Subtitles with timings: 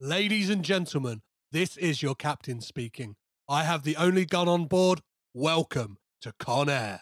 [0.00, 3.16] Ladies and gentlemen, this is your captain speaking.
[3.48, 5.00] I have the only gun on board.
[5.34, 7.00] Welcome to Con Air.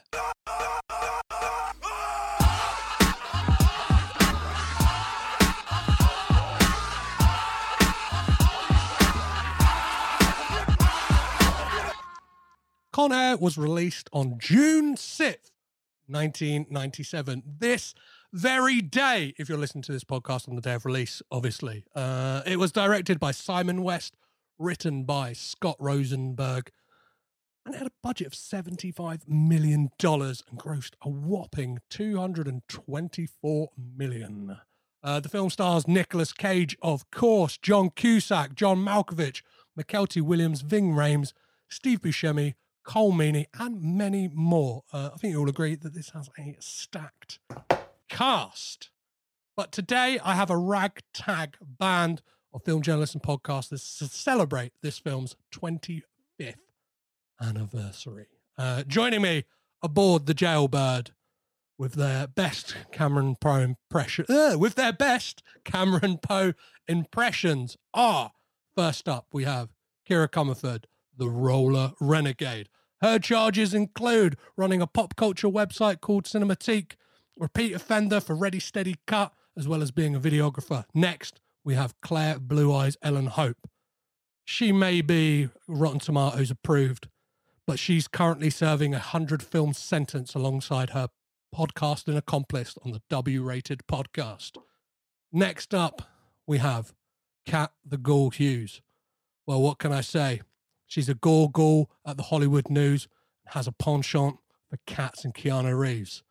[12.95, 15.53] Con Air was released on June 6th,
[16.07, 17.43] 1997.
[17.59, 17.95] This
[18.37, 21.85] very day, if you're listening to this podcast on the day of release, obviously.
[21.95, 24.15] Uh, it was directed by Simon West,
[24.59, 26.71] written by Scott Rosenberg,
[27.65, 34.59] and it had a budget of $75 million and grossed a whopping 224 million.
[35.03, 39.41] Uh, the film stars Nicolas Cage, of course, John Cusack, John Malkovich,
[39.79, 41.33] Mykelti Williams, Ving Rhames,
[41.71, 42.53] Steve Buscemi,
[42.87, 44.83] Colm Meaney, and many more.
[44.93, 47.39] Uh, I think you all agree that this has a stacked
[48.09, 48.91] cast.
[49.57, 52.23] But today I have a ragtag band
[52.53, 56.03] of film journalists and podcasters to celebrate this film's 25th
[57.41, 58.27] anniversary.
[58.59, 59.45] Uh, joining me
[59.83, 61.11] aboard the Jailbird
[61.79, 66.55] with their best Cameron Poe impression, uh, with their best Cameron Poe
[66.89, 68.33] impressions are
[68.75, 69.71] first up we have
[70.09, 70.85] Kira Comerford,
[71.17, 72.69] the Roller Renegade.
[73.03, 76.93] Her charges include running a pop culture website called Cinematique,
[77.37, 80.85] repeat offender for Ready Steady Cut, as well as being a videographer.
[80.95, 83.69] Next, we have Claire Blue Eyes Ellen Hope.
[84.45, 87.09] She may be Rotten Tomatoes approved,
[87.67, 91.09] but she's currently serving a 100 film sentence alongside her
[91.55, 94.53] podcasting accomplice on the W rated podcast.
[95.33, 96.03] Next up,
[96.47, 96.95] we have
[97.45, 98.81] Kat the Ghoul Hughes.
[99.47, 100.43] Well, what can I say?
[100.87, 103.09] She's a ghoul ghoul at the Hollywood News
[103.45, 104.37] and has a penchant
[104.69, 106.23] for cats and Keanu Reeves.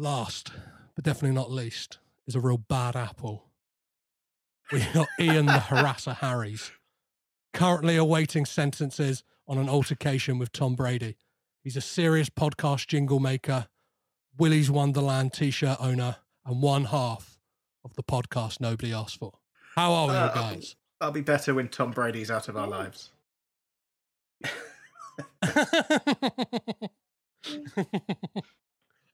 [0.00, 0.52] Last,
[0.94, 1.98] but definitely not least,
[2.28, 3.46] is a real bad apple.
[4.70, 6.70] We got Ian the Harasser Harries,
[7.52, 11.16] currently awaiting sentences on an altercation with Tom Brady.
[11.64, 13.66] He's a serious podcast jingle maker,
[14.38, 17.36] Willy's Wonderland t shirt owner, and one half
[17.84, 19.32] of the podcast nobody asked for.
[19.74, 20.76] How are we, Uh, guys?
[21.00, 23.10] I'll be better when Tom Brady's out of our lives.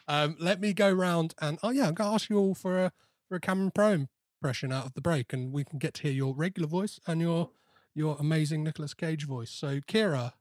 [0.08, 2.92] um, let me go round and oh yeah, I'm gonna ask you all for a
[3.28, 4.06] for a Cameron Pro
[4.40, 7.20] impression out of the break, and we can get to hear your regular voice and
[7.20, 7.50] your
[7.94, 9.50] your amazing Nicolas Cage voice.
[9.50, 10.32] So Kira,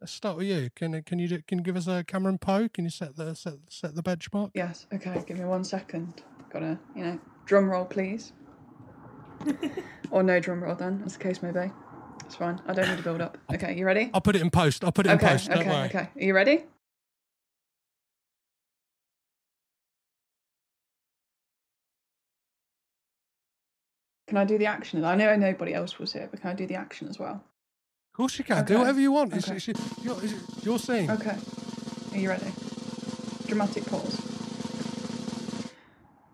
[0.00, 0.70] let's start with you.
[0.74, 2.68] Can can you do, can you give us a Cameron Poe?
[2.68, 4.50] Can you set the set set the benchmark?
[4.54, 6.22] Yes, okay, give me one second.
[6.52, 8.32] Gotta, you know, drum roll, please.
[10.10, 11.70] or no drum roll, then, as the case may be.
[12.24, 12.60] It's fine.
[12.66, 13.38] I don't need to build up.
[13.52, 14.10] Okay, you ready?
[14.12, 14.84] I'll put it in post.
[14.84, 15.48] I'll put it in post.
[15.48, 15.86] Don't okay, worry.
[15.86, 16.08] okay.
[16.16, 16.64] Are you ready?
[24.30, 25.04] Can I do the action?
[25.04, 27.42] I know nobody else was here, but can I do the action as well?
[28.12, 28.64] Of course you can.
[28.64, 29.34] Do whatever you want.
[29.34, 29.56] It's, Okay.
[29.56, 29.66] it's,
[30.04, 31.10] your, it's your scene.
[31.10, 31.36] Okay.
[32.12, 32.46] Are you ready?
[33.48, 34.22] Dramatic pause.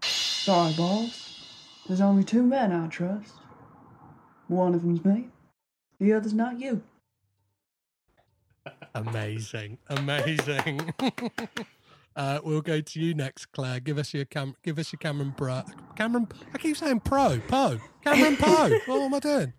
[0.03, 1.81] Sorry, boss.
[1.89, 3.33] There's only two men I trust.
[4.49, 5.29] One of them's me.
[5.99, 6.83] The other's not you.
[8.95, 10.93] Amazing, amazing.
[12.17, 13.79] uh, we'll go to you next, Claire.
[13.81, 14.57] Give us your cam.
[14.63, 15.63] Give us your Cameron Pro.
[15.97, 16.29] Cameron.
[16.55, 17.39] I keep saying Pro.
[17.47, 17.79] Poe.
[18.03, 18.71] Cameron Poe.
[18.87, 19.53] what am I doing?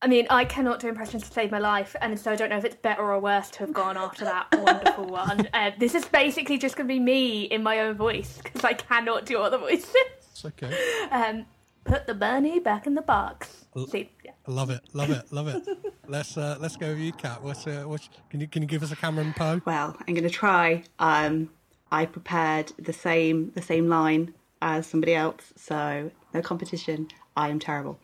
[0.00, 2.56] I mean, I cannot do impressions to save my life, and so I don't know
[2.56, 5.48] if it's better or worse to have gone after that wonderful one.
[5.52, 8.74] Uh, this is basically just going to be me in my own voice because I
[8.74, 9.94] cannot do other voices.
[10.30, 10.72] It's okay.
[11.10, 11.46] Um,
[11.84, 13.66] put the bunny back in the box.
[13.90, 14.32] See, yeah.
[14.46, 15.66] Love it, love it, love it.
[16.08, 17.42] let's uh, let's go with you, Kat.
[17.42, 19.60] What's, uh, what's can you can you give us a Cameron Poe?
[19.64, 20.84] Well, I'm going to try.
[21.00, 21.50] Um,
[21.90, 27.08] I prepared the same the same line as somebody else, so no competition.
[27.36, 27.98] I am terrible.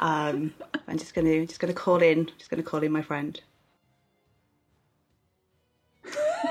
[0.00, 0.54] Um,
[0.88, 3.02] I'm just going to just going to call in just going to call in my
[3.02, 3.40] friend.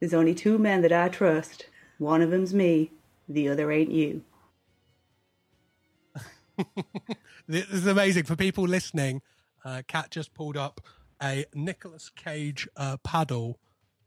[0.00, 1.66] There's only two men that I trust.
[1.98, 2.90] One of them's me.
[3.28, 4.22] The other ain't you.
[7.48, 9.20] This is amazing for people listening.
[9.64, 10.80] Uh, Kat just pulled up
[11.20, 13.58] a Nicolas Cage uh, paddle,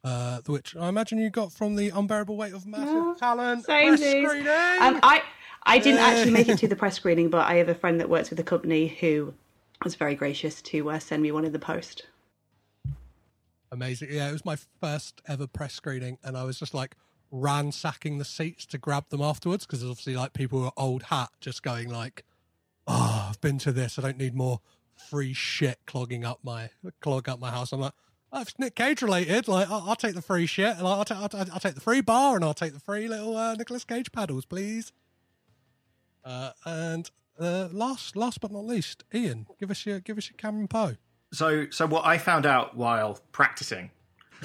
[0.05, 3.99] uh, which I imagine you got from the unbearable weight of massive talent Same press
[3.99, 4.47] screening.
[4.47, 5.23] Um, I
[5.63, 8.07] I didn't actually make it to the press screening, but I have a friend that
[8.07, 9.33] works with the company who
[9.83, 12.05] was very gracious to uh, send me one in the post.
[13.71, 14.09] Amazing.
[14.11, 16.95] Yeah, it was my first ever press screening, and I was just like
[17.31, 21.63] ransacking the seats to grab them afterwards because obviously, like, people were old hat just
[21.63, 22.23] going like,
[22.85, 23.97] "Oh, I've been to this.
[23.97, 24.61] I don't need more
[25.09, 26.69] free shit clogging up my
[27.01, 27.93] clog up my house." I'm like,
[28.35, 31.19] "If it's Nick Cage related, like, I'll, I'll take the free shit, and I'll, ta-
[31.21, 33.83] I'll, ta- I'll take the free bar, and I'll take the free little uh, Nicolas
[33.83, 34.91] Cage paddles, please."
[36.23, 37.09] Uh, and
[37.39, 40.95] uh, last, last but not least, Ian, give us your give us your Cameron Poe.
[41.33, 43.91] So, so what I found out while practicing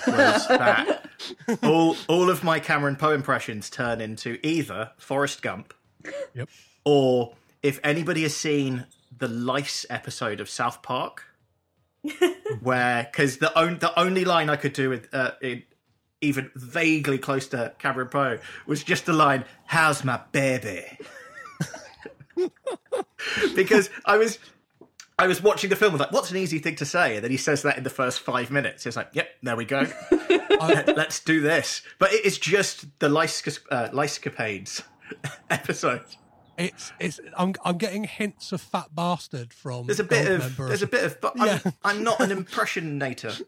[0.06, 1.06] was that
[1.62, 5.72] all all of my Cameron Poe impressions turn into either Forrest Gump,
[6.34, 6.48] Yep.
[6.84, 11.24] or if anybody has seen the Lice episode of South Park,
[12.60, 15.64] where because the on, the only line I could do with uh, it,
[16.20, 20.84] even vaguely close to Cameron Poe was just the line "How's my baby?"
[23.54, 24.38] because I was
[25.20, 27.16] I was watching the film, I was like, what's an easy thing to say?
[27.16, 28.86] And then he says that in the first five minutes.
[28.86, 29.86] It's like, yep, there we go.
[30.30, 31.82] Let- Let's do this.
[31.98, 33.88] But it is just the Lice, uh,
[35.50, 36.04] episode.
[36.60, 40.82] It's it's I'm I'm getting hints of fat bastard from There's a bit of, there's
[40.82, 41.58] a bit of, but Yeah.
[41.64, 43.40] I'm, I'm not an impressionator.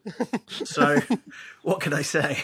[0.66, 1.00] So
[1.62, 2.42] what can I say?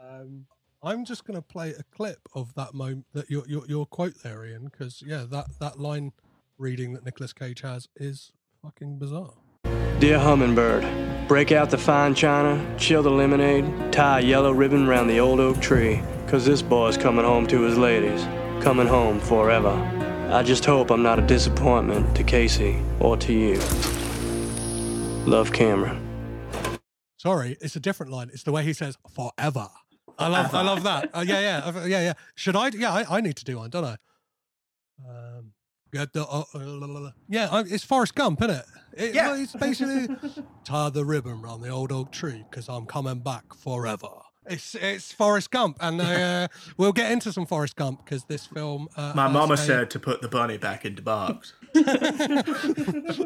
[0.00, 0.46] Um,
[0.82, 4.22] I'm just going to play a clip of that moment that your your your quote
[4.22, 6.12] there, Ian, because yeah, that that line
[6.58, 8.30] reading that Nicolas Cage has is
[8.62, 9.34] fucking bizarre.
[9.98, 10.84] Dear Hummingbird,
[11.26, 15.40] break out the fine china, chill the lemonade, tie a yellow ribbon round the old
[15.40, 18.22] oak tree, 'cause this boy's coming home to his ladies,
[18.62, 19.74] coming home forever.
[20.28, 23.60] I just hope I'm not a disappointment to Casey or to you.
[25.24, 26.02] Love Cameron.
[27.16, 28.30] Sorry, it's a different line.
[28.32, 29.68] It's the way he says forever.
[30.18, 31.10] I love I love that.
[31.14, 32.12] Uh, yeah, yeah, yeah, yeah.
[32.34, 32.68] Should I?
[32.68, 33.96] Yeah, I, I need to do one, don't I?
[35.08, 35.52] Um,
[35.92, 37.10] get the uh, uh, la, la, la.
[37.28, 37.48] yeah.
[37.50, 38.64] I, it's Forrest Gump, isn't it?
[38.96, 39.30] it Yeah.
[39.32, 40.08] well, it's basically
[40.64, 44.08] tie the ribbon around the old oak tree because I'm coming back forever.
[44.48, 48.88] It's it's Forrest Gump, and uh, we'll get into some Forrest Gump because this film.
[48.96, 51.54] Uh, My mama a- said to put the bunny back into box.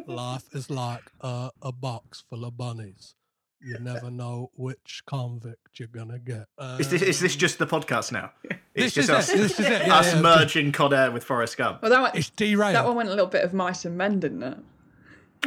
[0.07, 3.15] Life is like uh, a box full of bunnies.
[3.63, 6.47] You never know which convict you're gonna get.
[6.57, 8.33] Uh, Is this, is this just the podcast now?
[8.43, 9.37] It's This is just us, it.
[9.37, 9.87] This is it.
[9.87, 10.21] Yeah, us yeah.
[10.23, 11.83] merging Con Air with Forrest Gump.
[11.83, 12.75] Well, that one, It's derailed.
[12.75, 14.57] that one went a little bit of mice and men, didn't it?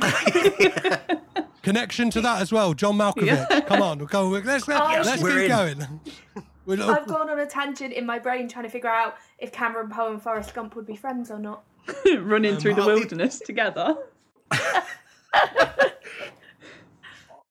[1.62, 3.68] Connection to that as well, John Malkovich.
[3.68, 4.28] Come on, we'll go.
[4.30, 5.48] Let's Yes, let's we're keep in.
[5.50, 6.00] going.
[6.66, 9.51] We're not- I've gone on a tangent in my brain trying to figure out if
[9.51, 11.63] Cameron Poe and Forrest Gump would be friends or not.
[12.19, 13.98] Running through the I'll be- wilderness together.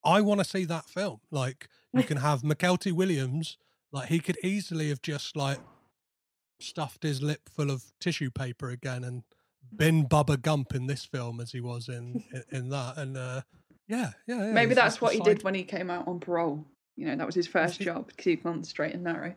[0.04, 1.20] I want to see that film.
[1.30, 3.56] Like you can have Mykelti Williams.
[3.92, 5.58] Like he could easily have just like
[6.58, 9.22] stuffed his lip full of tissue paper again and
[9.76, 12.98] been Bubba Gump in this film as he was in in, that.
[12.98, 13.42] And uh,
[13.88, 14.52] yeah, yeah, yeah.
[14.52, 16.64] Maybe that's what he did when he came out on parole.
[16.96, 19.34] You know, that was his first job, keep on the straight and narrow.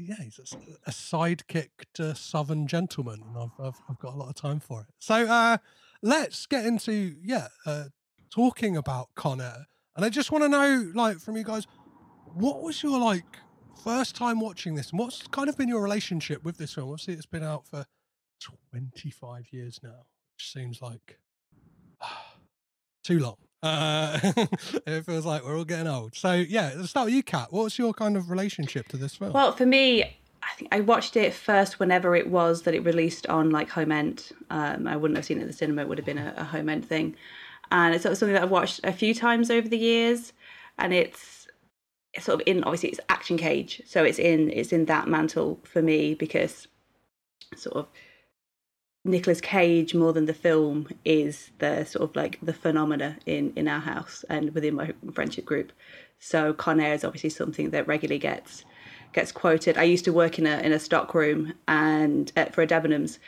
[0.00, 0.38] yeah, he's
[0.86, 4.80] a sidekick to Southern gentleman, and I've, I've I've got a lot of time for
[4.80, 4.86] it.
[4.98, 5.58] So uh,
[6.02, 7.84] let's get into yeah, uh,
[8.30, 11.66] talking about Con Air, and I just want to know, like, from you guys,
[12.32, 13.24] what was your like
[13.84, 16.90] first time watching this, and what's kind of been your relationship with this film?
[16.90, 17.86] Obviously, it's been out for
[18.40, 20.06] twenty five years now,
[20.36, 21.18] which seems like
[23.04, 23.36] too long.
[23.62, 24.18] Uh,
[24.86, 26.16] it feels like we're all getting old.
[26.16, 27.48] So yeah, let's start with you, Kat.
[27.50, 29.32] What's your kind of relationship to this film?
[29.32, 33.26] Well, for me, I think I watched it first whenever it was that it released
[33.26, 34.30] on like home end.
[34.48, 36.44] Um, I wouldn't have seen it at the cinema; it would have been a, a
[36.44, 37.16] home end thing.
[37.70, 40.32] And it's sort of something that I've watched a few times over the years,
[40.78, 41.46] and it's
[42.14, 45.60] it's sort of in obviously it's Action Cage, so it's in it's in that mantle
[45.64, 46.66] for me because
[47.56, 47.86] sort of
[49.04, 53.66] Nicolas Cage more than the film is the sort of like the phenomena in in
[53.66, 55.72] our house and within my friendship group.
[56.18, 58.64] So Con Air is obviously something that regularly gets
[59.12, 59.78] gets quoted.
[59.78, 63.18] I used to work in a in a stock room and uh, for a Debenhams,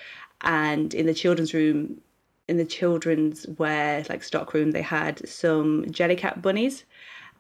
[0.42, 2.02] and in the children's room,
[2.48, 6.84] in the children's wear like stock room, they had some Jellycat bunnies,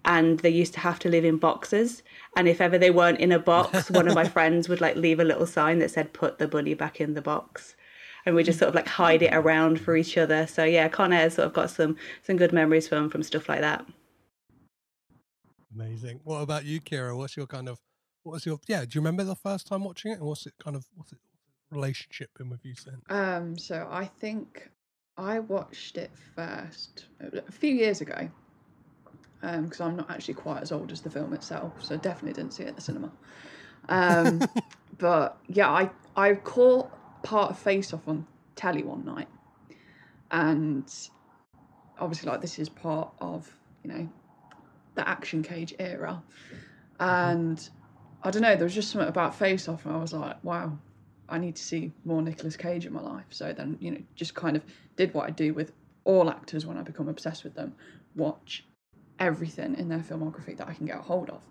[0.06, 2.02] and they used to have to live in boxes.
[2.34, 5.20] And if ever they weren't in a box, one of my friends would like leave
[5.20, 7.76] a little sign that said "Put the bunny back in the box."
[8.24, 10.46] And we just sort of like hide it around for each other.
[10.46, 13.60] So yeah, Con Air's sort of got some some good memories from from stuff like
[13.60, 13.84] that.
[15.74, 16.20] Amazing.
[16.24, 17.16] What about you, Kira?
[17.16, 17.80] What's your kind of
[18.22, 18.82] what was your yeah?
[18.82, 21.18] Do you remember the first time watching it, and what's it kind of what's it
[21.70, 23.02] relationship been with you since?
[23.08, 24.70] Um, so I think
[25.16, 28.30] I watched it first a few years ago
[29.40, 32.62] because I'm not actually quite as old as the film itself, so definitely didn't see
[32.62, 33.10] it at the cinema.
[33.88, 34.42] Um,
[34.98, 36.90] but yeah, I I caught
[37.22, 38.26] part of Face Off on
[38.56, 39.28] telly one night,
[40.30, 40.92] and
[41.98, 43.50] obviously, like this is part of
[43.84, 44.08] you know
[44.94, 46.22] the action cage era,
[47.00, 47.68] and
[48.22, 50.78] I don't know, there was just something about Face Off, and I was like, wow,
[51.28, 53.24] I need to see more Nicolas Cage in my life.
[53.30, 54.62] So then, you know, just kind of
[54.96, 55.72] did what I do with
[56.04, 57.74] all actors when I become obsessed with them
[58.14, 58.64] watch
[59.18, 61.42] everything in their filmography that I can get a hold of.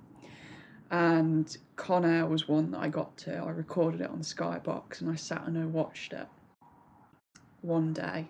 [0.92, 3.38] And Con Air was one that I got to.
[3.38, 6.28] I recorded it on the Skybox and I sat and I watched it
[7.62, 8.28] one day.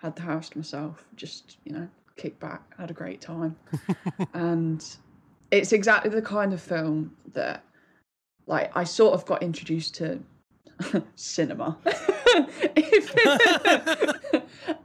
[0.00, 3.56] Had the house to myself, just, you know, kicked back, had a great time.
[4.34, 4.84] and
[5.50, 7.64] it's exactly the kind of film that
[8.46, 10.20] like I sort of got introduced to
[11.16, 11.76] cinema.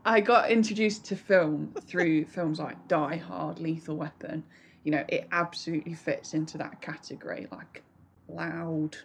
[0.06, 4.44] I got introduced to film through films like Die Hard, Lethal Weapon.
[4.84, 7.84] You know, it absolutely fits into that category, like
[8.28, 8.98] loud,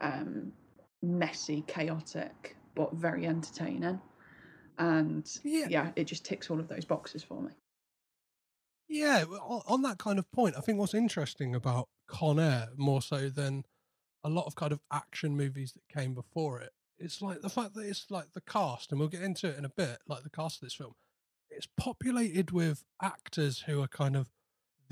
[0.00, 0.52] um,
[1.02, 4.00] messy, chaotic, but very entertaining.
[4.78, 5.68] And Yeah.
[5.68, 7.50] yeah, it just ticks all of those boxes for me.
[8.88, 13.00] Yeah, on on that kind of point, I think what's interesting about Con Air more
[13.00, 13.64] so than
[14.24, 17.74] a lot of kind of action movies that came before it, it's like the fact
[17.74, 20.30] that it's like the cast, and we'll get into it in a bit, like the
[20.30, 20.92] cast of this film,
[21.50, 24.30] it's populated with actors who are kind of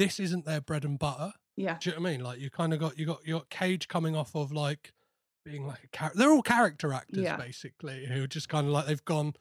[0.01, 1.33] this isn't their bread and butter.
[1.57, 1.77] Yeah.
[1.81, 2.25] Do you know what I mean?
[2.25, 4.93] Like you kind of got you got you got Cage coming off of like
[5.45, 6.19] being like a character.
[6.19, 7.37] They're all character actors Yeah.
[7.37, 9.35] basically who just kind of like they've gone.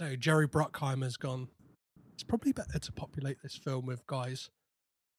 [0.00, 0.16] I don't know.
[0.16, 1.48] Jerry Bruckheimer's gone.
[2.14, 4.50] It's probably better to populate this film with guys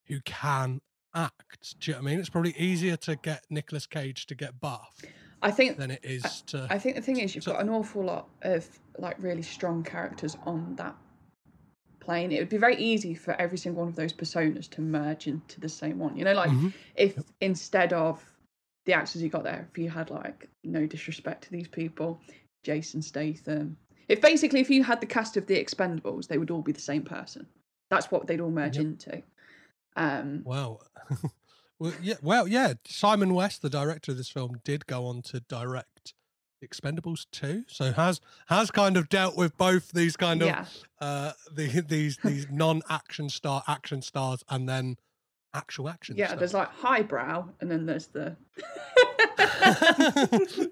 [0.07, 0.81] who can
[1.15, 1.79] act.
[1.79, 2.19] Do you know what I mean?
[2.19, 5.01] It's probably easier to get Nicolas Cage to get buff
[5.41, 6.67] I think than it is to.
[6.69, 8.67] I think the thing is, you've So- got an awful lot of
[8.97, 10.95] like really strong characters on that
[11.99, 12.31] plane.
[12.31, 15.59] It would be very easy for every single one of those personas to merge into
[15.59, 16.15] the same one.
[16.17, 16.73] You know, like Mhm.
[16.95, 18.23] if instead of
[18.85, 22.19] the actors you got there, if you had like no disrespect to these people,
[22.63, 23.77] Jason Statham.
[24.07, 26.79] If basically if you had the cast of the Expendables, they would all be the
[26.81, 27.45] same person.
[27.89, 28.85] That's what they'd all merge Yep.
[28.85, 29.23] into.
[29.95, 30.79] Um, Wow.
[31.79, 32.15] well, yeah.
[32.21, 32.73] Well, yeah.
[32.85, 36.13] Simon West, the director of this film, did go on to direct
[36.63, 40.65] Expendables 2, so has has kind of dealt with both these kind of yeah.
[40.99, 44.97] uh, the, these these non action star action stars and then
[45.53, 46.15] actual action.
[46.17, 46.39] Yeah, stars.
[46.39, 48.35] there's like highbrow, and then there's the.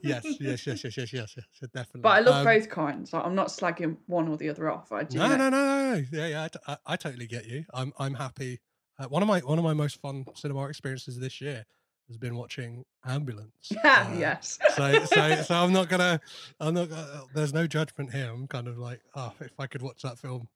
[0.02, 1.36] yes, yes, yes, yes, yes, yes, yes,
[1.74, 2.02] definitely.
[2.02, 3.14] But I love um, both kinds.
[3.14, 4.92] Like, I'm not slagging one or the other off.
[4.92, 5.18] I do.
[5.18, 6.04] No, no, no, no.
[6.12, 6.44] Yeah, yeah.
[6.44, 7.66] I, t- I, I totally get you.
[7.74, 8.60] I'm I'm happy.
[9.00, 11.66] Uh, one of my one of my most fun cinema experiences this year
[12.08, 13.52] has been watching Ambulance.
[13.72, 14.60] Yeah, Uh, yes.
[14.76, 16.20] So, so, so I'm not gonna,
[16.60, 16.90] I'm not.
[16.90, 18.30] Gonna, there's no judgment here.
[18.32, 20.48] I'm kind of like, oh, if I could watch that film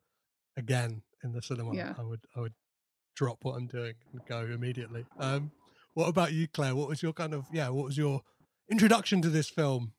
[0.57, 1.93] again in the cinema, Yeah.
[1.97, 2.53] I would, I would
[3.15, 5.05] drop what I'm doing and go immediately.
[5.19, 5.51] Um,
[5.93, 6.75] what about you, Claire?
[6.75, 8.21] What was your kind of, yeah, what was your
[8.69, 9.93] introduction to this film?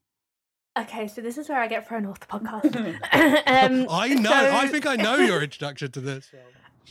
[0.78, 2.74] Okay, so this is where I get thrown off the podcast.
[3.70, 4.32] um, I know.
[4.32, 6.42] I think I know your introduction to this film.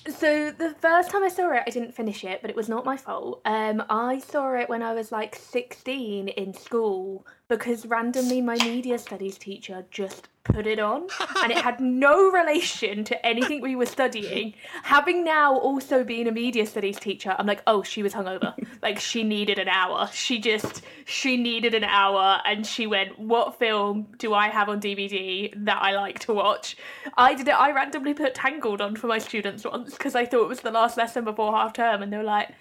[0.08, 2.86] So the first time I saw it, I didn't finish it, but it was not
[2.86, 3.42] my fault.
[3.46, 8.98] Um, I saw it when I was like 16 in school because randomly my media
[8.98, 11.06] studies teacher just put it on,
[11.44, 14.54] and it had no relation to anything we were studying.
[14.84, 18.56] Having now also been a media studies teacher, I'm like, oh, she was hungover.
[18.82, 20.10] like she needed an hour.
[20.14, 24.80] She just she needed an hour, and she went, what film do I have on
[24.80, 26.78] DVD that I like to watch?
[27.18, 27.52] I did it.
[27.52, 30.72] I randomly put Tangled on for my students once because I thought it was the
[30.72, 32.52] last lesson before half term, and they were like,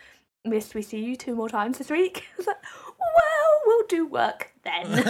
[0.45, 2.57] "Miss, we see you two more times this week." I was like,
[3.17, 4.87] "Well, we'll do work then."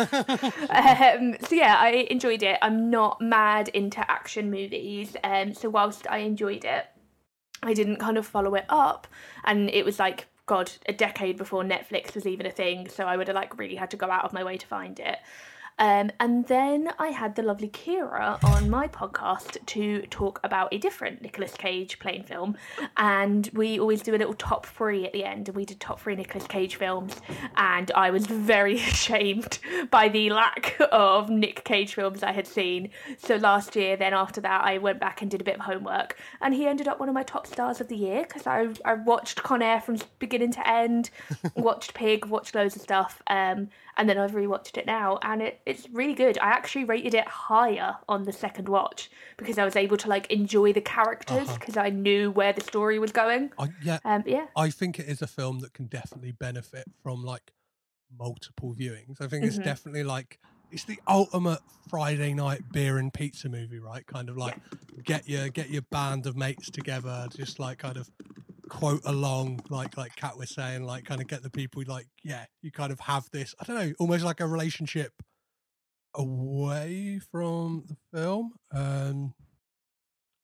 [0.71, 2.59] um, so yeah, I enjoyed it.
[2.63, 6.87] I'm not mad into action movies, um, so whilst I enjoyed it,
[7.63, 9.07] I didn't kind of follow it up,
[9.45, 12.89] and it was like God, a decade before Netflix was even a thing.
[12.89, 14.99] So I would have like really had to go out of my way to find
[14.99, 15.19] it.
[15.81, 20.79] Um, and then I had the lovely Kira on my podcast to talk about a
[20.79, 22.57] different Nicolas Cage playing film.
[22.99, 25.49] And we always do a little top three at the end.
[25.49, 27.17] And we did top three Nicolas Cage films.
[27.57, 29.59] And I was very ashamed
[29.91, 32.91] by the lack of Nick Cage films I had seen.
[33.17, 36.19] So last year, then after that, I went back and did a bit of homework.
[36.43, 38.95] And he ended up one of my top stars of the year because I, I
[38.95, 41.09] watched Con Air from beginning to end,
[41.57, 43.23] watched Pig, watched loads of stuff.
[43.29, 46.39] Um, and then I've rewatched it now, and it, it's really good.
[46.39, 50.31] I actually rated it higher on the second watch because I was able to like
[50.31, 51.57] enjoy the characters Uh-huh.
[51.59, 53.53] because I knew where the story was going.
[53.59, 57.25] I, yeah, Um, yeah, I think it is a film that can definitely benefit from
[57.25, 57.53] like
[58.19, 59.21] multiple viewings.
[59.21, 59.65] I think it's Mhm.
[59.65, 60.39] definitely like
[60.71, 64.07] it's the ultimate Friday night beer and pizza movie, right?
[64.07, 64.57] Kind of like
[65.05, 68.11] get your get your band of mates together, just like kind of
[68.71, 72.47] quote along, like like Kat was saying, like kind of get the people like yeah,
[72.63, 73.55] you kind of have this.
[73.61, 75.13] I don't know, almost like a relationship
[76.15, 79.35] away from the film, um,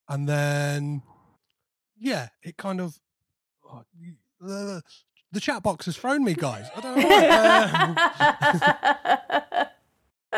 [0.09, 1.03] and then
[1.99, 2.99] yeah, it kind of.
[3.65, 3.83] Oh,
[4.41, 4.83] the,
[5.33, 6.69] the chat box has thrown me, guys.
[6.77, 6.99] I don't
[9.49, 9.63] know.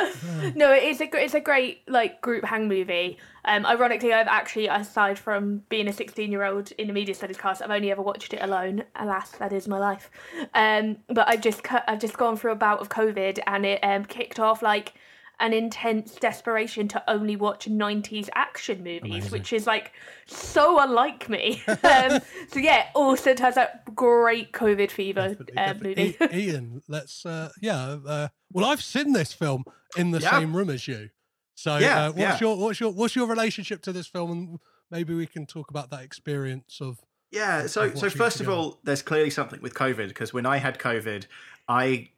[0.54, 3.18] no, it is a it's a great like group hang movie.
[3.44, 7.36] Um, ironically, I've actually, aside from being a sixteen year old in the media studies
[7.36, 8.84] class, I've only ever watched it alone.
[8.96, 10.10] Alas, that is my life.
[10.54, 13.80] Um, but I've just cu- I've just gone through a bout of COVID, and it
[13.82, 14.94] um, kicked off like
[15.40, 19.30] an intense desperation to only watch 90s action movies Amazing.
[19.32, 19.92] which is like
[20.26, 25.66] so unlike me um, so yeah also it has that great covid fever definitely, uh,
[25.72, 26.16] definitely.
[26.20, 27.96] movie I- Ian, let's uh, yeah.
[28.06, 29.64] Uh, well, I've seen this film
[29.96, 30.30] in the Yeah.
[30.30, 31.10] same room as you.
[31.54, 32.38] So, Yeah, uh, what's yeah.
[32.40, 34.58] your what's your what's your relationship to this film, and
[34.90, 36.98] maybe we can talk about that experience of
[37.30, 40.32] Yeah, so of so watching it first of all, there's clearly something with COVID because
[40.32, 41.26] when I had COVID,
[41.68, 42.10] I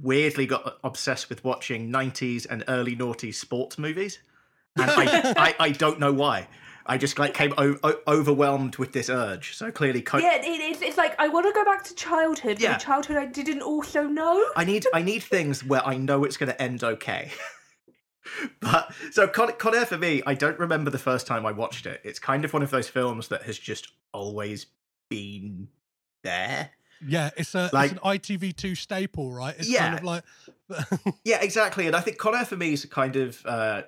[0.00, 4.18] weirdly got obsessed with watching 90s and early noughties sports movies,
[4.76, 6.48] and I, I I don't know why.
[6.86, 9.56] I just like came o- o- overwhelmed with this urge.
[9.56, 12.60] So clearly, co- yeah it is it's like i want to go back to childhood
[12.60, 12.72] Yeah.
[12.72, 16.36] but childhood i didn't also know I need I need things where I know it's
[16.36, 17.30] going to end okay.
[18.60, 21.86] but so Con, Con Air for me, I don't remember the first time I watched
[21.86, 22.00] it.
[22.04, 24.66] It's kind of one of those films that has just always
[25.08, 25.68] been
[26.22, 26.70] there.
[27.06, 29.54] Yeah, it's a Like- it's an ITV2 staple, right?
[29.58, 29.86] It's Yeah.
[29.86, 30.24] kind of like
[31.24, 31.86] Yeah, exactly.
[31.86, 33.44] And I think Con Air for me is a kind of.
[33.46, 33.82] Uh,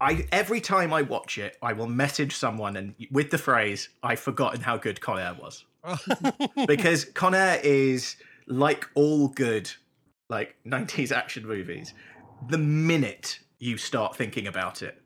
[0.00, 4.20] I every time I watch it, I will message someone and with the phrase "I've
[4.20, 5.64] forgotten how good Con Air was,"
[6.66, 8.16] because Con Air is
[8.46, 9.70] like all good,
[10.28, 11.94] like '90s action movies.
[12.48, 15.00] The minute you start thinking about it,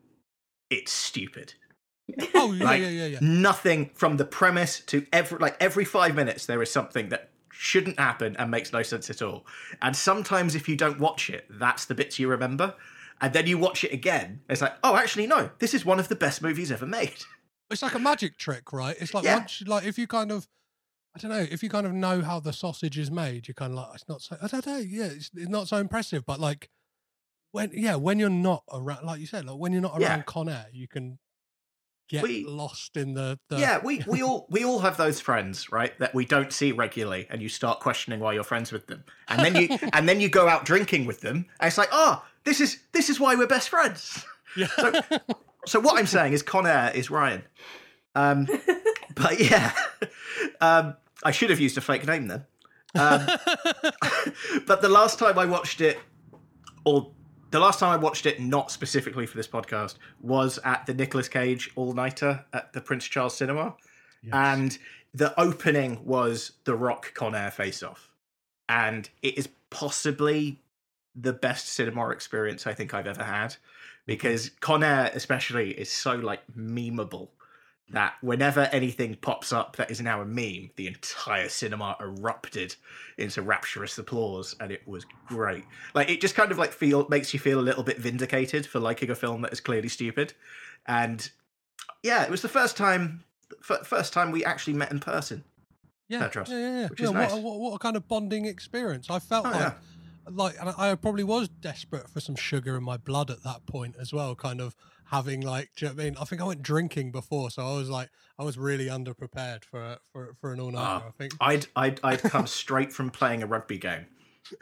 [0.71, 1.55] it's stupid.
[2.35, 3.19] Oh yeah, Like, yeah, yeah, yeah.
[3.21, 7.99] Nothing from the premise to every like every five minutes there is something that shouldn't
[7.99, 9.45] happen and makes no sense at all.
[9.83, 12.75] And sometimes if you don't watch it, that's the bits you remember.
[13.21, 16.07] And then you watch it again, it's like, oh, actually, no, this is one of
[16.09, 17.17] the best movies ever made.
[17.71, 18.97] It's like a magic trick, right?
[19.01, 19.39] It's like Yeah.
[19.39, 20.47] once, like if you kind of,
[21.17, 23.73] I don't know, if you kind of know how the sausage is made, you're kind
[23.73, 24.37] of like, it's not so.
[24.41, 24.77] I don't know.
[24.79, 26.71] Yeah, it's, it's not so impressive, but like
[27.51, 30.23] when, yeah, when you're not around, like you said, like when you're not around Yeah.
[30.23, 31.19] Con Air, you can
[32.09, 33.39] get We- lost in the.
[33.49, 35.99] the yeah, we, we all we all have those friends, right?
[35.99, 39.41] That we don't see regularly, and you start questioning why you're friends with them, and
[39.45, 42.61] then you and then you go out drinking with them, and it's like, oh, this
[42.61, 44.25] is this is why we're best friends.
[44.57, 44.67] yeah.
[44.77, 44.93] So
[45.67, 47.43] so what I'm saying is Con Air is Ryan.
[48.15, 48.49] Um,
[49.15, 49.73] but yeah,
[50.61, 52.45] um, I should have used a fake name then.
[52.95, 53.27] Um,
[54.67, 55.99] but the last time I watched it,
[56.85, 57.13] or
[57.51, 61.29] the last time I watched it, not specifically for this podcast, was at the Nicolas
[61.29, 63.75] Cage All Nighter at the Prince Charles Cinema,
[64.33, 64.79] and
[65.15, 68.11] the opening was the Rock Con Air Face Off,
[68.69, 70.61] and it is possibly
[71.15, 73.51] the best cinema experience I think I've ever had.
[73.51, 73.63] Mm-hmm.
[74.07, 77.29] Because Con Air especially is so like memeable
[77.91, 82.75] that whenever anything pops up that is now a meme, the entire cinema erupted
[83.17, 85.65] into rapturous applause, and it was great.
[85.95, 88.79] Like it just kind of like feel makes you feel a little bit vindicated for
[88.79, 90.35] liking a film that is clearly stupid,
[90.87, 91.31] and
[92.03, 93.25] yeah, it was the first time,
[93.69, 95.45] f- first time we actually met in person.
[96.09, 96.89] yeah, Petros, yeah, yeah, yeah.
[96.99, 97.33] is what, nice.
[97.33, 99.09] what, what a kind of bonding experience.
[99.11, 99.73] I felt Oh, like, yeah.
[100.31, 103.97] like, and I probably was desperate for some sugar in my blood at that point
[103.99, 104.35] as well.
[104.35, 104.77] Kind of
[105.11, 106.17] having like, do you know what I mean?
[106.21, 109.99] I think I went drinking before, so I was like, I was really underprepared for
[110.13, 111.05] for for an all nighter.
[111.05, 111.33] Ah, I think.
[111.41, 114.07] I'd I'd I'd come straight from playing a rugby game,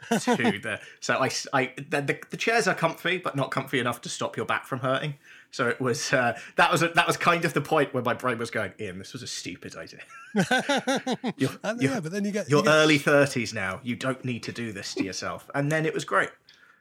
[0.09, 0.17] to
[0.61, 4.09] the so I, I the, the, the chairs are comfy but not comfy enough to
[4.09, 5.15] stop your back from hurting
[5.51, 8.13] so it was uh, that was a, that was kind of the point where my
[8.13, 10.01] brain was going ian this was a stupid idea
[11.37, 14.23] you're, And you're- yeah, but then you get you're you early 30s now you don't
[14.25, 16.29] need to do this to yourself and then it was great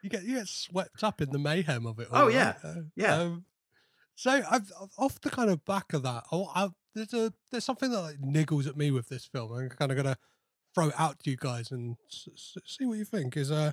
[0.02, 2.08] you get you get swept up in the mayhem of it.
[2.12, 2.54] All, Oh, yeah.
[2.62, 2.76] right?
[2.76, 3.14] Uh, Yeah.
[3.18, 3.44] Um,
[4.16, 6.24] so I've off the kind of back of that.
[6.32, 9.52] I, I, there's a there's something that like niggles at me with this film.
[9.52, 10.16] I'm kind of gonna
[10.74, 13.36] throw it out to you guys and s- s- see what you think.
[13.36, 13.72] Is uh,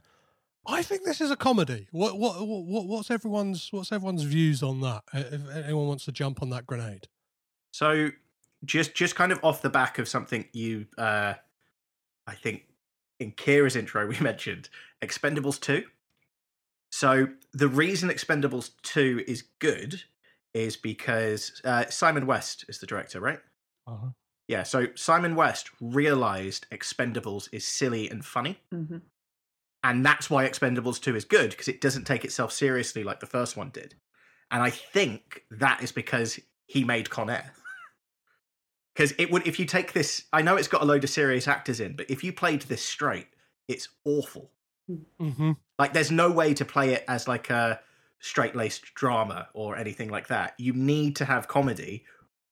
[0.67, 1.87] I think this is a comedy.
[1.91, 5.03] What what what what- what's everyone's what's everyone's views on that?
[5.13, 7.07] If anyone wants to jump on that grenade.
[7.71, 8.09] So
[8.65, 11.33] just just kind of off the back of something you uh
[12.27, 12.63] I think
[13.19, 14.69] in Kira's intro we mentioned
[15.01, 15.83] Expendables 2.
[16.91, 20.03] So the reason Expendables 2 is good
[20.53, 23.39] is because uh, Simon West is the director, right?
[23.87, 24.09] Uh-huh.
[24.47, 28.59] Yeah, so Simon West realized Expendables is silly and funny.
[28.71, 28.97] hmm
[29.83, 33.25] And that's why Expendables 2 is good because it doesn't take itself seriously like the
[33.25, 33.95] first one did.
[34.51, 37.53] And I think that is because he made Con Air.
[38.95, 41.47] Because it would, if you take this, I know it's got a load of serious
[41.47, 43.25] actors in, but if you played this straight,
[43.67, 44.51] it's awful.
[45.19, 45.53] Mm-hmm.
[45.79, 47.79] Like, there's no way to play it as like a
[48.23, 50.53] straight laced drama or anything like that.
[50.57, 52.05] You need to have comedy,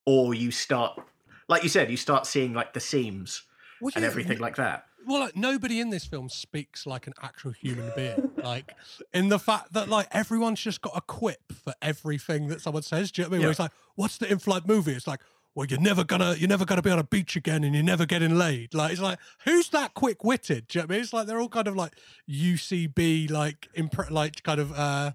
[0.05, 0.99] or you start,
[1.47, 3.43] like you said, you start seeing like the seams
[3.79, 4.85] Would and you- everything like that.
[5.07, 8.31] Well, like nobody in this film speaks like an actual human being.
[8.43, 8.75] like
[9.15, 13.11] in the fact that like everyone's just got a quip for everything that someone says.
[13.11, 13.41] Do you know what I mean?
[13.41, 13.45] Yeah.
[13.47, 15.21] Where it's like, "What's the in-flight movie?" It's like,
[15.55, 18.05] "Well, you're never gonna, you're never gonna be on a beach again, and you're never
[18.05, 20.67] getting laid." Like it's like, who's that quick-witted?
[20.67, 21.01] Do you know what I mean?
[21.03, 21.93] It's like they're all kind of like
[22.29, 25.11] UCB, like impre- like kind of, uh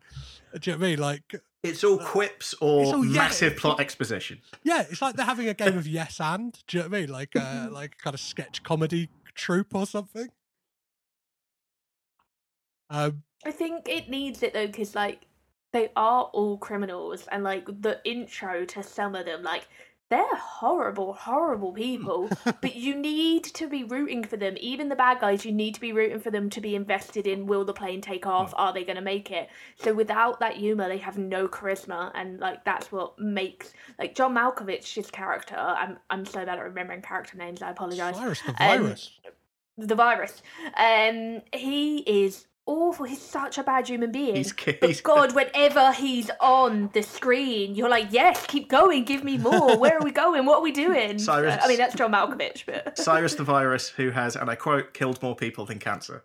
[0.59, 0.99] do you know what I mean?
[1.01, 4.40] Like, It's all quips or all- yeah, massive it's- plot exposition.
[4.62, 6.53] yeah, it's like they're having a game of yes and.
[6.66, 7.11] Do you know what I mean?
[7.11, 10.29] Like, uh like kind of sketch comedy troupe or something.
[12.90, 13.23] Um.
[13.45, 15.27] I think it needs it though, because like
[15.73, 19.69] they are all criminals, and like the intro to some of them, like
[20.09, 22.29] they're horrible, horrible people.
[22.45, 24.55] but you need to be rooting for them.
[24.61, 27.47] Even the bad guys, you need to be rooting for them to be invested in.
[27.47, 28.55] Will the plane take off?
[28.57, 29.49] Are they going to make it?
[29.77, 34.35] So without that humor, they have no charisma, and like that's what makes like John
[34.35, 35.57] Malkovich's character.
[35.57, 37.61] I'm I'm so bad at remembering character names.
[37.62, 39.11] I apologize Cyrus the Um, virus.
[39.79, 40.42] the virus.
[40.77, 43.07] Um, he is awful.
[43.07, 44.37] He's such a bad human being.
[44.37, 49.05] He's ki- but he's- God, whenever he's on the screen, you're like, yes, keep going,
[49.05, 49.79] give me more.
[49.79, 50.44] Where are we going?
[50.46, 51.18] What are we doing?
[51.18, 54.92] Cyrus- I mean, that's John Malkovich, but Cyrus the virus, who has, and I quote,
[54.94, 56.22] killed more people than cancer.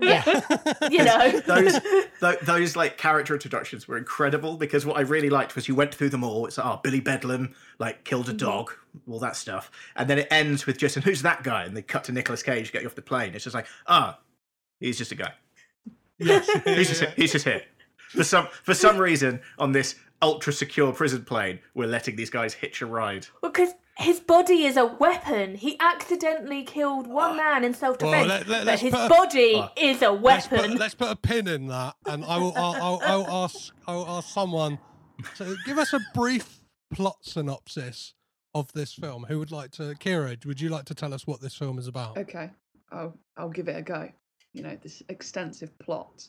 [0.00, 0.22] yeah,
[0.90, 1.40] you know.
[1.40, 1.80] Those,
[2.20, 5.94] th- those like character introductions were incredible because what I really liked was you went
[5.94, 6.46] through them all.
[6.46, 8.38] It's like, oh, Billy Bedlam like killed a Mm-hmm.
[8.46, 8.72] dog,
[9.08, 11.64] all that stuff, and then it ends with just, and who's that guy?
[11.64, 13.34] And they cut to Nicolas Cage getting off the plane.
[13.34, 14.18] It's just like, ah,
[14.80, 15.32] he's just a guy.
[16.18, 16.48] Yes.
[16.64, 17.62] He's just he's just here.
[18.10, 22.54] For some for some reason on this ultra secure prison plane, we're letting these guys
[22.54, 23.26] hitch a ride.
[23.42, 25.54] Because his body is a weapon.
[25.54, 27.36] He accidentally killed one ah.
[27.36, 29.68] man in self defense, let- let- but let's his put a- body Oh.
[29.76, 30.70] is a let's weapon.
[30.72, 32.52] put, let's put a pin in that, and I will.
[32.56, 33.74] I'll, I'll, I'll ask.
[33.86, 34.78] I'll ask someone
[35.36, 36.60] to give us a brief
[36.92, 38.14] plot synopsis
[38.54, 39.24] of this film.
[39.28, 39.94] Who would like to?
[39.94, 42.18] Kira, would you like to tell us what this film is about?
[42.18, 42.50] Okay,
[42.90, 44.10] I'll I'll give it a go.
[44.54, 46.28] You know this extensive plot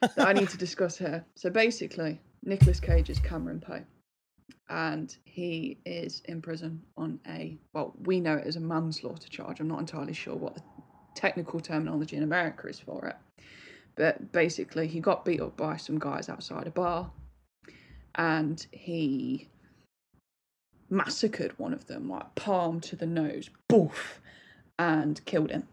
[0.00, 1.24] that I need to discuss here.
[1.34, 3.82] So basically, Nicolas Cage is Cameron Poe,
[4.68, 9.60] and he is in prison on a well, we know it as a manslaughter charge.
[9.60, 10.62] I'm not entirely sure what the
[11.14, 13.16] technical terminology in America is for it,
[13.96, 17.10] but basically, he got beat up by some guys outside a bar,
[18.14, 19.48] and he
[20.88, 24.20] massacred one of them, like palm to the nose, boof,
[24.78, 25.66] and killed him.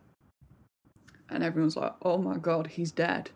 [1.31, 3.31] And everyone's like, oh my god, he's dead.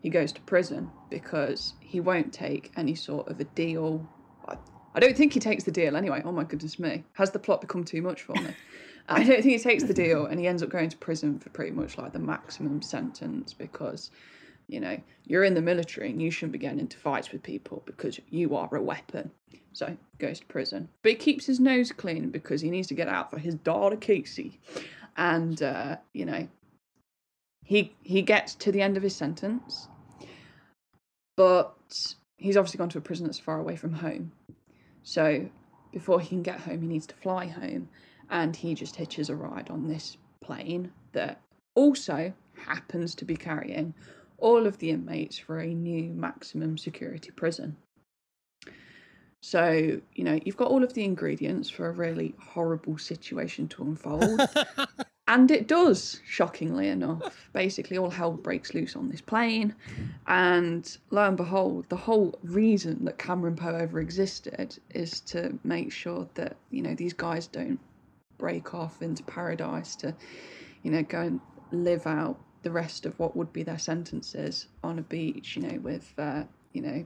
[0.00, 4.08] He goes to prison because he won't take any sort of a deal.
[4.94, 6.22] I, don't think he takes the deal anyway.
[6.24, 7.04] Oh my goodness me.
[7.14, 8.54] Has the plot become too much for me?
[9.08, 11.48] I don't think he takes the deal and he ends up going to prison for
[11.50, 14.10] pretty much like the maximum sentence because,
[14.68, 17.82] you know, you're in the military and you shouldn't be getting into fights with people
[17.86, 19.30] because you are a weapon.
[19.72, 20.88] So goes to prison.
[21.02, 23.96] But he keeps his nose clean because he needs to get out for his daughter
[23.96, 24.60] Casey.
[25.16, 26.48] And, uh, you know,
[27.68, 29.88] he he gets to the end of his sentence,
[31.36, 31.76] but
[32.38, 34.32] he's obviously gone to a prison that's far away from home.
[35.02, 35.50] So
[35.92, 37.90] before he can get home, he needs to fly home,
[38.30, 41.42] and he just hitches a ride on this plane that
[41.74, 43.92] also happens to be carrying
[44.38, 47.76] all of the inmates for a new maximum security prison.
[49.42, 53.82] So, you know, you've got all of the ingredients for a really horrible situation to
[53.82, 54.40] unfold.
[55.28, 57.50] and it does, shockingly enough.
[57.52, 59.74] Basically, all hell breaks loose on this plane.
[60.26, 65.92] And lo and behold, the whole reason that Cameron Poe ever existed is to make
[65.92, 67.78] sure that, you know, these guys don't
[68.38, 70.14] break off into paradise to,
[70.82, 71.40] you know, go and
[71.72, 75.78] live out the rest of what would be their sentences on a beach, you know,
[75.80, 77.04] with, uh, you know,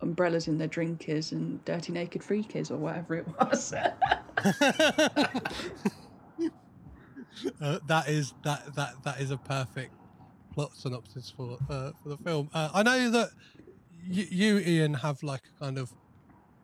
[0.00, 3.74] umbrellas in their drinkers and dirty naked freakers or whatever it was.
[7.60, 9.92] uh, that is that that that is a perfect
[10.52, 12.50] plot synopsis for uh, for the film.
[12.54, 13.30] Uh, I know that
[14.08, 15.92] y- you, Ian, have like a kind of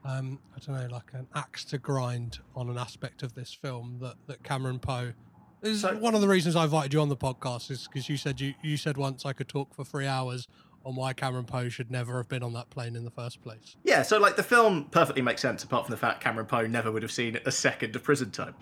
[0.05, 3.99] um, I don't know, like an axe to grind on an aspect of this film
[4.01, 5.12] that that Cameron Poe.
[5.61, 8.17] Is So- one of the reasons I invited you on the podcast is because you
[8.17, 10.47] said you, you said once I could talk for three hours
[10.85, 13.75] on why Cameron Poe should never have been on that plane in the first place.
[13.83, 16.93] Yeah, so like the film perfectly makes sense apart from the fact Cameron Poe never
[16.93, 18.55] would have seen a second of prison time.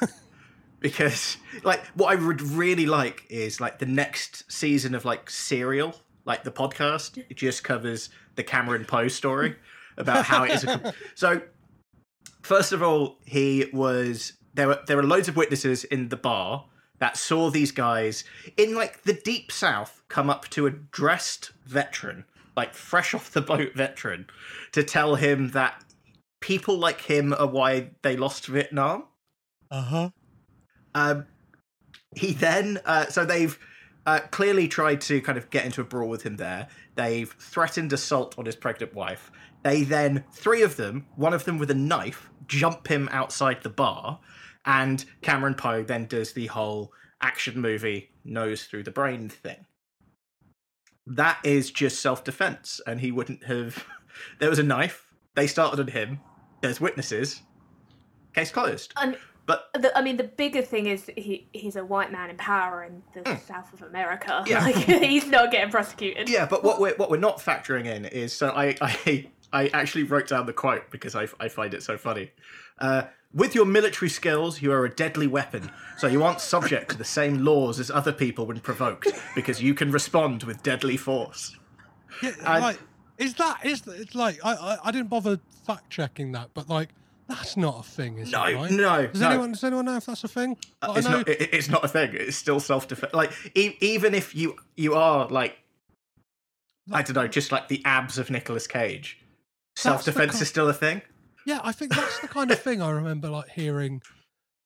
[0.84, 5.94] because like what I would really like is like the next season of like Serial,
[6.26, 9.56] like the podcast, it just covers the Cameron Poe story
[9.96, 11.40] about how it is a So
[12.42, 16.66] first of all, he was there were there were loads of witnesses in the bar
[16.98, 18.24] that saw these guys
[18.58, 22.26] in like the deep south come up to a dressed veteran,
[22.58, 24.26] like fresh off the boat veteran,
[24.72, 25.82] to tell him that
[26.42, 29.04] people like him are why they lost Vietnam.
[29.70, 30.10] Uh huh.
[30.94, 31.26] Um,
[32.14, 33.58] he then, uh, so they've
[34.06, 36.68] uh, clearly tried to kind of get into a brawl with him there.
[36.94, 39.30] They've threatened assault on his pregnant wife.
[39.62, 43.70] They then, three of them, one of them with a knife, jump him outside the
[43.70, 44.20] bar.
[44.66, 49.66] And Cameron Poe then does the whole action movie nose through the brain thing.
[51.06, 52.80] That is just self defense.
[52.86, 53.84] And he wouldn't have.
[54.38, 55.12] There was a knife.
[55.34, 56.20] They started on him.
[56.60, 57.42] There's witnesses.
[58.32, 58.92] Case closed.
[58.96, 62.36] And But the, I mean, the bigger thing is he he's a white man in
[62.36, 64.42] power in the south of America.
[64.46, 64.60] Yeah.
[64.64, 66.28] Like he's not getting prosecuted.
[66.28, 70.04] Yeah, but what we're what we're not factoring in is so I I I actually
[70.04, 72.30] wrote down the quote because I I find it so funny.
[72.78, 73.02] Uh,
[73.34, 77.04] with your military skills, you are a deadly weapon, so you aren't subject to the
[77.04, 81.56] same laws as other people when provoked, because you can respond with deadly force.
[82.22, 82.78] Yeah, And- like,
[83.18, 86.68] is that is that- it's like I, I I didn't bother fact checking that, but
[86.68, 86.90] like
[87.28, 88.54] that's not a thing, is No, it?
[88.54, 88.70] Right?
[88.70, 89.30] no, Does no.
[89.30, 90.56] anyone does anyone know if that's a thing?
[90.82, 91.28] Uh, I It's know- not.
[91.28, 92.10] It, it's not a thing.
[92.14, 93.12] It's still self defense.
[93.14, 95.56] Like e- even if you you are like,
[96.92, 99.18] I don't know, just like the abs of Nicolas Cage,
[99.76, 101.02] self defense kind- is still a thing.
[101.46, 104.00] Yeah, I think that's the kind of thing I remember like hearing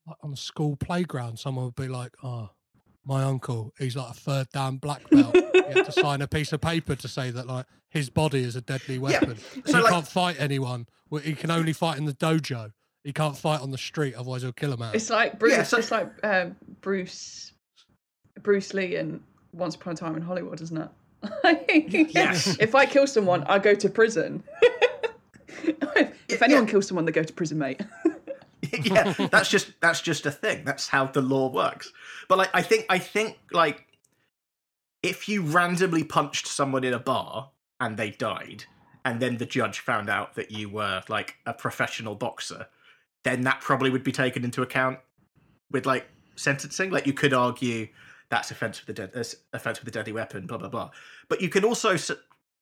[0.07, 1.39] like on a school playground.
[1.39, 2.51] Someone would be like, "Oh,
[3.09, 5.35] my uncle, he's like a third dan black belt.
[5.35, 8.55] he had to sign a piece of paper to say that like his body is
[8.55, 9.39] a deadly weapon.
[9.57, 9.63] Yeah.
[9.67, 10.87] so, he like- can't fight anyone.
[11.23, 12.73] He can only fight in the dojo.
[13.03, 14.95] He can't fight on the street, otherwise he'll kill a man.
[14.95, 15.53] It's like Bruce.
[15.53, 17.53] Yeah, so- it's like um, Bruce,
[18.43, 19.21] Bruce Lee in
[19.53, 20.89] Once Upon a Time in Hollywood, isn't it?
[22.15, 22.57] Yes.
[22.61, 24.43] If I kill someone, I go to prison.
[26.29, 27.81] if anyone kills someone, they go to prison, mate.
[28.83, 30.65] yeah, that's just that's just a thing.
[30.65, 31.93] That's how the law works.
[32.29, 33.87] But like, I think I think like
[35.03, 38.65] if you randomly punched someone in a bar and they died,
[39.05, 42.67] and then the judge found out that you were like a professional boxer,
[43.25, 44.99] then that probably would be taken into account
[45.71, 46.91] with like sentencing.
[46.91, 47.89] Like you could argue
[48.29, 50.91] that's offense with the offense with a deadly weapon, blah blah blah.
[51.29, 51.97] But you can also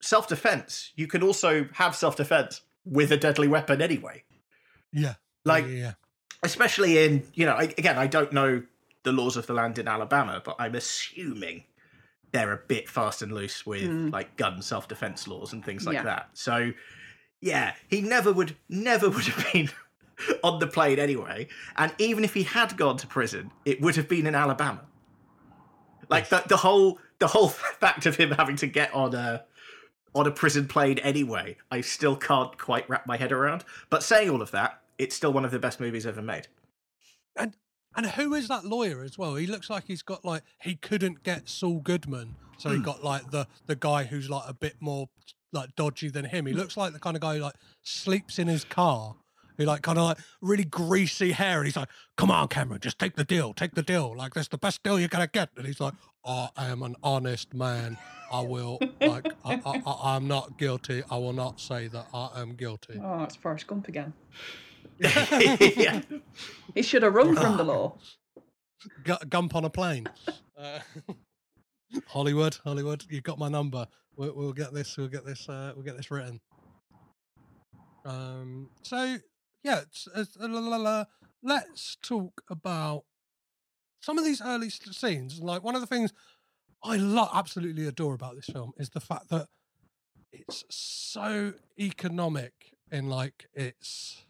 [0.00, 0.92] self defense.
[0.96, 4.24] You can also have self defense with a deadly weapon anyway.
[4.92, 5.14] yeah,
[5.46, 5.92] Like yeah, yeah.
[6.42, 8.62] especially in you know I, again i don't know
[9.04, 11.62] the laws of the land in alabama but i'm assuming
[12.32, 14.12] they're a bit fast and loose with mm.
[14.12, 16.02] like gun self-defense laws and things like Yeah.
[16.04, 16.30] that.
[16.34, 16.72] So
[17.40, 19.70] yeah he never would never would have been
[20.42, 21.48] on the plane anyway.
[21.76, 24.82] And even if he had gone to prison it would have been in alabama.
[26.08, 27.48] Like the, the whole the whole
[27.80, 29.44] fact of him having to get on a
[30.14, 33.64] on a prison plane anyway i still can't quite wrap my head around.
[33.90, 36.48] But saying all of that it's still one of the best movies ever made
[37.36, 37.56] And
[37.96, 39.36] and who is that lawyer as well?
[39.36, 42.76] He looks like he's got like he couldn't get Saul Goodman, so Hmm.
[42.76, 45.08] he got like the the guy who's like a bit more
[45.52, 46.44] like dodgy than him.
[46.46, 49.16] He looks like the kind of guy who like sleeps in his car.
[49.56, 52.98] He like kind of like really greasy hair, and he's like, "Come on, Cameron, just
[52.98, 54.14] take the deal, take the deal.
[54.14, 55.94] Like that's the best deal you're gonna get." And he's like,
[56.26, 57.96] "I am an honest man.
[58.30, 61.02] I will like I, I, I, I'm not guilty.
[61.10, 64.12] I will not say that I am guilty." Oh, it's Forrest Gump again.
[64.98, 66.00] Yeah.
[66.74, 67.96] He should have run from the law.
[69.04, 70.08] Gu- Gump on a plane.
[70.58, 70.78] Uh,
[72.06, 73.86] Hollywood, Hollywood, you've got my number.
[74.16, 74.96] We'll, we'll get this.
[74.96, 75.48] We'll get this.
[75.48, 76.40] Uh, we'll get this written.
[78.04, 78.70] Um.
[78.82, 79.18] So
[79.64, 81.04] yeah, it's, it's, uh, la, la, la,
[81.42, 83.02] let's talk about
[84.00, 86.12] some of these early scenes, like one of the things
[86.84, 89.48] I love, absolutely adore about this film is the fact that
[90.32, 92.52] it's so economic
[92.92, 94.25] in like its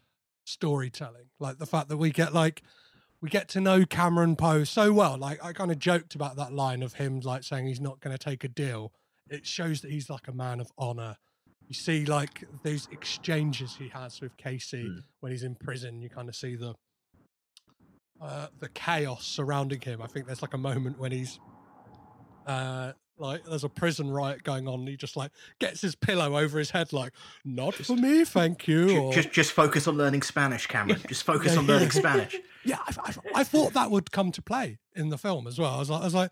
[0.47, 1.29] storytelling.
[1.39, 2.63] Like the fact that we get like
[3.21, 5.17] we get to know Cameron Poe so well.
[5.17, 8.15] Like I kind of joked about that line of him like saying he's not going
[8.15, 8.91] to take a deal.
[9.29, 11.17] It shows that he's like a man of honor.
[11.67, 16.01] You see like those exchanges he has with Casey when he's in prison.
[16.01, 16.75] You kind of see the
[18.21, 20.01] uh, the chaos surrounding him.
[20.01, 21.39] I think there's like a moment when he's
[22.45, 24.79] uh, like there's a prison riot going on.
[24.81, 27.13] And he just like gets his pillow over his head, like
[27.45, 28.87] not for me, thank you.
[28.87, 31.01] Ju- or- Just, just focus on learning Spanish, Cameron.
[31.07, 31.71] Just focus Yeah, on yeah.
[31.73, 32.35] learning Spanish.
[32.65, 35.73] yeah, I, I, I thought that would come to play in the film as well.
[35.75, 36.31] I was like, I was like,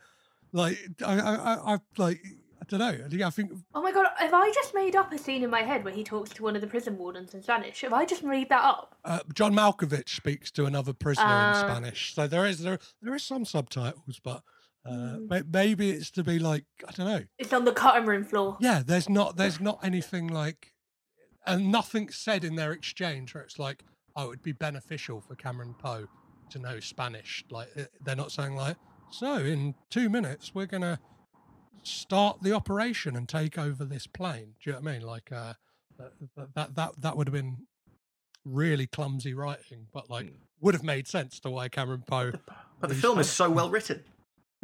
[0.54, 2.22] like I, I, I, I like
[2.62, 3.26] I don't know.
[3.28, 5.84] I think- Oh my god, have I just made up a scene in my head
[5.84, 7.82] where he talks to one of the prison wardens in Spanish?
[7.82, 8.96] Have I just made that up?
[9.04, 11.54] uh, John Malkovich speaks to another prisoner in Ah.
[11.68, 14.42] Spanish, so there is there there is some subtitles, but
[14.86, 15.52] uh, Mm.
[15.52, 17.24] maybe it's to be like I don't know.
[17.40, 18.58] It's on the cutting room floor.
[18.60, 20.74] Yeah, there's not there's not anything like,
[21.46, 23.84] and nothing said in their exchange where it's like,
[24.16, 26.08] oh, it'd be beneficial for Cameron Poe
[26.52, 27.44] to know Spanish.
[27.50, 28.78] Like eh, they're not saying like,
[29.12, 31.00] so in two minutes we're gonna
[31.84, 34.54] start the operation and take over this plane.
[34.64, 35.02] Do you know what I mean?
[35.02, 35.54] Like uh,
[35.98, 36.12] that
[36.56, 37.58] that that, that would have been
[38.44, 42.34] really clumsy writing, but like would have made sense to why Cameron Poe.
[42.80, 44.04] But the film is so well written.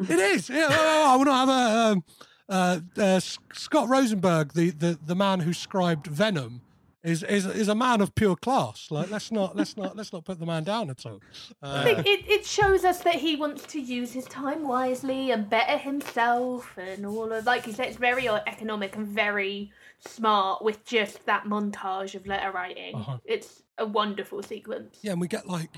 [0.10, 0.50] It is.
[0.50, 2.04] Yeah, oh, I want to have a um,
[2.50, 3.20] uh, uh,
[3.54, 6.62] Scott Rosenberg, the, the the man who scribed Venom,
[7.04, 8.88] is is is a man of pure class.
[8.92, 11.20] Like let's not let's not let's not put the man down at all.
[11.62, 15.32] I Uh, think it, it shows us that he wants to use his time wisely
[15.32, 20.64] and better himself and all of like you said it's very economic and very smart
[20.64, 23.18] with just that montage of letter writing Uh-huh.
[23.24, 25.70] it's a wonderful sequence yeah, and we get like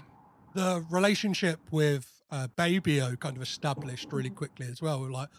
[0.56, 5.00] the relationship with uh, Baby O kind of established really quickly as well.
[5.10, 5.30] Like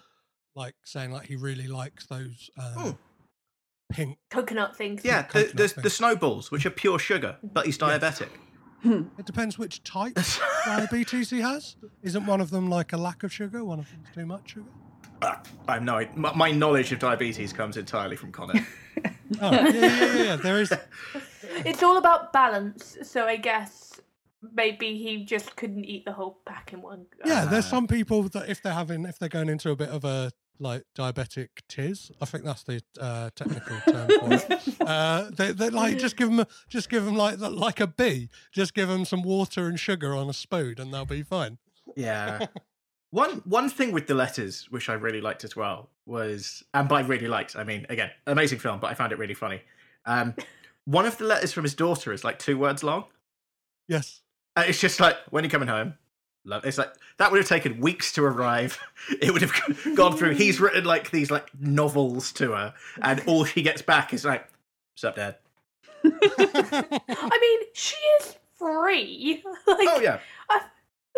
[0.55, 2.97] like saying like he really likes those um,
[3.93, 4.17] pink.
[4.31, 5.83] coconut things Yeah, the, coconut the, thing.
[5.83, 8.29] the snowballs, which are pure sugar, but he's diabetic.
[8.87, 11.77] It depends which type of diabetes he has.
[12.03, 13.65] Isn't one of them like a lack of sugar?
[13.65, 14.67] One of them's too much sugar.
[15.23, 16.07] Ah, I have no.
[16.15, 18.65] My, my knowledge of diabetes comes entirely from Connor.
[19.41, 19.81] Oh, yeah, yeah,
[20.15, 20.37] yeah, yeah.
[20.37, 20.73] There is.
[21.65, 23.94] it's all about balance so i guess
[24.53, 27.29] maybe he just couldn't eat the whole pack in one go.
[27.29, 30.05] Yeah, there's some people that if they're having if they're going into a bit of
[30.05, 34.61] a like diabetic tiz, I think that's the uh, technical term for it.
[34.85, 38.75] Uh, they, they like just give them just give them like like a bee, just
[38.75, 41.59] give them some water and sugar on a spoon, and they'll be fine.
[41.97, 42.47] Yeah.
[43.11, 47.01] One one thing with the letters, which I really liked as well, was and by
[47.03, 49.63] really liked, I mean again, amazing film, but I found it really funny.
[50.05, 50.35] Um,
[50.85, 53.05] one of the letters from his daughter is like two words long.
[53.87, 54.23] Yes.
[54.57, 55.95] And it's just like, when you're coming home?
[56.47, 56.65] Love.
[56.67, 58.79] It's like that would have taken weeks to arrive.
[59.21, 59.53] It would have
[59.97, 60.35] gone through.
[60.35, 64.49] He's written like these like novels to her, and all she gets back is like,
[64.95, 65.37] "What's up, Dad?"
[66.05, 70.61] i mean she is free like Oh yeah, I,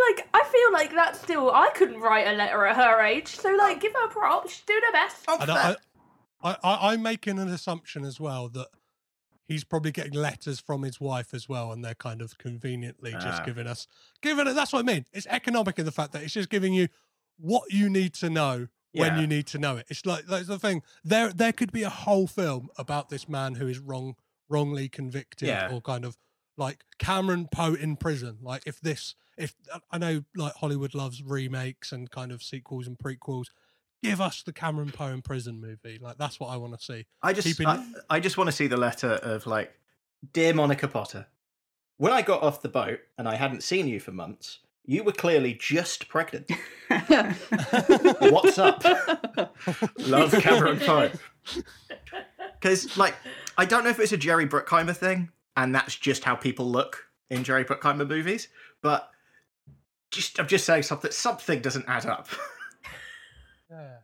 [0.09, 3.51] like I feel like that's still I couldn't write a letter at her age, so
[3.51, 3.81] like oh.
[3.81, 4.53] give her props.
[4.53, 5.25] She's doing her best.
[5.29, 5.77] Oh, I, don't- I,
[6.43, 8.69] I, I, I'm making an assumption as well that
[9.47, 13.43] he's probably getting letters from his wife as well, and they're kind of conveniently just
[13.43, 13.45] Ah.
[13.45, 13.87] giving us,
[14.23, 14.55] giving it.
[14.55, 15.07] That's what I mean.
[15.13, 16.89] It's economic in the fact that it's just giving you
[17.39, 19.87] what you need to know when you need to know it.
[19.91, 20.83] It's like that's the thing.
[21.05, 24.15] There, there could be a whole film about this man who is wrong,
[24.49, 25.71] wrongly convicted, Yeah.
[25.71, 26.17] or kind of
[26.57, 28.39] like Cameron Poe in prison.
[28.41, 29.55] Like if this, if
[29.91, 33.49] I know, like Hollywood loves remakes and kind of sequels and prequels.
[34.07, 35.99] Give us the Cameron Poe in prison movie.
[36.01, 37.07] Like that's what I want to see.
[37.23, 39.73] I just Keeping I, I just want to see the letter of like,
[40.33, 41.27] dear Monica Potter,
[41.99, 45.13] when I got off the boat and I hadn't seen you for months, you were
[45.13, 46.51] clearly just pregnant.
[48.21, 48.85] What's up?
[49.99, 51.11] Love Cameron Poe.
[52.61, 53.15] Because like,
[53.59, 57.09] I don't know if it's a Jerry Bruckheimer thing, and that's just how people look
[57.31, 58.49] in Jerry Bruckheimer movies,
[58.83, 59.11] but
[60.11, 61.11] just I'm just saying something.
[61.11, 62.29] Something doesn't add up.
[63.71, 63.97] Yeah.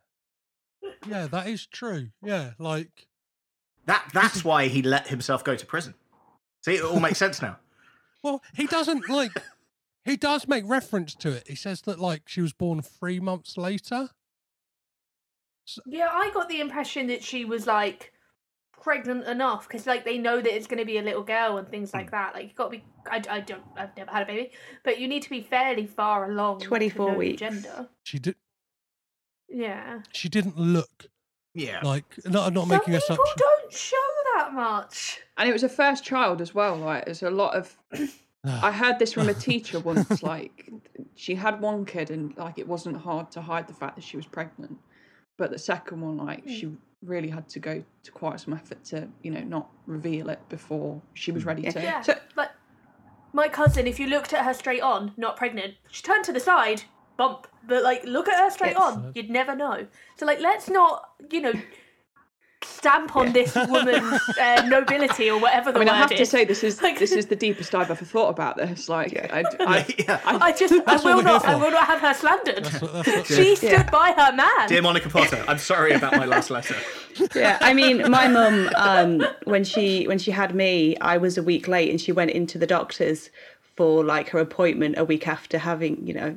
[1.07, 2.09] Yeah, that is true.
[2.23, 3.07] Yeah, like
[3.87, 5.95] That that's why he let himself go to prison.
[6.65, 7.59] See, it all makes sense now.
[8.23, 9.33] well, he doesn't like
[10.05, 11.49] he does make reference to it.
[11.49, 14.11] He says that like she was born 3 months later.
[15.87, 18.13] Yeah, I got the impression that she was like
[18.81, 21.69] pregnant enough because like they know that it's going to be a little girl and
[21.69, 21.99] things Hmm.
[21.99, 22.35] like that.
[22.35, 22.85] Like you got to be.
[23.11, 23.63] I, I don't.
[23.77, 24.51] I've never had a baby,
[24.85, 26.61] but you need to be fairly far along.
[26.61, 27.41] 24 weeks.
[27.41, 27.89] Gender.
[28.05, 28.35] She did
[29.53, 30.01] Yeah.
[30.13, 31.07] she didn't look
[31.55, 31.81] Yeah.
[31.83, 33.35] like not I'm not Some making people assumptions.
[33.37, 33.97] don't show
[34.37, 35.21] that much.
[35.37, 37.05] And it was a first child as well, right?
[37.05, 37.77] There's a lot of
[38.45, 38.67] ah.
[38.67, 40.23] I heard this from a teacher once.
[40.23, 40.71] Like,
[41.15, 44.17] she had one kid, and like it wasn't hard to hide the fact that she
[44.17, 44.79] was pregnant.
[45.39, 46.51] But the second one, like, hmm.
[46.51, 50.41] she really had to go to quite some effort to, you know, not reveal it
[50.49, 51.49] before she was hmm.
[51.49, 51.83] ready to.
[51.83, 52.01] Yeah.
[52.03, 52.51] So- like
[53.33, 56.41] my cousin, if you looked at her straight on, not pregnant, she turned to the
[56.41, 56.83] side,
[57.23, 57.47] bump.
[57.71, 58.83] But like, look at her straight Yes.
[58.83, 59.87] on, you'd never know.
[60.19, 60.95] So like, let's not,
[61.31, 61.53] you know,
[62.65, 66.19] stamp on this woman's uh, nobility or whatever the I mean, word I have is.
[66.19, 68.89] to say this is Like- this is the deepest I've ever thought about this.
[68.89, 70.21] Like, I, I, yeah.
[70.25, 72.65] I just, I will not, I will not have her slandered.
[72.65, 73.91] That's what, that's what, She stood Yeah.
[73.91, 74.69] by her man.
[74.69, 76.77] Dear Monica Potter, I'm sorry about my last letter.
[77.35, 81.43] yeah i mean my mum um when she when she had me i was a
[81.43, 83.29] week late and she went into the doctor's
[83.77, 86.35] for like her appointment a week after having you know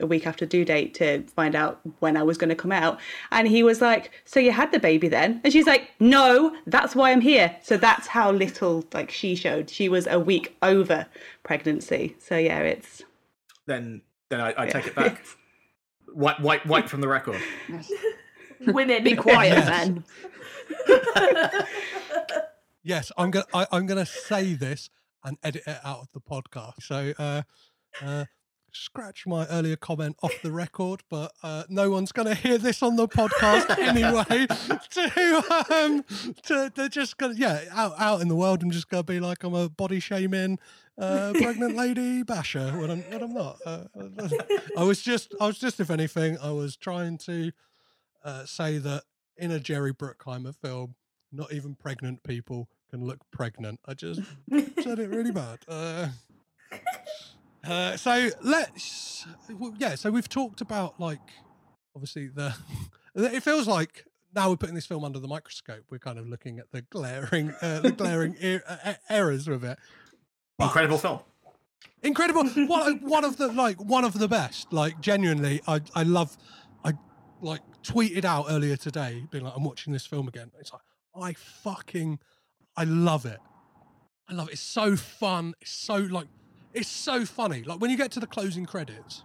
[0.00, 2.72] a, a week after due date to find out when i was going to come
[2.72, 2.98] out
[3.30, 6.94] and he was like so you had the baby then and she's like no that's
[6.94, 11.06] why i'm here so that's how little like she showed she was a week over
[11.42, 13.02] pregnancy so yeah it's
[13.66, 15.24] Then, then I, I take it back.
[16.12, 17.40] White, white, white from the record.
[18.66, 19.02] Women.
[19.02, 19.88] be quiet, Yes.
[20.86, 21.64] then.
[22.82, 24.90] yes, I'm gonna I, I'm gonna say this
[25.24, 26.82] and edit it out of the podcast.
[26.82, 27.42] So uh,
[28.02, 28.24] uh,
[28.76, 32.96] scratch my earlier comment off the record, but uh, no one's gonna hear this on
[32.96, 34.46] the podcast anyway.
[34.90, 36.04] to um,
[36.42, 38.62] to they're just gonna yeah out out in the world.
[38.62, 40.58] I'm just gonna be like I'm a body shaming.
[40.96, 43.58] Uh, pregnant lady basher when I'm when I'm not.
[43.66, 43.84] Uh,
[44.78, 47.52] I was just I was just if anything I was trying to
[48.24, 49.02] uh, say that
[49.36, 50.94] in a Jerry Bruckheimer film,
[51.32, 53.80] not even pregnant people can look pregnant.
[53.86, 54.20] I just
[54.50, 55.58] said it really bad.
[57.66, 59.94] Uh, so let's, well, yeah.
[59.94, 61.20] So we've talked about like,
[61.94, 62.54] obviously the.
[63.16, 65.84] It feels like now we're putting this film under the microscope.
[65.88, 69.78] We're kind of looking at the glaring, uh, the glaring er- uh, errors with it.
[70.58, 71.20] But- Incredible film.
[72.02, 76.36] incredible one, one of the like one of the best like genuinely i i love
[76.84, 76.92] i
[77.40, 80.82] like tweeted out earlier today being like i'm watching this film again it's like
[81.20, 82.18] i fucking
[82.76, 83.38] i love it
[84.28, 86.26] i love it it's so fun it's so like
[86.74, 87.62] it's so funny.
[87.62, 89.24] Like when you get to the closing credits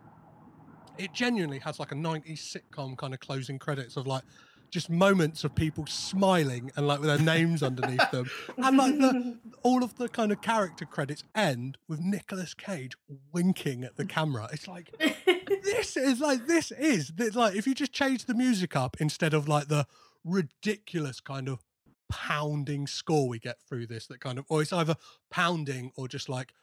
[1.00, 4.24] it genuinely has like a 90s sitcom kind of closing credits of like
[4.70, 8.30] just moments of people smiling and like with their names underneath them.
[8.58, 12.96] And like the all of the kind of character credits end with Nicolas Cage
[13.34, 14.50] winking at the camera.
[14.52, 14.94] It's like
[15.64, 19.34] this is like this is it's like if you just change the music up instead
[19.34, 19.88] of like the
[20.24, 21.64] ridiculous kind of
[22.10, 24.96] pounding score we get through this that kind of or it's either
[25.30, 26.54] pounding or just like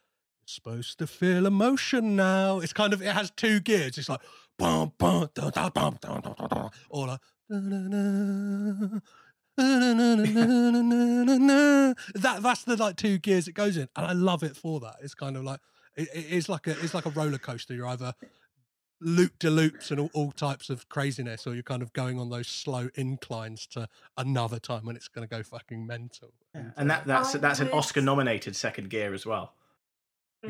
[0.46, 2.60] supposed to feel emotion now.
[2.60, 3.98] It's kind of it has two gears.
[3.98, 4.20] It's like
[4.58, 7.20] bum bum da da bum da da da da or like
[7.50, 9.00] da, da,
[12.14, 14.96] that that's the like two gears it goes in, and I love it for that.
[15.02, 15.60] It's kind of like
[15.96, 17.74] it, it's like a it's like a roller coaster.
[17.74, 18.14] You're either
[19.00, 22.30] loop de loops and all, all, types of craziness, or you're kind of going on
[22.30, 26.32] those slow inclines to another time when it's going to go fucking mental.
[26.54, 26.70] Yeah.
[26.76, 29.54] And that that's that's an Oscar nominated second gear as well.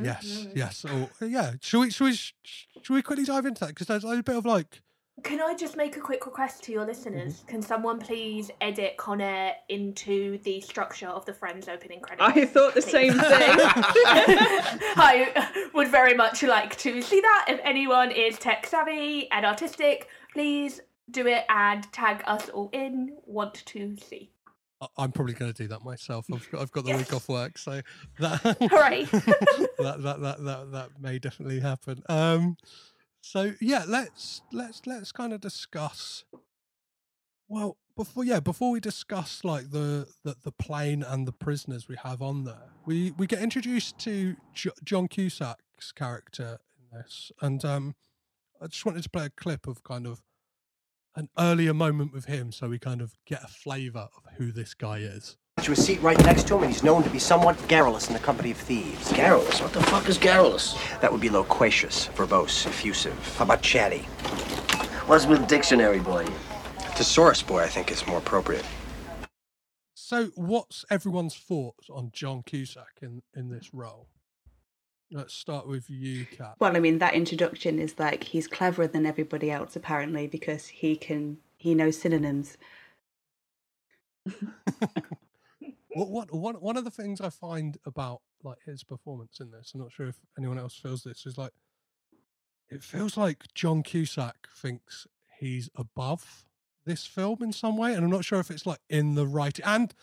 [0.04, 0.56] Yes, Mhm.
[0.56, 0.84] yes.
[0.88, 1.52] Oh, yeah.
[1.60, 3.68] Should we, should we, should we quickly dive into that?
[3.68, 4.80] Because there's a bit of like,
[5.22, 7.38] Can I just make a quick request to your listeners?
[7.38, 7.48] Mm-hmm.
[7.48, 12.36] Can someone please edit Connor into the structure of the Friends opening credits?
[12.36, 13.20] I thought the same thing.
[14.98, 17.46] I would very much like to see that.
[17.48, 20.80] If anyone is tech savvy and artistic, please
[21.10, 23.16] do it and tag us all in.
[23.24, 24.30] Want to see.
[24.96, 26.26] I'm probably going to do that myself.
[26.32, 26.98] I've got, I've got the Yes.
[27.00, 27.80] week off work, so
[28.18, 32.02] that, that, that, that, that, that may definitely happen.
[32.08, 32.56] Um,
[33.20, 36.24] so yeah, let's, let's, let's kind of discuss.
[37.48, 41.96] Well, before yeah, before we discuss like the, the the plane and the prisoners we
[42.02, 47.64] have on there, we we get introduced to J- John Cusack's character in this, and
[47.64, 47.94] um,
[48.60, 50.22] I just wanted to play a clip of kind of
[51.16, 54.74] an earlier moment with him, so we kind of get a flavour of who this
[54.74, 55.36] guy is.
[55.62, 58.12] to a seat right next to him, and he's known to be somewhat garrulous in
[58.12, 59.10] the company of thieves.
[59.12, 59.60] Garrulous?
[59.62, 60.76] What the fuck is garrulous?
[61.00, 63.16] That would be loquacious, verbose, effusive.
[63.38, 64.00] How about chatty?
[65.06, 66.26] What's with dictionary boy?
[66.96, 68.64] Thesaurus boy, I think, is more appropriate.
[69.94, 74.08] So, what's everyone's thoughts on John Cusack in in this role?
[75.10, 76.56] Let's start with you, Kat.
[76.58, 80.96] Well, I mean, that introduction is like he's cleverer than everybody else apparently because he
[80.96, 82.56] can he knows synonyms.
[85.96, 89.72] What, what one one of the things I find about like his performance in this,
[89.74, 91.52] I'm not sure if anyone else feels this, is like
[92.68, 95.06] it feels like John Cusack thinks
[95.38, 96.44] he's above
[96.84, 99.58] this film in some way, and I'm not sure if it's like in the right.
[99.64, 99.94] And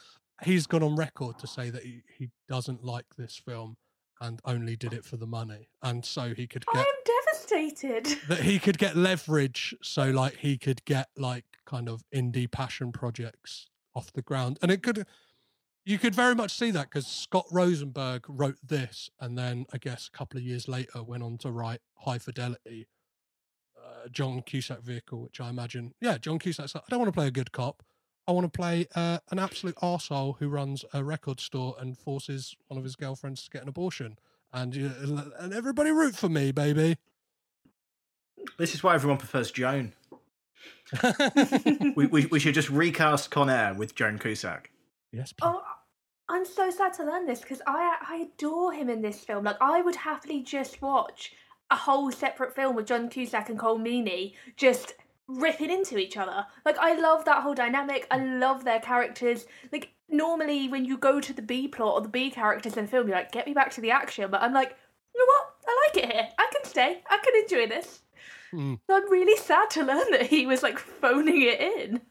[0.44, 3.78] he's gone on record to say that he, he doesn't like this film
[4.22, 8.20] and only did it for the money, and so he could I get am devastated.
[8.28, 12.92] that he could get leverage so like he could get like kind of indie passion
[12.92, 15.06] projects off the ground and it could
[15.86, 20.10] you could very much see that because scott rosenberg wrote this and then i guess
[20.12, 22.88] a couple of years later went on to write high fidelity
[23.78, 27.18] uh, john cusack vehicle which i imagine yeah john cusack's like i don't want to
[27.18, 27.84] play a good cop
[28.28, 32.56] i want to play uh, an absolute arsehole who runs a record store and forces
[32.68, 34.18] one of his girlfriends to get an abortion
[34.52, 36.98] and uh, and everybody root for me baby
[38.58, 39.94] This is why everyone prefers Joan.
[41.96, 44.70] we, we we should just recast Con Air with Joan Cusack.
[45.12, 45.62] yes Oh,
[46.30, 49.44] I'm so sad to learn this because I I adore him in this film.
[49.46, 51.34] Like I would happily just watch
[51.72, 54.94] a whole separate film with John Cusack and Colm Meaney just
[55.28, 56.46] ripping into each other.
[56.66, 58.08] Like I love that whole dynamic.
[58.12, 59.46] I love their characters.
[59.72, 62.88] Like normally when you go to the B plot or the B characters in a
[62.88, 64.30] film, you're like, get me back to the action.
[64.30, 64.76] But I'm like,
[65.16, 65.50] you know what?
[65.68, 66.28] I like it here.
[66.38, 67.02] I can stay.
[67.10, 68.02] I can enjoy this.
[68.54, 68.80] Mm.
[68.88, 72.02] So I'm really sad to learn that he was like phoning it in.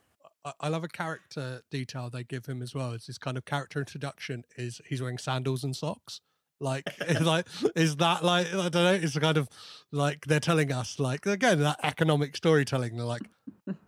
[0.44, 2.92] I- I love a character detail they give him as well.
[2.92, 6.20] It's his kind of character introduction is he's wearing sandals and socks.
[6.62, 6.84] Like,
[7.20, 7.46] like
[7.76, 8.92] is that like I don't know?
[8.94, 9.48] It's kind of
[9.90, 12.96] like they're telling us like again that economic storytelling.
[12.96, 13.22] They're like,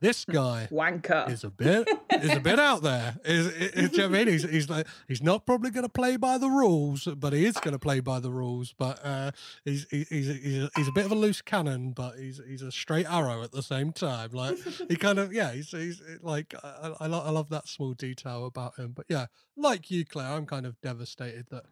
[0.01, 1.31] this guy Wanker.
[1.31, 3.17] is a bit is a bit out there.
[3.25, 4.29] Is, is, is you know what I mean?
[4.29, 7.55] He's, he's like he's not probably going to play by the rules, but he is
[7.57, 8.75] going to play by the rules.
[8.77, 9.31] But uh,
[9.65, 12.63] he's he- he's he's a, he's a bit of a loose cannon, but he's he's
[12.63, 14.31] a straight arrow at the same time.
[14.33, 14.59] Like
[14.89, 18.79] he kind of yeah, he's he's like I I, I love that small detail about
[18.79, 18.93] him.
[18.95, 21.65] But yeah, like you, Claire, I'm kind of devastated that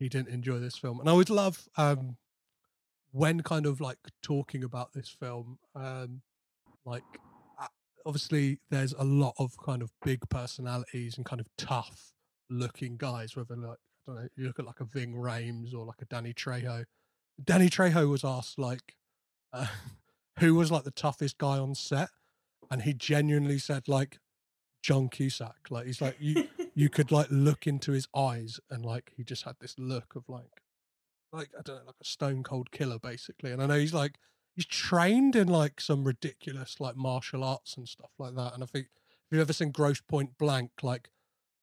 [0.00, 2.16] he didn't enjoy this film, and I would love um
[3.12, 6.22] when kind of like talking about this film, um
[6.84, 7.04] like
[8.06, 12.12] obviously there's a lot of kind of big personalities and kind of tough
[12.48, 13.78] looking guys, whether like
[14.08, 16.84] I don't know, you look at like a Ving Rhames or like a Danny Trejo.
[17.42, 18.96] Danny Trejo was asked like
[19.52, 19.66] uh,
[20.38, 22.08] who was like the toughest guy on set,
[22.70, 24.18] and he genuinely said like
[24.82, 25.70] John Cusack.
[25.70, 26.48] Like he's like you
[26.80, 30.26] you could like look into his eyes and like he just had this look of
[30.30, 30.62] like
[31.30, 33.52] like I don't know, like a stone cold killer basically.
[33.52, 34.14] And I know he's like
[34.56, 38.54] he's trained in like some ridiculous like martial arts and stuff like that.
[38.54, 41.10] And I think if you've ever seen Grosse Pointe Blank, like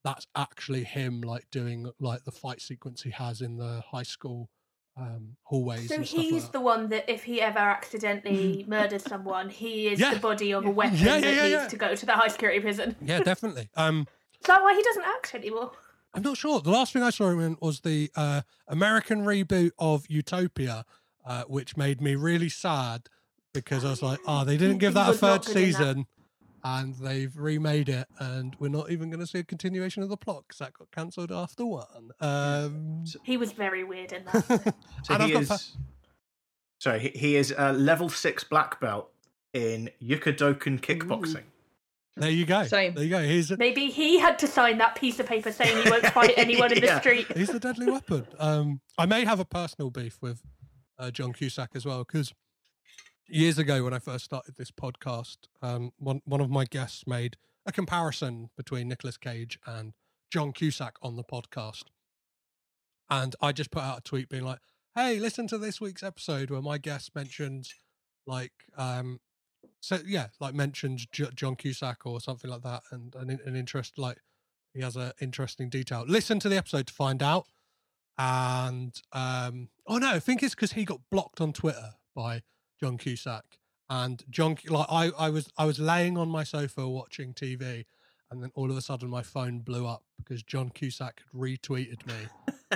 [0.03, 4.49] that's actually him like doing like the fight sequence he has in the high school
[4.95, 5.87] um hallways.
[5.89, 10.13] So he's like the one that if he ever accidentally murders someone, he is Yeah.
[10.13, 12.59] the body of a weapon Yeah, yeah, that needs to go to the high security
[12.59, 12.95] prison.
[13.01, 13.69] Yeah, definitely.
[13.75, 14.07] Um
[14.41, 15.71] Is that why he doesn't act anymore?
[16.13, 16.61] I'm not sure.
[16.61, 20.85] The last thing I saw him in was the uh, American reboot of Utopia,
[21.25, 23.09] uh, which made me really sad
[23.53, 25.59] because I was like, oh, they didn't give that a third good in that.
[25.59, 26.07] season
[26.63, 30.17] and they've remade it and we're not even going to see a continuation of the
[30.17, 32.11] plot because that got cancelled after one.
[32.19, 34.75] Um, He was very weird in that.
[35.03, 35.77] So And he I've got is.
[36.79, 39.09] Sorry, he, he is a level six black belt
[39.53, 41.43] in Ukidokan kickboxing.
[42.19, 42.63] There you go.
[42.65, 42.93] Same.
[42.93, 43.23] There you go.
[43.23, 46.71] He's Maybe he had to sign that piece of paper saying he won't fight anyone
[46.71, 47.27] in the street.
[47.35, 48.27] he's the deadly weapon.
[48.39, 50.41] Um, I may have a personal beef with
[50.99, 52.33] uh, John Cusack as well because
[53.27, 57.37] years ago when I first started this podcast, um, one one of my guests made
[57.65, 59.93] a comparison between Nicolas Cage and
[60.31, 61.83] John Cusack on the podcast,
[63.09, 64.59] and I just put out a tweet being like,
[64.95, 67.73] "Hey, listen to this week's episode where my guest mentions
[68.25, 69.19] like." Um,
[69.87, 73.97] so yeah, like mentions J- John Cusack or something like that, and an, an interest
[73.97, 74.17] like
[74.73, 76.03] he has an interesting detail.
[76.05, 77.45] Listen to the episode to find out.
[78.17, 82.41] And um, oh no, I think it's because he got blocked on Twitter by
[82.77, 83.45] John Cusack.
[83.89, 87.85] And John, like I, I was, I was laying on my sofa watching TV,
[88.29, 92.05] and then all of a sudden my phone blew up because John Cusack had retweeted
[92.05, 92.27] me,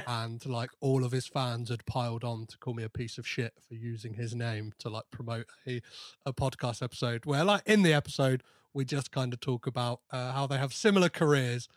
[0.08, 3.28] and like all of his fans had piled on to call me a piece of
[3.28, 5.82] shit for using his name to like promote a,
[6.26, 10.32] a podcast episode where, like, in the episode we just kind of talk about uh,
[10.32, 11.68] how they have similar careers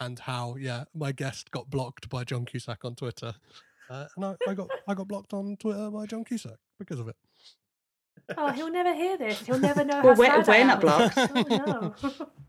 [0.00, 3.34] and how yeah my guest got blocked by John Cusack on Twitter,
[3.90, 7.08] uh, and I, I got I got blocked on Twitter by John Cusack because of
[7.08, 7.16] it.
[8.36, 9.40] Oh, he'll never hear this.
[9.46, 10.80] He'll never know Well, how we're- sad we're not am.
[10.80, 11.18] blocked.
[11.18, 12.28] Oh, no.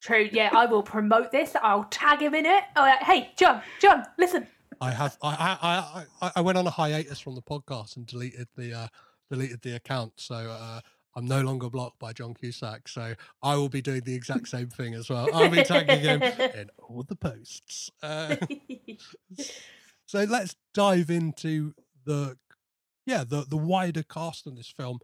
[0.00, 0.28] True.
[0.32, 1.56] Yeah, I will promote this.
[1.60, 2.64] I'll tag him in it.
[2.76, 4.46] Oh, uh, hey, John, John, listen.
[4.80, 5.28] I have I
[5.60, 8.88] I, I I I went on a hiatus from the podcast and deleted the uh,
[9.30, 10.80] deleted the account, so uh,
[11.16, 12.86] I'm no longer blocked by John Cusack.
[12.86, 15.28] So I will be doing the exact same thing as well.
[15.34, 17.90] I'll be tagging him in all the posts.
[18.02, 18.36] Uh,
[20.06, 21.74] so let's dive into
[22.04, 22.38] the
[23.04, 25.00] yeah the the wider cast in this film.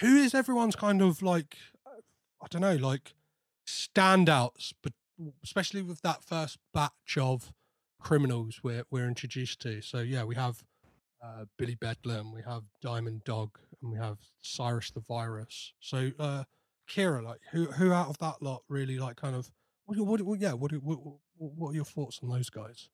[0.00, 1.56] Who is everyone's kind of like
[2.40, 3.14] I don't know like
[3.66, 4.92] standouts, but
[5.42, 7.52] especially with that first batch of
[8.00, 9.80] criminals we're we're introduced to.
[9.80, 10.64] So yeah, we have
[11.22, 15.72] uh, Billy Bedlam, we have Diamond Dog, and we have Cyrus the Virus.
[15.80, 16.44] So uh,
[16.88, 19.50] Kira, like who who out of that lot really like kind of
[19.86, 20.98] what what, what yeah what, what
[21.36, 22.88] what are your thoughts on those guys?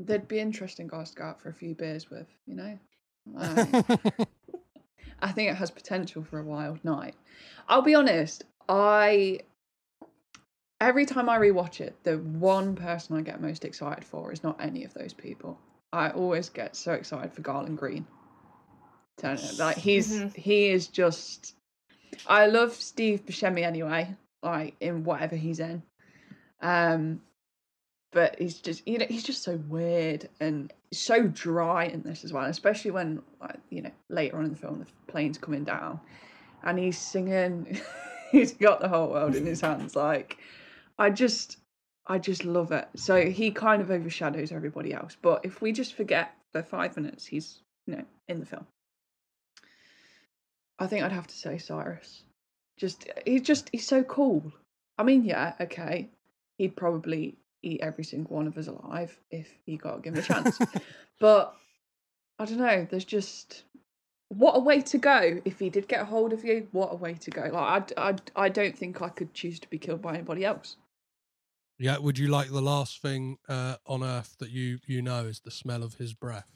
[0.00, 2.78] They'd be interesting guys to go out for a few beers with, you know.
[5.20, 7.14] I think it has potential for a wild night.
[7.68, 9.40] I'll be honest, I
[10.80, 14.60] every time I rewatch it, the one person I get most excited for is not
[14.60, 15.58] any of those people.
[15.92, 18.06] I always get so excited for Garland Green.
[19.58, 20.34] Like he's Mhm.
[20.36, 21.54] he is just
[22.26, 25.82] I love Steve Buscemi anyway, like in whatever he's in.
[26.60, 27.20] Um
[28.12, 32.32] but he's just you know, he's just so weird and so dry in this as
[32.32, 36.00] well, especially when like, you know, later on in the film the plane's coming down
[36.62, 37.80] and he's singing
[38.34, 40.38] he's got the whole world in his hands like
[40.98, 41.58] i just
[42.06, 42.86] i just love it.
[42.96, 47.24] So he kind of overshadows everybody else but if we just forget for five minutes
[47.26, 48.66] he's you know in the film.
[50.78, 52.22] I think i'd have to say cyrus.
[52.76, 54.52] Just he's just he's so cool.
[54.98, 56.08] I mean yeah okay
[56.58, 60.58] he'd probably eat every single one of us alive if he got given a chance.
[61.20, 61.54] But
[62.40, 63.62] i don't know there's just
[64.38, 65.40] what a way to go.
[65.44, 67.42] If he did get a hold of you what a way to go.
[67.52, 70.76] Like I, I, I don't think i could choose to be killed by anybody else.
[71.78, 75.40] Yeah, would you like the last thing uh, on earth that you you know is
[75.40, 76.52] the smell of his breath,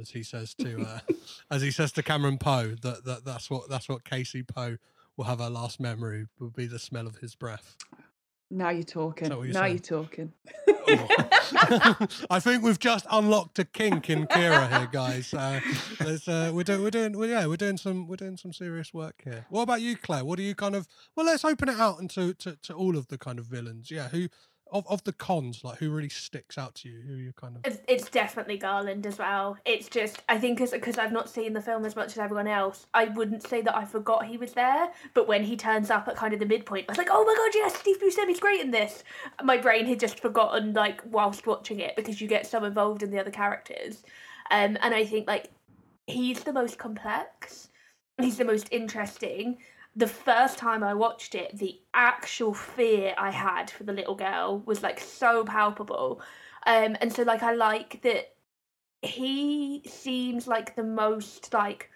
[0.00, 1.00] as he says to uh,
[1.50, 4.76] as he says to Cameron Poe that, that that's what that's what Casey Poe
[5.16, 7.76] will have her last memory will be the smell of his breath.
[8.52, 9.80] Now you're talking that what you're now saying?
[9.88, 10.32] you're talking
[12.30, 15.32] I think we've just unlocked a kink in Kira here, guys.
[15.32, 15.60] Uh,
[16.00, 18.92] there's, uh, we're doing, we're doing, we're, yeah, we're doing some, we're doing some serious
[18.92, 19.46] work here.
[19.48, 20.24] What about you, Claire?
[20.24, 20.88] What do you kind of?
[21.16, 23.90] Well, let's open it out into to, to all of the kind of villains.
[23.90, 24.28] Yeah, who
[24.72, 27.00] of of the cons, like who really sticks out to you?
[27.06, 27.64] Who you kind of?
[27.64, 29.56] It's, it's definitely Garland as well.
[29.64, 32.86] It's just I think because I've not seen the film as much as everyone else,
[32.94, 34.88] I wouldn't say that I forgot he was there.
[35.14, 37.34] But when he turns up at kind of the midpoint, I was like, oh my
[37.36, 39.04] god, yes, Steve Buscemi's great in this.
[39.42, 43.10] My brain had just forgotten like whilst watching it because you get so involved in
[43.10, 44.02] the other characters,
[44.50, 45.50] um, and I think like
[46.06, 47.68] he's the most complex.
[48.18, 49.58] He's the most interesting.
[49.94, 54.62] The first time I watched it, the actual fear I had for the little girl
[54.64, 56.22] was like so palpable.
[56.66, 58.34] Um, and so like I like that
[59.02, 61.90] he seems like the most like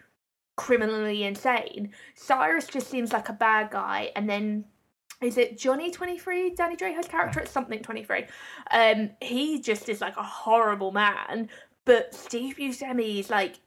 [0.57, 1.93] criminally insane.
[2.15, 4.65] Cyrus just seems like a bad guy, and then
[5.21, 6.51] is it Johnny twenty three?
[6.51, 8.25] Danny Trejo's character, it's something twenty three.
[8.71, 11.49] Um, he just is like a horrible man.
[11.85, 13.59] But Steve Buscemi is like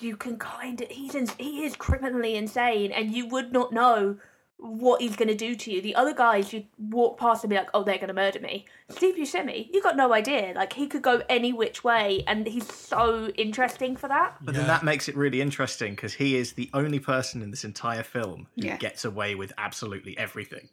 [0.00, 4.16] you can kind of he's in, he is criminally insane, and you would not know
[4.58, 5.82] what he's going to do to you.
[5.82, 8.64] The other guys, you walk past and be like, oh, they're going to murder me.
[8.88, 10.54] Steve Buscemi, you got no idea.
[10.56, 14.36] Like, he could go any which way, and he's so interesting for that.
[14.40, 17.64] But then that makes it really interesting because he is the only person in this
[17.64, 18.78] entire film who Yeah.
[18.78, 20.70] gets away with absolutely everything.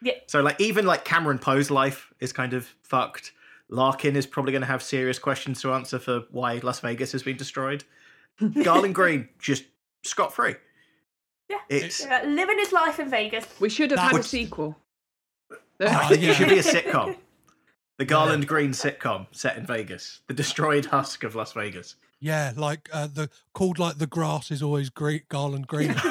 [0.00, 0.14] Yeah.
[0.26, 3.32] So like even like Cameron Poe's life is kind of fucked.
[3.68, 7.22] Larkin is probably going to have serious questions to answer for why Las Vegas has
[7.22, 7.84] been destroyed.
[8.62, 9.64] Garland Green just
[10.02, 10.54] scot free.
[11.48, 11.58] Yeah.
[11.68, 13.46] It's Yeah, living his life in Vegas.
[13.60, 14.76] we should have That had a would- sequel
[15.80, 17.16] I think it should be a sitcom.
[17.98, 20.20] The Garland Green sitcom set in Vegas.
[20.26, 21.96] The destroyed husk of Las Vegas.
[22.18, 25.94] Yeah, like uh, the called like the grass is always green, Garland Green.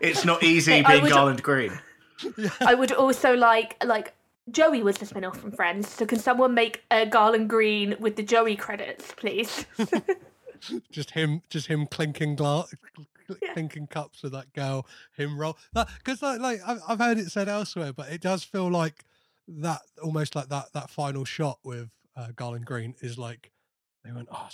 [0.00, 1.78] It's not easy Hey, I being would- Garland Green.
[2.60, 4.14] I would also like like
[4.50, 8.16] Joey was the spin off from Friends, so can someone make a Garland Green with
[8.16, 9.64] the Joey credits, please?
[10.90, 12.74] just him, just him clinking glass,
[13.52, 14.86] clinking cups with that girl.
[15.16, 18.44] Him roll that because like like I've, I've heard it said elsewhere, but it does
[18.44, 19.04] feel like
[19.48, 23.50] that almost like that that final shot with uh, Garland Green is like
[24.04, 24.48] they went, oh,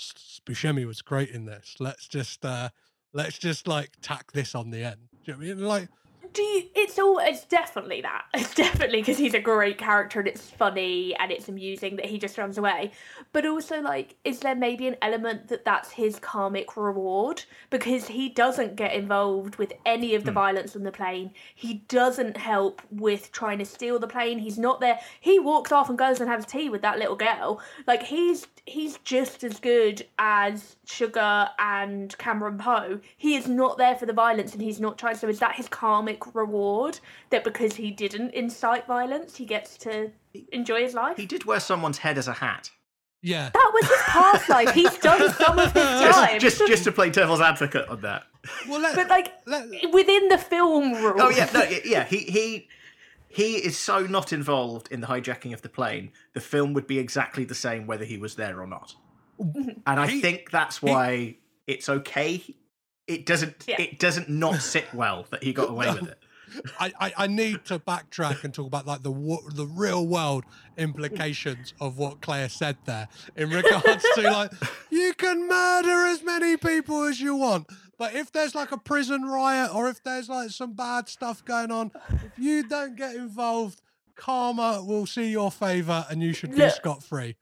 [0.47, 1.76] Buscemi was great in this.
[1.80, 2.70] Let's just uh
[3.12, 5.09] let's just like tack this on the end.
[5.11, 5.64] Do you know what I mean?
[5.64, 5.88] Like
[6.33, 6.64] Do you?
[6.74, 7.18] It's all.
[7.18, 8.24] It's definitely that.
[8.41, 12.18] It's definitely because he's a great character and it's funny and it's amusing that he
[12.18, 12.93] just runs away.
[13.33, 18.28] But also, like, is there maybe an element that that's his karmic reward because he
[18.28, 20.37] doesn't get involved with any of the hmm.
[20.37, 21.33] violence on the plane.
[21.55, 24.39] He doesn't help with trying to steal the plane.
[24.39, 24.99] He's not there.
[25.20, 27.61] He walks off and goes and has tea with that little girl.
[27.87, 33.01] Like he's he's just as good as Sugar and Cameron Poe.
[33.16, 35.16] He is not there for the violence and he's not trying.
[35.16, 36.99] So is that his karmic reward
[37.31, 40.11] that because he didn't incite violence, he gets to
[40.53, 41.16] enjoy his life?
[41.16, 42.71] He did wear someone's head as a hat.
[43.23, 44.71] yeah, That was his past life.
[44.73, 45.83] He's done some of his
[46.14, 46.39] time.
[46.41, 48.25] Just, just, just to play devil's advocate on that.
[48.68, 51.16] well, let, but like let, within the film rules.
[51.21, 52.05] Oh yeah, no, yeah.
[52.05, 52.68] He he
[53.29, 56.11] he is so not involved in the hijacking of the plane.
[56.33, 58.95] The film would be exactly the same whether he was there or not.
[59.39, 62.43] And I He- think that's why it's okay.
[63.11, 63.65] It doesn't.
[63.67, 63.81] Yeah.
[63.81, 66.19] It doesn't not sit well that he got away with it.
[66.81, 69.13] I, I, I need to backtrack and talk about like the
[69.55, 70.45] the real world
[70.77, 74.53] implications of what Claire said there in regards to like
[74.91, 77.67] you can murder as many people as you want,
[77.99, 81.71] but if there's like a prison riot or if there's like some bad stuff going
[81.71, 83.83] on, if you don't get involved,
[84.17, 86.75] karma will see your favor and you should be Look.
[86.75, 87.37] scot free.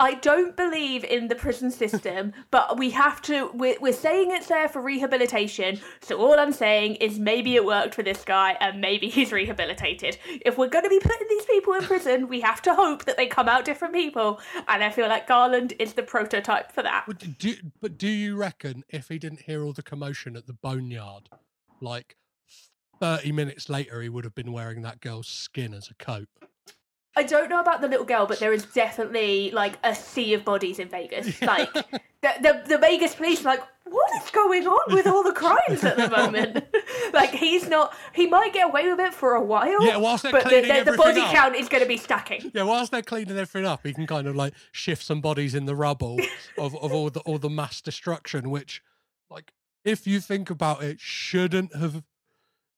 [0.00, 3.50] I don't believe in the prison system, but we have to.
[3.54, 5.80] We're, we're saying it's there for rehabilitation.
[6.00, 10.18] So all I'm saying is maybe it worked for this guy, and maybe he's rehabilitated.
[10.44, 13.16] If we're going to be putting these people in prison, we have to hope that
[13.16, 14.40] they come out different people.
[14.66, 17.04] And I feel like Garland is the prototype for that.
[17.06, 20.54] But do, but do you reckon if he didn't hear all the commotion at the
[20.54, 21.28] boneyard,
[21.80, 22.16] like
[23.00, 26.28] 30 minutes later, he would have been wearing that girl's skin as a coat?
[27.16, 30.44] I don't know about the little girl, but there is definitely like a sea of
[30.44, 31.40] bodies in Vegas.
[31.42, 35.32] Like the, the the Vegas police, are like what is going on with all the
[35.32, 36.64] crimes at the moment?
[37.12, 37.94] like he's not.
[38.14, 39.84] He might get away with it for a while.
[39.86, 41.34] Yeah, whilst they're but the, cleaning the, the everything body up.
[41.34, 42.50] count is going to be stacking.
[42.54, 45.66] Yeah, whilst they're cleaning everything up, he can kind of like shift some bodies in
[45.66, 46.18] the rubble
[46.58, 48.82] of, of all the all the mass destruction, which,
[49.30, 49.52] like,
[49.84, 52.02] if you think about it, shouldn't have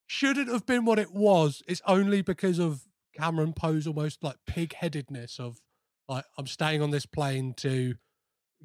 [0.06, 1.62] shouldn't have been what it was.
[1.66, 2.85] It's only because of
[3.16, 5.60] Cameron Poe's almost like pig headedness of
[6.08, 7.94] like I'm staying on this plane to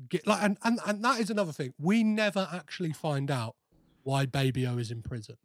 [0.10, 1.74] get like and, and and that is another thing.
[1.80, 3.56] We never actually find out
[4.04, 5.38] why Baby O is in prison.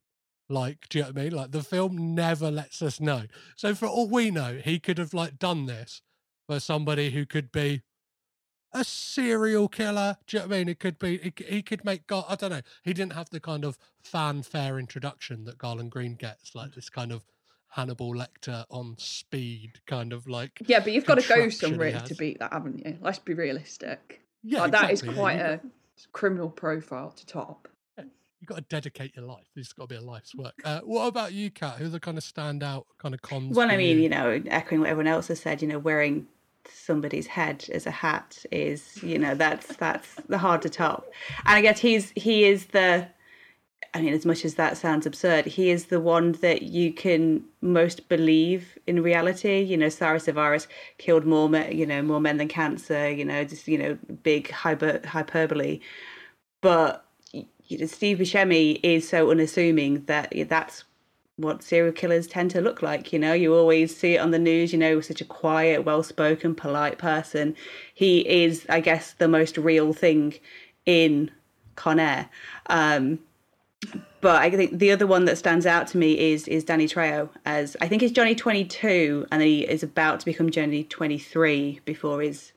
[0.49, 1.33] Like, do you know what I mean?
[1.33, 3.25] Like the film never lets us know.
[3.57, 6.03] So for all we know, he could have like done this
[6.47, 7.83] for somebody who could be
[8.73, 10.19] a serial killer.
[10.27, 10.69] Do you know what I mean?
[10.69, 12.27] It could be he, he could make God.
[12.29, 12.61] I don't know.
[12.85, 17.11] He didn't have the kind of fanfare introduction that Garland Green gets, like this kind
[17.11, 17.25] of
[17.69, 21.75] Hannibal Lecter on speed, kind of like Yeah, but you've got to go contraption he
[21.75, 22.99] somewhere to beat that, haven't you?
[23.01, 24.23] Let's be realistic.
[24.43, 25.61] Yeah, like, that is exactly, yeah, quite you've a
[26.13, 27.69] criminal profile to top.
[27.99, 29.47] You've got to dedicate your life.
[29.57, 30.55] This has got to be a life's work.
[30.63, 31.77] Uh, what about you, Kat?
[31.79, 33.57] Who are the kind of standout kind of cons?
[33.57, 36.27] Well, I mean, you know, echoing what everyone else has said, you know, wearing
[36.69, 41.11] somebody's head as a hat is, you know, that's that's the hard to top.
[41.47, 43.09] And I guess he's he is the
[43.97, 47.43] I mean, as much as that sounds absurd, he is the one that you can
[47.63, 49.63] most believe in reality.
[49.63, 50.67] You know, Cyrus Avaris
[50.99, 53.11] killed more, me- you know, more men than cancer.
[53.11, 55.81] You know, just you know, big hyper hyperbole.
[56.61, 60.85] But you know, Steve Buscemi is so unassuming that that's
[61.37, 63.15] what serial killers tend to look like.
[63.15, 64.75] You know, you always see it on the news.
[64.75, 67.57] You know, such a quiet, well-spoken, polite person.
[67.95, 70.35] He is, I guess, the most real thing
[70.85, 71.31] in
[71.77, 72.29] Con Air.
[72.67, 73.21] Um,
[74.27, 77.29] but I think the other one that stands out to me is is Danny Trejo
[77.45, 82.21] as I think he's Johnny 22 and he is about to become Johnny 23 before
[82.23, 82.53] his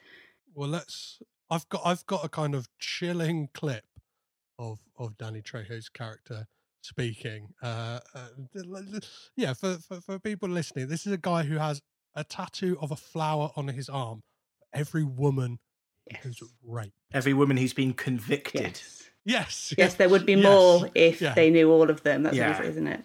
[0.56, 1.22] Well, let's.
[1.52, 1.84] I've got.
[1.86, 3.84] I've got a kind of chilling clip
[4.58, 6.48] of of Danny Trejo's character
[6.82, 7.50] speaking.
[7.62, 8.30] Uh, uh,
[9.36, 11.84] yeah, for, for for people listening, this is a guy who has
[12.16, 14.24] a tattoo of a flower on his arm.
[14.74, 15.60] Every woman
[16.24, 16.98] who's raped.
[17.14, 18.62] Every woman who's been convicted.
[18.62, 19.09] Yes.
[19.26, 21.34] Yes, Yes, there would be yes, more if yeah.
[21.34, 22.24] they knew all of them.
[22.24, 22.52] That's Yeah.
[22.56, 23.04] what it is, isn't it?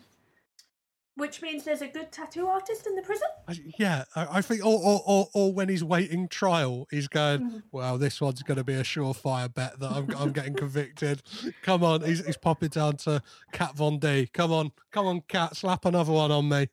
[1.17, 3.29] Which means there's a good tattoo artist in the prison.
[3.47, 7.41] I- Yeah, I, I think, or, or, or, or when he's waiting trial, he's going,
[7.41, 7.59] Mm-hmm.
[7.71, 11.23] "Well, this one's going to be a surefire bet that I'm, I'm getting convicted."
[11.63, 14.29] Come on, he's, he's popping down to Kat Von D.
[14.33, 16.69] Come on, come on, Cat, slap another one on me.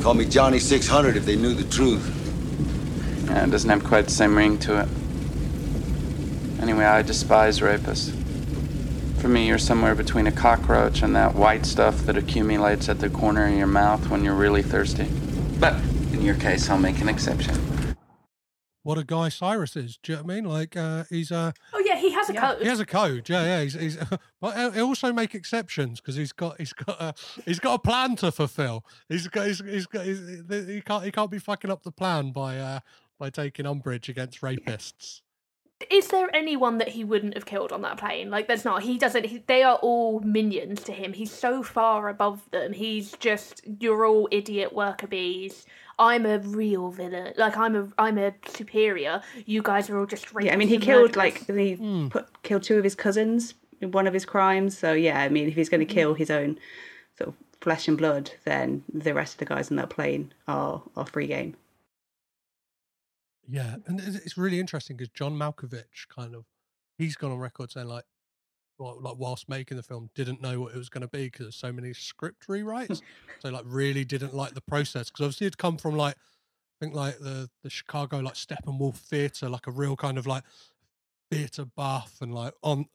[0.00, 2.04] Call me Johnny 600 if they knew the truth.
[3.26, 4.88] Yeah, it doesn't have quite the same ring to it.
[6.60, 8.12] Anyway, I despise rapists.
[9.20, 13.10] For me, you're somewhere between a cockroach and that white stuff that accumulates at the
[13.10, 15.08] corner of your mouth when you're really thirsty.
[15.58, 15.74] But
[16.12, 17.56] in your case, I'll make an exception.
[18.84, 19.98] What a guy Cyrus is.
[20.02, 20.44] Do you know what I mean?
[20.44, 22.58] Like, uh, he's uh, Oh yeah, he has a code.
[22.62, 23.28] he has a code.
[23.28, 23.62] Yeah, yeah.
[23.62, 23.96] He's, he's
[24.40, 27.14] but he'll- he'll also make exceptions because he's got he's got a
[27.44, 28.84] he's got a plan to fulfill.
[29.08, 32.30] He's got he's, he's got he's, he can't he can't be fucking up the plan
[32.30, 32.80] by uh
[33.18, 35.20] by taking umbrage against rapists.
[35.90, 38.30] Is there anyone that he wouldn't have killed on that plane?
[38.30, 38.82] Like, there's not.
[38.82, 39.26] He doesn't.
[39.26, 41.12] He, they are all minions to him.
[41.12, 42.72] He's so far above them.
[42.72, 45.66] He's just you're all idiot worker bees.
[45.98, 47.32] I'm a real villain.
[47.36, 49.22] Like I'm a I'm a superior.
[49.46, 50.26] You guys are all just.
[50.40, 51.48] Yeah, I mean, he killed murderers.
[51.48, 52.08] like he hmm.
[52.08, 54.76] put, killed two of his cousins in one of his crimes.
[54.76, 55.98] So yeah, I mean, if he's going to hmm.
[55.98, 56.58] kill his own
[57.16, 60.82] sort of flesh and blood, then the rest of the guys on that plane are
[60.96, 61.56] are free game.
[63.48, 66.44] Yeah, and it's really interesting because John Malkovich kind of
[66.98, 68.04] he's gone on record saying like
[68.78, 71.46] well, like whilst making the film, didn't know what it was going to be because
[71.46, 73.00] there's so many script rewrites.
[73.40, 76.94] so like really didn't like the process because obviously it'd come from like I think
[76.94, 80.44] like the the Chicago like Steppenwolf theater, like a real kind of like
[81.30, 82.86] theater buff and like on.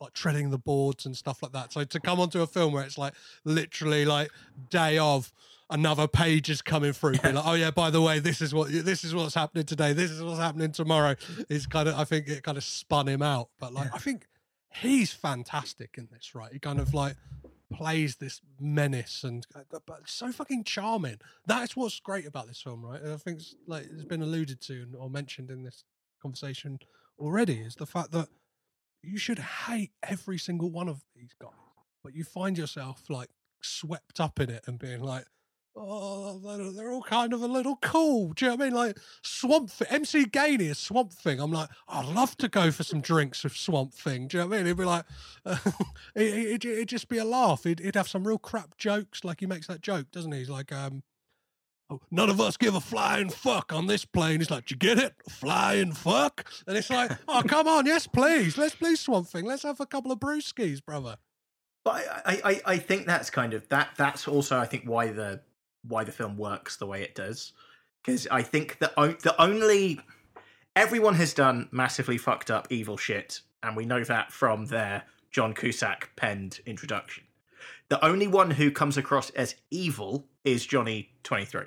[0.00, 1.72] Like treading the boards and stuff like that.
[1.72, 4.30] So to come onto a film where it's like literally like
[4.70, 5.32] day of
[5.70, 8.70] another page is coming through, be like, oh yeah, by the way, this is what
[8.70, 9.92] this is what's happening today.
[9.92, 11.14] This is what's happening tomorrow.
[11.48, 13.48] Is kind of I think it kind of spun him out.
[13.60, 14.26] But like I think
[14.70, 16.52] he's fantastic in this, right?
[16.52, 17.16] He kind of like
[17.72, 21.18] plays this menace and uh, but- but so fucking charming.
[21.46, 23.00] That's what's great about this film, right?
[23.00, 25.84] And I think it's like it's been alluded to or mentioned in this
[26.22, 26.78] conversation
[27.18, 28.28] already is the fact that
[29.02, 31.50] you should hate every single one of these guys,
[32.02, 33.30] but you find yourself like
[33.62, 35.24] swept up in it and being like,
[35.76, 38.32] oh, they're, all kind of a little cool.
[38.32, 38.74] Do you know what I mean?
[38.74, 41.40] Like Swamp Thing, MC Gainey is Swamp Thing.
[41.40, 44.28] I'm like, I'd love to go for some drinks with Swamp Thing.
[44.28, 44.66] Do you know what I mean?
[44.66, 45.04] It'd be like,
[45.46, 45.74] it,
[46.16, 47.64] it, it'd just be a laugh.
[47.64, 49.24] He'd, he'd have some real crap jokes.
[49.24, 50.38] Like he makes that joke, doesn't he?
[50.38, 51.02] He's like, um,
[51.90, 54.40] Oh, none of us give a flying fuck on this plane.
[54.40, 55.14] He's like, "Do you get it?
[55.30, 56.50] Flying fuck?
[56.66, 58.58] And it's like, oh, come on, yes, please.
[58.58, 59.46] Let's please Swamp Thing.
[59.46, 61.16] Let's have a couple of brewskis, brother.
[61.84, 63.90] But I, I, I think that's kind of that.
[63.96, 65.40] That's also I think why the
[65.86, 67.52] why the film works the way it does.
[68.04, 69.98] Because I think the the only
[70.76, 75.54] everyone has done massively fucked up evil shit, and we know that from their John
[75.54, 77.24] Cusack penned introduction.
[77.88, 81.64] The only one who comes across as evil is Johnny Twenty Three.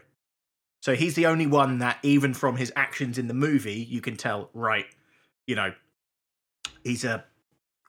[0.81, 4.17] So he's the only one that, even from his actions in the movie, you can
[4.17, 4.87] tell, right?
[5.47, 5.73] You know,
[6.83, 7.23] he's a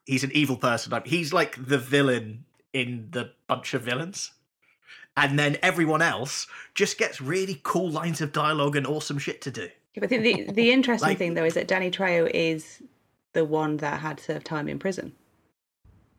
[0.06, 0.92] he's an evil person.
[0.92, 4.32] Like he's like the villain in the bunch of villains.
[5.16, 9.50] And then everyone else just gets really cool lines of dialogue and awesome shit to
[9.50, 9.68] do.
[10.00, 12.82] I think the the interesting Like- thing though is that Danny Trejo is
[13.32, 15.14] the one that had served time in prison.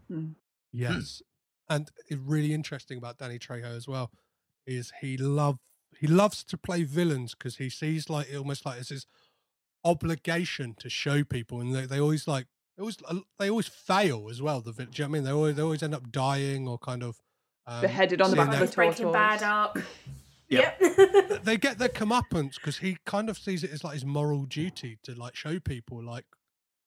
[0.08, 0.30] Hmm.
[0.72, 1.22] Yes.
[1.70, 1.76] Hmm.
[1.76, 4.12] And it really interesting about Danny Trejo as well
[4.66, 5.58] is he love
[6.00, 9.06] he loves to play villains because he sees like almost like it's his
[9.84, 12.98] obligation to show people, and they, they always like they always
[13.40, 14.62] they always fail as well.
[14.62, 15.24] The vil- do you know what I mean?
[15.26, 17.20] They always they always end up dying or kind of
[17.68, 19.12] um, Beheaded on the seeing back their- of the Breaking.
[19.12, 19.84] Bad arc.
[20.50, 20.82] Yep.
[21.44, 25.00] they get their comeuppance because he kind of sees it as like his moral duty
[25.02, 26.26] to like show people like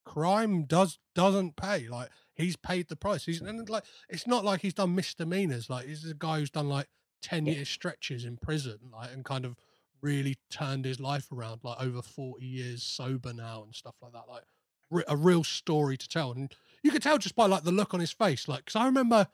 [0.04, 1.88] crime does doesn't pay.
[1.88, 3.24] Like he's paid the price.
[3.24, 5.68] He's and like it's not like he's done misdemeanors.
[5.68, 6.86] Like he's a guy who's done like
[7.22, 9.56] ten year stretches in prison, like and kind of
[10.02, 11.60] really turned his life around.
[11.62, 14.28] Like over forty years sober now and stuff like that.
[14.28, 14.44] Like
[14.90, 16.52] re- a real story to tell, and
[16.82, 18.48] you could tell just by like the look on his face.
[18.48, 19.28] Like because I remember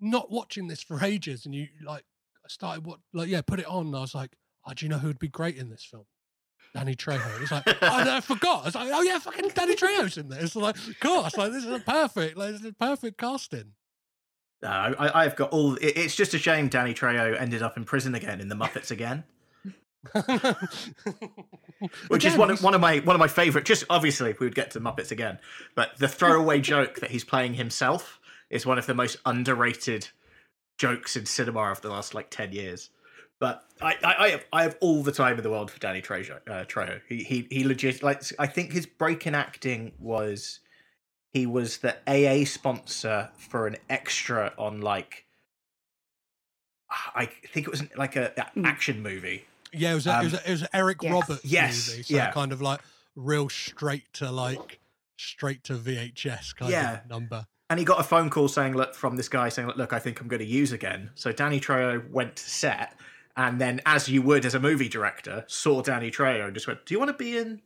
[0.00, 2.04] not watching this for ages, and you like
[2.48, 3.86] started what like yeah, put it on.
[3.86, 6.04] And I was like, oh, do you know who would be great in this film?
[6.74, 7.40] Danny Trejo.
[7.40, 8.62] It's like, oh, I forgot.
[8.62, 10.42] I was like, oh yeah, fucking Danny Trejo's in there.
[10.42, 13.72] It's like, of course, like this is a perfect, like this is a perfect casting.
[14.62, 15.74] Uh, I, I've got all.
[15.76, 18.90] It, it's just a shame Danny Trejo ended up in prison again in the Muppets
[18.90, 19.24] again,
[22.08, 23.64] which is one of, one of my one of my favorite.
[23.64, 25.38] Just obviously, we would get to Muppets again,
[25.74, 30.08] but the throwaway joke that he's playing himself is one of the most underrated
[30.78, 32.90] jokes in cinema of the last like ten years.
[33.38, 36.00] But I, I, I have I have all the time in the world for Danny
[36.00, 36.38] Trejo.
[36.48, 37.00] Uh, Trejo.
[37.08, 40.60] He, he he legit like I think his break in acting was
[41.36, 45.26] he was the AA sponsor for an extra on like
[47.14, 49.44] I think it was like a, a action movie.
[49.72, 51.12] Yeah, it was, a, it was, Um, a, it was an Eric yes.
[51.12, 52.02] Roberts Yes, movie.
[52.04, 52.30] So yeah.
[52.32, 52.80] kind of like
[53.14, 54.78] real straight to like
[55.18, 57.00] straight to VHS kind Yeah.
[57.00, 57.46] of number.
[57.68, 60.20] And he got a phone call saying, "Look, from this guy saying, look, I think
[60.20, 62.94] I'm going to use again." So Danny Trejo went to set,
[63.36, 66.86] and then, as you would as a movie director, saw Danny Trejo and just went,
[66.86, 67.56] "Do you want to be in?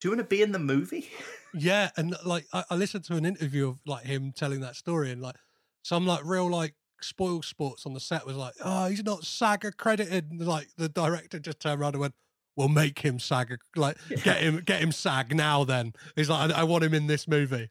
[0.00, 1.10] Do you want to be in the movie?"
[1.54, 5.10] Yeah, and like I, I listened to an interview of like him telling that story,
[5.10, 5.36] and like
[5.82, 9.64] some like real like spoil sports on the set was like, oh, he's not SAG
[9.64, 10.30] accredited.
[10.30, 12.14] And, like the director just turned around and went,
[12.56, 16.60] "We'll make him SAG, like get him get him SAG now." Then he's like, I,
[16.60, 17.70] "I want him in this movie."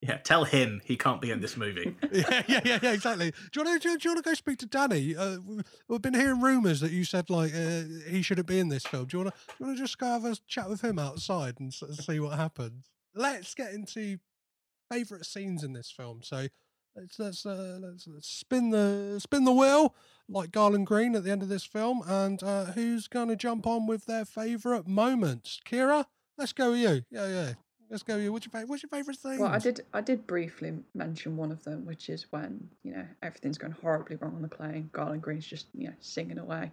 [0.00, 1.96] Yeah, tell him he can't be in this movie.
[2.12, 3.32] yeah, yeah, yeah, yeah, exactly.
[3.32, 5.16] Do you want to do, you want to go speak to Danny?
[5.16, 8.68] Uh, we- we've been hearing rumours that you said like uh, he shouldn't be in
[8.68, 9.06] this film.
[9.06, 11.00] Do you want to do you want to just go have a chat with him
[11.00, 12.86] outside and see what happens?
[13.18, 14.18] Let's get into
[14.90, 16.20] favourite scenes in this film.
[16.22, 16.46] So
[16.94, 19.94] let's let's, uh, let's let's spin the spin the wheel
[20.28, 23.66] like Garland Green at the end of this film, and uh, who's going to jump
[23.66, 25.58] on with their favourite moments?
[25.68, 26.06] Kira,
[26.36, 27.02] let's go with you.
[27.10, 27.52] Yeah, yeah.
[27.90, 28.32] Let's go with you.
[28.32, 28.68] What's your favorite?
[28.68, 29.38] What's your favourite thing?
[29.40, 29.80] Well, I did.
[29.92, 34.16] I did briefly mention one of them, which is when you know everything's going horribly
[34.16, 34.90] wrong on the plane.
[34.92, 36.70] Garland Green's just you know singing away.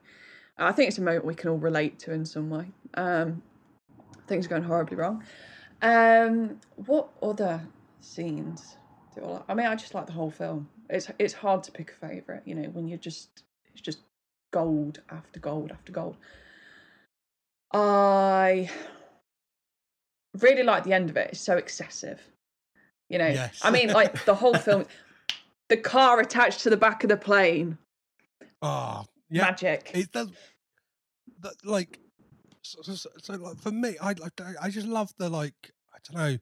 [0.58, 2.68] I think it's a moment we can all relate to in some way.
[2.94, 3.42] Um,
[4.28, 5.24] things are going horribly wrong.
[5.82, 7.62] Um, what other
[8.02, 8.78] scenes
[9.16, 9.44] do I, like?
[9.50, 10.70] I mean, I just like the whole film.
[10.90, 14.00] It's it's hard to pick a favorite, you know, when you're just it's just
[14.52, 16.18] gold after gold after gold.
[17.74, 18.70] I
[20.40, 21.32] really like the end of it.
[21.32, 22.22] It's so excessive.
[23.10, 23.60] You know, Yes.
[23.64, 24.86] I mean, like the whole film,
[25.70, 27.78] the car attached to the back of the plane,
[28.62, 29.44] Oh, yeah.
[29.44, 29.92] magic.
[29.94, 30.30] It does.
[31.42, 32.00] That, like,
[32.66, 36.18] so, so, so, like for me, I like I just love the like I don't
[36.18, 36.38] know.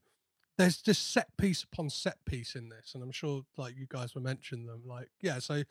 [0.58, 4.14] There's just set piece upon set piece in this, and I'm sure like you guys
[4.16, 4.84] were mentioning them.
[4.86, 5.64] Like, yeah, so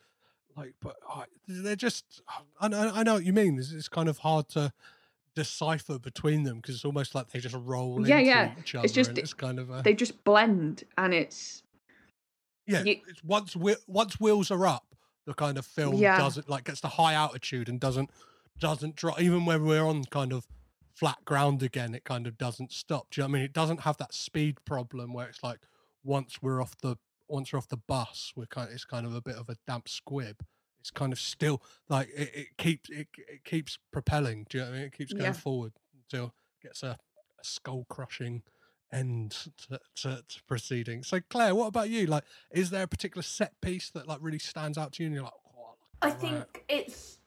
[0.56, 2.20] like, but uh, they're just.
[2.60, 3.58] I know, I know what you mean.
[3.58, 4.72] It's, it's kind of hard to
[5.34, 8.52] decipher between them because it's almost like they just roll yeah, into yeah.
[8.58, 8.84] each other.
[8.84, 11.62] It's just it's kind of a, they just blend, and it's
[12.66, 12.82] yeah.
[12.82, 14.86] you- it's once once wheels are up,
[15.26, 16.18] the kind of film Yeah.
[16.18, 18.10] doesn't like gets to high altitude and doesn't
[18.62, 19.20] doesn't drop.
[19.20, 20.46] Even when we're on kind of
[20.94, 23.08] flat ground again, it kind of doesn't stop.
[23.10, 23.44] Do you know what I mean?
[23.44, 25.58] It doesn't have that speed problem where it's like
[26.04, 26.96] once we're off the
[27.28, 28.70] once we're off the bus, we're kind.
[28.72, 30.44] it's kind of a bit of a damp squib.
[30.80, 34.46] It's kind of still like it, it keeps it, it keeps propelling.
[34.48, 34.86] Do you know what I mean?
[34.86, 35.32] It keeps going Yeah.
[35.32, 35.72] forward
[36.04, 36.26] until
[36.60, 36.98] it gets a,
[37.40, 38.42] a skull crushing
[38.92, 41.02] end to, to, to proceeding.
[41.02, 42.06] So Claire, what about you?
[42.06, 45.06] Like, is there a particular set piece that like really stands out to you?
[45.08, 46.20] And you're like, oh, I right.
[46.20, 47.18] think it's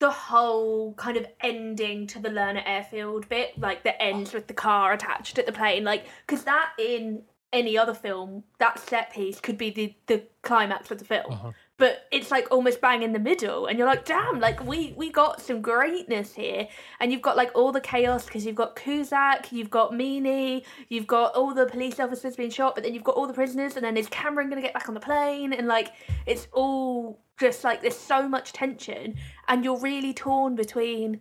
[0.00, 4.54] the whole kind of ending to the Lerner airfield bit, like the ends with the
[4.54, 7.22] car attached at the plane, like because that in
[7.52, 11.32] any other film, that set piece could be the the climax of the film.
[11.32, 11.52] Uh-huh.
[11.78, 15.12] But it's like almost bang in the middle, and you're like, damn, like we we
[15.12, 16.66] got some greatness here,
[16.98, 21.06] and you've got like all the chaos because you've got Cusack, you've got Meaney, you've
[21.06, 23.84] got all the police officers being shot, but then you've got all the prisoners, and
[23.84, 25.92] then is Cameron gonna get back on the plane, and like
[26.26, 29.14] it's all just like there's so much tension,
[29.46, 31.20] and you're really torn between.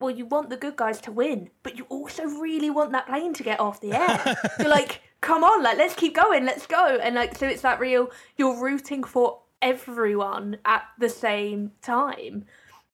[0.00, 3.34] Well, you want the good guys to win, but you also really want that plane
[3.34, 4.34] to get off the air.
[4.58, 7.78] you're like, come on, like let's keep going, let's go, and like so it's that
[7.78, 8.10] real.
[8.36, 12.44] You're rooting for everyone at the same time,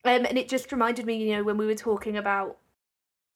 [0.05, 2.57] um, and it just reminded me, you know, when we were talking about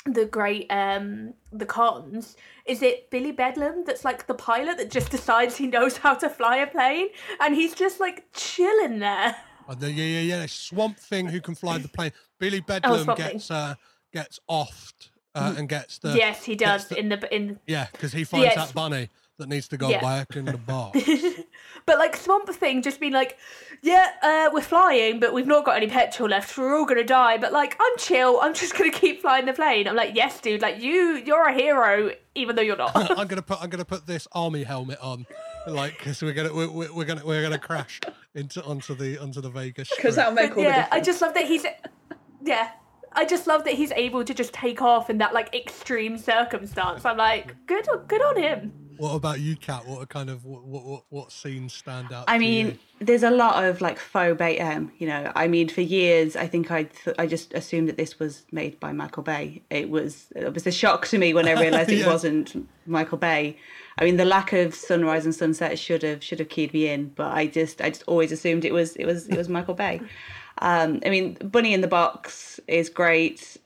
[0.08, 5.12] the great um the cons is it billy bedlam that's like the pilot that just
[5.12, 7.08] decides he knows how to fly a plane
[7.40, 9.36] and he's just like chilling there
[9.70, 10.46] Oh, the- yeah, yeah, yeah.
[10.48, 12.12] Swamp Thing who can fly the plane.
[12.40, 13.34] Billy Bedlam Oh, Swamp Thing.
[13.34, 13.76] gets uh,
[14.12, 18.12] gets offed uh, and gets the yes he does the- in the in yeah because
[18.12, 18.56] he finds Yes.
[18.56, 19.08] that bunny
[19.42, 20.00] that needs to go Yeah.
[20.02, 20.98] back in the box.
[21.86, 23.38] but like swamp thing just being like
[23.82, 27.04] yeah uh we're flying but we've not got any petrol left So we're all gonna
[27.04, 30.40] die but like i'm chill i'm just gonna keep flying the plane i'm like yes
[30.42, 33.86] dude like you you're a hero even though you're not I'm gonna put I'm gonna
[33.86, 35.26] put this army helmet on,
[35.68, 38.00] like because we're gonna we're, we're we're gonna we're gonna crash
[38.36, 40.16] into onto the onto the Vegas because Strip.
[40.16, 40.94] that'll make all the yeah, difference.
[40.94, 41.66] I just love that he's
[42.44, 42.72] yeah.
[43.14, 47.04] I just love that he's able to just take off in that like extreme circumstance.
[47.04, 48.72] I'm like, good, good on him.
[49.02, 49.88] What about you, Kat?
[49.88, 52.26] What are kind of what what what, scenes stand out?
[52.28, 52.78] I mean, you?
[53.00, 54.92] there's a lot of like faux mayhem.
[55.00, 58.20] You know, I mean, for years, I think I th- I just assumed that this
[58.20, 59.64] was made by Michael Bay.
[59.72, 63.58] It was it was a shock to me when I realised it wasn't Michael Bay.
[63.98, 67.08] I mean, the lack of sunrise and sunset should have should have keyed me in,
[67.16, 70.00] but I just I just always assumed it was it was it was Michael Bay.
[70.60, 73.58] Um, I mean, Bunny in the Box is great.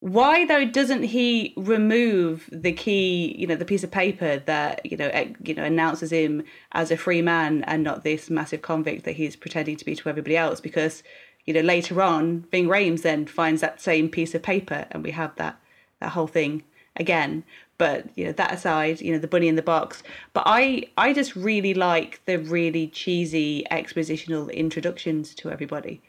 [0.00, 4.96] Why though doesn't he remove the key, you know, the piece of paper that you
[4.96, 5.10] know,
[5.42, 9.34] you know, announces him as a free man and not this massive convict that he's
[9.34, 10.60] pretending to be to everybody else?
[10.60, 11.02] Because
[11.46, 15.10] you know, later on, Ving Rhames then finds that same piece of paper, and we
[15.12, 15.58] have that
[16.00, 16.62] that whole thing
[16.94, 17.42] again.
[17.78, 20.02] But you know, that aside, you know, the bunny in the box.
[20.32, 26.02] But I, I just really like the really cheesy expositional introductions to everybody.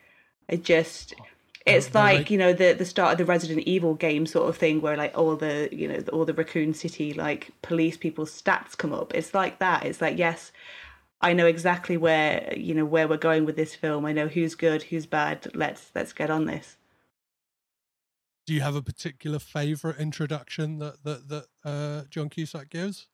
[0.47, 1.13] It just
[1.69, 4.81] it's like you know the the start of the Resident Evil game sort of thing
[4.81, 8.93] where like all the you know all the Raccoon City like police people's stats come
[8.93, 9.13] up.
[9.13, 9.85] It's like that.
[9.85, 10.51] It's like yes,
[11.21, 14.05] I know exactly where you know where we're going with this film.
[14.05, 15.47] I know who's good, who's bad.
[15.53, 16.77] Let's let's get on this.
[18.45, 23.07] Do you have a particular favorite introduction that that that uh, John Cusack gives?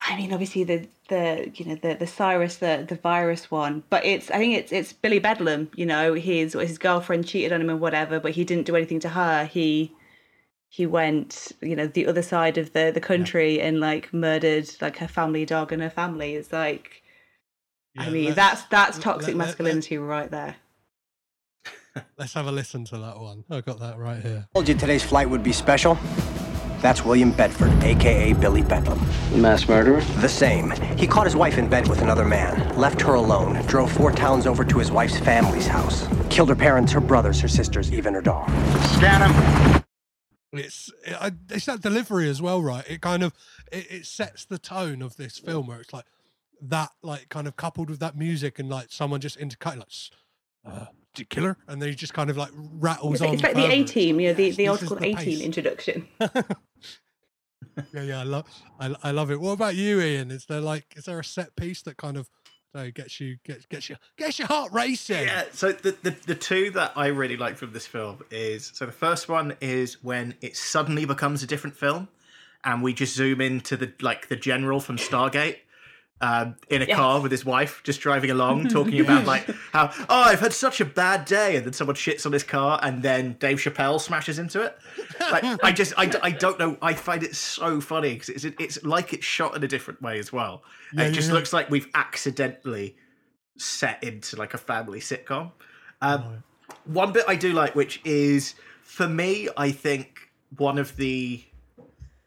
[0.00, 4.04] I mean, obviously the the you know the the Cyrus the the virus one, but
[4.04, 5.70] it's I think it's it's Billy Bedlam.
[5.76, 9.00] You know, his his girlfriend cheated on him and whatever, but he didn't do anything
[9.00, 9.44] to her.
[9.46, 9.92] He
[10.68, 14.98] he went you know the other side of the the country and like murdered like
[14.98, 16.34] her family dog and her family.
[16.34, 17.02] It's like
[17.96, 20.56] I mean that's that's let- toxic let- let- masculinity right there.
[22.18, 23.44] Let's have a listen to that one.
[23.48, 24.48] I got that right here.
[24.50, 25.96] I Told you today's flight would be special.
[26.84, 29.00] That's William Bedford, aka Billy Bedlam.
[29.40, 30.02] Mass murderer?
[30.20, 30.70] The same.
[30.98, 34.46] He caught his wife in bed with another man, left her alone, drove four towns
[34.46, 38.20] over to his wife's family's house, killed her parents, her brothers, her sisters, even her
[38.20, 38.50] dog.
[38.96, 39.82] Scan him.
[40.52, 42.84] It's it, it's that delivery as well, right?
[42.86, 43.32] It kind of
[43.72, 46.04] it, it sets the tone of this film where it's like
[46.60, 49.88] that like kind of coupled with that music and like someone just intercut like
[50.66, 53.42] uh, did kill her and then he just kind of like rattles It's, on it's
[53.42, 53.72] like the.
[53.72, 56.06] A team, you know, the, the Yes, old this school A team introduction.
[57.92, 58.46] yeah yeah i love
[58.80, 59.40] I, I love it.
[59.40, 60.30] What about you ian?
[60.30, 62.28] Is there like is there a set piece that kind of
[62.74, 65.26] I gets you gets gets you gets your heart racing?
[65.26, 68.86] Yeah, so the, the the two that I really like from this film is so
[68.86, 72.08] the first one is when it suddenly becomes a different film,
[72.64, 75.58] and we just zoom into the like the general from Stargate.
[76.20, 76.96] Um, in a Yes.
[76.96, 80.80] car with his wife, just driving along, talking about like how oh I've had such
[80.80, 84.38] a bad day, and then someone shits on his car, and then Dave Chappelle smashes
[84.38, 84.78] into it.
[85.20, 88.82] Like I just I, I don't know I find it so funny because it's it's
[88.84, 90.62] like it's shot in a different way as well.
[90.94, 91.34] Yeah, it just yeah.
[91.34, 92.96] looks like we've accidentally
[93.58, 95.50] set into like a family sitcom.
[96.00, 96.44] Um,
[96.84, 101.44] One bit I do like, which is for me, I think one of the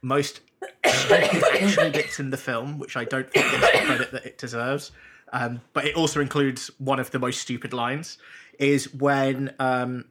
[0.01, 0.41] most
[0.83, 4.91] action bits in the film, which I don't think gets the credit that it deserves.
[5.33, 8.17] Um, but it also includes one of the most stupid lines,
[8.59, 10.05] is when um,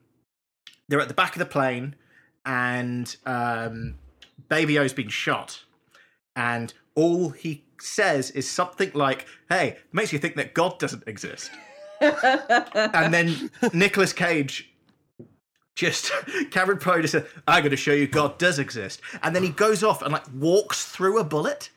[0.89, 1.95] they're at the back of the plane
[2.45, 3.97] and um,
[4.49, 5.65] Baby O's been shot,
[6.35, 11.51] and all he says is something like, "Hey, makes you think that God doesn't exist."
[12.01, 14.71] and then Nicolas Cage
[15.77, 16.11] just
[16.51, 19.51] Cameron Poe just said, "I'm going to show you God does exist," and then he
[19.51, 21.71] goes off and like walks through a bullet.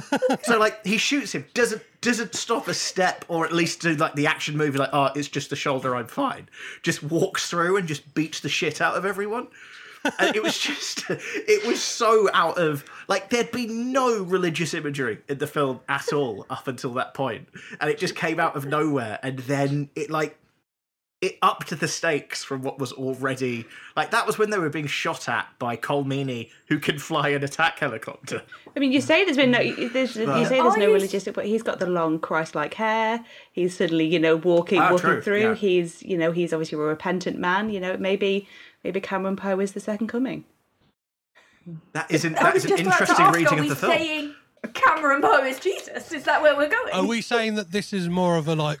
[0.42, 4.14] so like he shoots him, doesn't doesn't stop a step, or at least do like
[4.14, 6.48] the action movie, like oh, it's just the shoulder, I'm fine.
[6.82, 9.48] Just walks through and just beats the shit out of everyone.
[10.18, 15.18] And it was just, it was so out of like there'd be no religious imagery
[15.28, 17.48] in the film at all up until that point,
[17.80, 20.36] and it just came out of nowhere, and then it like
[21.22, 23.64] it upped the stakes from what was already
[23.96, 27.28] like that was when they were being shot at by Colm Meaney, who can fly
[27.30, 28.42] an attack helicopter.
[28.76, 31.46] I mean, you say there's been no, there's, you say there's no used- religious, but
[31.46, 33.24] he's got the long Christ-like hair.
[33.52, 35.40] He's suddenly, you know, walking, Ah, walking true, through.
[35.50, 35.54] yeah.
[35.54, 37.70] He's, you know, he's obviously a repentant man.
[37.70, 38.48] You know, maybe,
[38.82, 40.44] maybe Cameron Poe is the second coming.
[41.92, 43.68] That is an, I that was is an just about to interesting ask, reading of
[43.68, 43.92] the film.
[43.92, 44.34] saying
[44.74, 46.10] Cameron Poe is Jesus?
[46.10, 46.92] Is that where we're going?
[46.92, 48.80] Are we saying that this is more of a like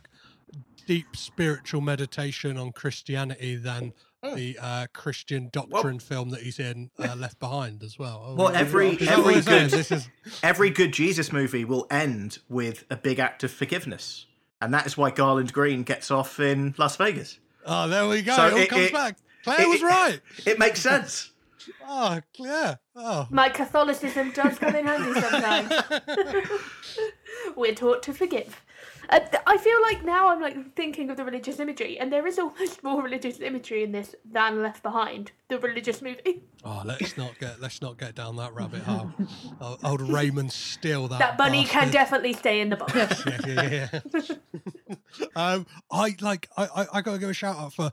[0.86, 7.14] deep spiritual meditation on Christianity than the uh, Christian doctrine film that he's in, uh,
[7.16, 8.22] Left Behind, as well?
[8.24, 10.08] Are Well, we- every is that what every good This is
[10.42, 14.26] every good Jesus movie will end with a big act of forgiveness,
[14.60, 17.38] and that is why Garland Green gets off in Las Vegas.
[17.66, 18.34] oh, there we go.
[18.36, 19.16] So it all it- comes it- back.
[19.44, 20.20] Claire it- was right.
[20.46, 21.28] It makes sense.
[21.86, 22.74] Oh, yeah.
[22.96, 25.70] Oh, My Catholicism does come in handy sometimes.
[27.56, 28.60] We're taught to forgive.
[29.08, 32.38] Uh, I feel like now I'm like thinking of the religious imagery, and there is
[32.38, 36.42] almost more religious imagery in this than Left Behind, the religious movie.
[36.64, 39.12] oh, let's not get let's not get down that rabbit hole.
[39.60, 41.18] Oh, old Raymond still that.
[41.18, 42.94] That bunny can definitely stay in the box.
[43.26, 44.96] yeah, yeah, yeah.
[45.36, 46.48] um, I like.
[46.56, 47.92] I, I, I gotta give a shout out for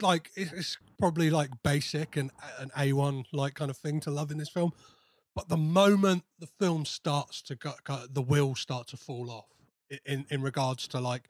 [0.00, 4.30] like it's, probably like basic and an A one like kind of thing to love
[4.30, 4.72] in this film,
[5.34, 7.74] but the moment the film starts to go,
[8.10, 9.55] the wheels start to fall off
[10.04, 11.28] in in regards to like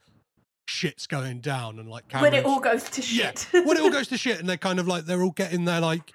[0.69, 3.65] shit's going down and like when it all goes to yeah, shit.
[3.67, 5.81] when it all goes to shit, and they're kind of like they're all getting their
[5.81, 6.13] like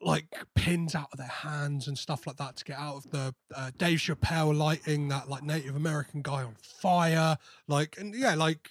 [0.00, 3.34] like pins out of their hands and stuff like that to get out of the
[3.54, 7.36] uh, Dave Chappelle lighting that like Native American guy on fire,
[7.68, 8.70] like and yeah, like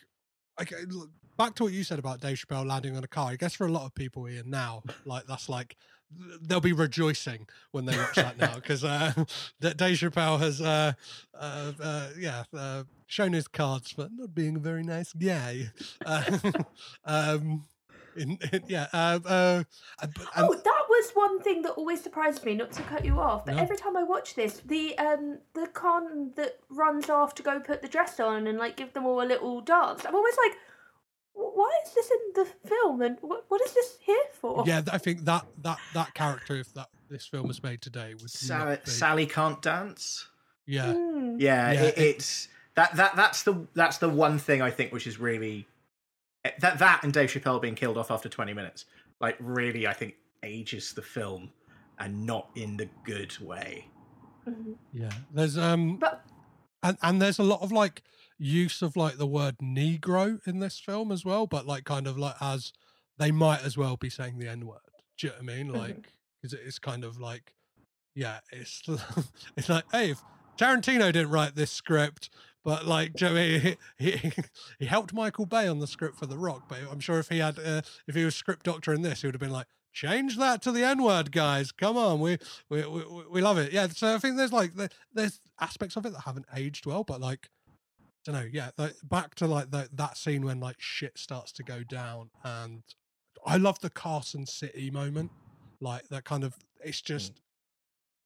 [0.59, 3.29] like look, back to what you said about Dave Chappelle landing on a car.
[3.29, 5.75] I guess for a lot of people here now, like that's like
[6.41, 9.13] they'll be rejoicing when they watch that now because uh,
[9.59, 10.93] Dave Chappelle has uh,
[11.39, 15.71] uh, uh, yeah uh, shown his cards for not being a very nice guy.
[16.05, 16.39] Uh,
[17.05, 17.65] um,
[18.15, 19.63] in, in- yeah, uh, uh,
[20.37, 22.53] Oh, that was one thing that always surprised me.
[22.55, 23.61] Not to cut you off, but No.
[23.61, 27.81] every time I watch this, the um the con that runs off to go put
[27.81, 30.05] the dress on and like give them all a little dance.
[30.05, 30.57] I'm always like, "Wh-
[31.35, 34.63] why is this in the film and what what is this here for?
[34.65, 38.29] yeah, I think that that that character, if that this film was made today, would
[38.29, 40.27] Sally, be- Sally can't dance.
[40.65, 40.93] yeah.
[40.93, 41.35] Hmm.
[41.39, 44.91] Yeah, Yeah, it, it- it's that that that's the that's the one thing I think
[44.91, 45.67] which is really
[46.59, 48.85] that that and Dave Chappelle being killed off after twenty minutes,
[49.19, 51.51] like really, I think ages the film
[51.99, 53.87] and not in the good way.
[54.47, 54.75] Mhm.
[54.93, 56.23] Yeah, there's um, But
[56.83, 58.03] and and there's a lot of like
[58.37, 62.17] use of like the word Negro in this film as well, but like kind of
[62.17, 62.73] like as
[63.17, 64.79] they might as well be saying the N word.
[65.17, 65.73] Do you know what I mean?
[65.73, 67.53] Like, because it's kind of like,
[68.13, 68.83] yeah, it's
[69.57, 70.21] it's like, hey, if
[70.57, 72.29] Tarantino didn't write this script,
[72.63, 73.77] but like, do you know I mean?
[73.97, 74.31] he, he
[74.79, 77.39] he helped Michael Bay on the script for The Rock, but I'm sure if he
[77.39, 79.67] had uh, if he was script doctor in this, he would have been like.
[79.93, 81.71] change that to the N word, guys.
[81.71, 82.37] Come on, we,
[82.69, 83.71] we we we love it.
[83.71, 84.73] Yeah, so I think there's like
[85.13, 87.49] there's aspects of it that haven't aged well, but like
[88.25, 91.63] don't know, yeah, like, back to like the, that scene when like shit starts to
[91.63, 92.83] go down, and
[93.45, 95.31] I love the Carson City moment,
[95.79, 96.55] like that kind of.
[96.83, 97.41] It's just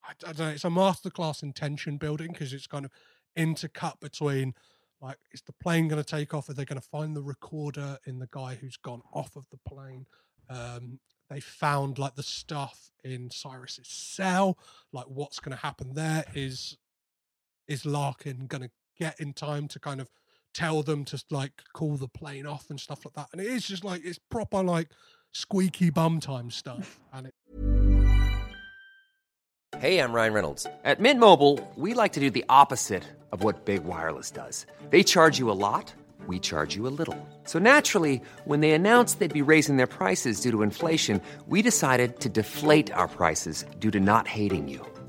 [0.03, 0.49] I, I don't know.
[0.49, 2.91] It's a masterclass in tension building because it's kind of
[3.37, 4.53] intercut between
[5.01, 6.49] like is the plane going to take off?
[6.49, 9.59] Are they going to find the recorder in the guy who's gone off of the
[9.67, 10.05] plane?
[10.49, 10.99] Um,
[11.29, 14.57] they found like the stuff in Cyrus's cell.
[14.91, 16.25] Like what's going to happen there?
[16.33, 16.77] Is
[17.67, 20.09] is Larkin going to get in time to kind of
[20.53, 23.29] tell them to like call the plane off and stuff like that?
[23.31, 24.89] And it is just like it's proper like
[25.31, 26.99] squeaky bum time stuff.
[27.13, 27.33] And it
[29.77, 30.67] Hey, I'm Ryan Reynolds.
[30.83, 34.65] At Mint Mobile, we like to do the opposite of what Big Wireless does.
[34.89, 35.93] They charge you a lot,
[36.27, 37.15] we charge you a little.
[37.45, 42.19] So naturally, when they announced they'd be raising their prices due to inflation, we decided
[42.19, 44.85] to deflate our prices due to not hating you.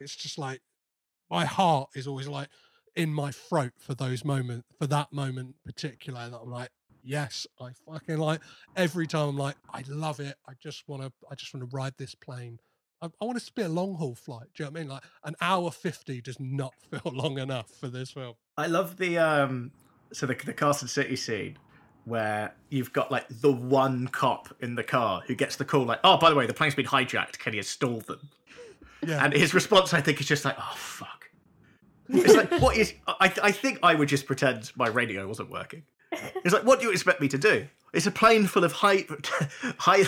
[0.00, 0.60] It's just like
[1.30, 2.48] my heart is always like
[2.96, 6.70] in my throat for those moments for that moment particular that i'm like
[7.02, 8.40] yes i fucking like
[8.76, 11.76] every time i'm like i love it i just want to i just want to
[11.76, 12.58] ride this plane
[13.00, 14.90] I, I want to be a long haul flight do you know what i mean
[14.90, 19.16] like an hour 50 does not feel long enough for this film I love the
[19.16, 19.70] um
[20.12, 21.56] so the the Carson City scene
[22.04, 26.00] where you've got like the one cop in the car who gets the call like,
[26.04, 27.38] oh, by the way, the plane's been hijacked.
[27.38, 28.28] Can you stall them?
[29.06, 29.24] Yeah.
[29.24, 31.30] And his response, I think, is just like, oh fuck.
[32.08, 32.94] It's like, what is?
[33.06, 35.84] I I think I would just pretend my radio wasn't working.
[36.12, 37.66] It's like, what do you expect me to do?
[37.92, 39.06] It's a plane full of high,
[39.78, 40.02] high,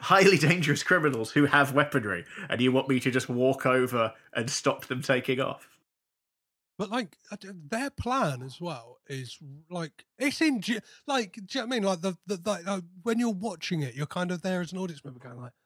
[0.00, 4.48] highly dangerous criminals who have weaponry, and you want me to just walk over and
[4.50, 5.68] stop them taking off?
[6.78, 7.16] But like
[7.70, 9.38] their plan as well is
[9.70, 10.62] like it's in
[11.06, 13.82] like do you know what I mean like the the, the uh, when you're watching
[13.82, 15.61] it you're kind of there as an audience member going like "Oh,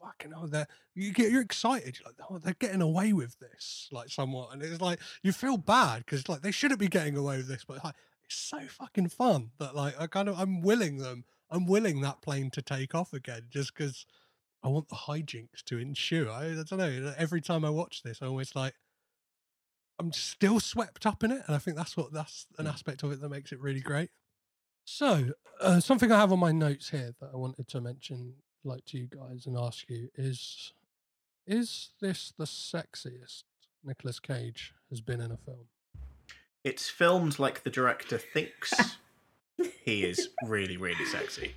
[0.00, 3.88] fucking hell they're you get you're excited you're like oh they're getting away with this
[3.92, 7.36] like somewhat and it's like you feel bad because like they shouldn't be getting away
[7.36, 7.94] with this but like
[8.24, 12.22] it's so fucking fun that like I kind of I'm willing them I'm willing that
[12.22, 14.06] plane to take off again just because
[14.62, 18.20] I want the hijinks to ensue I, I don't know every time I watch this
[18.20, 18.74] I'm always like
[19.98, 23.12] I'm still swept up in it, and I think that's what that's an aspect of
[23.12, 24.10] it that makes it really great.
[24.84, 25.30] So,
[25.60, 28.98] uh, something I have on my notes here that I wanted to mention, like to
[28.98, 30.72] you guys, and ask you is:
[31.46, 33.44] Is this the sexiest
[33.84, 35.66] Nicolas Cage has been in a film?
[36.64, 38.98] It's filmed like the director thinks
[39.84, 41.54] he is really, really sexy.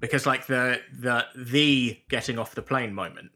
[0.00, 3.30] Because like the the the getting off the plane moment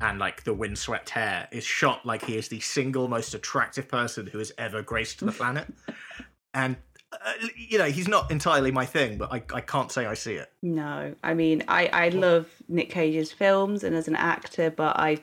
[0.00, 4.26] and like the windswept hair is shot like he is the single most attractive person
[4.26, 5.66] who has ever graced the planet.
[6.54, 6.76] and
[7.12, 10.34] uh, you know, he's not entirely my thing, but I, I can't say I see
[10.34, 10.50] it.
[10.62, 15.18] No, I mean, I, I love Nick Cage's films and as an actor, but I,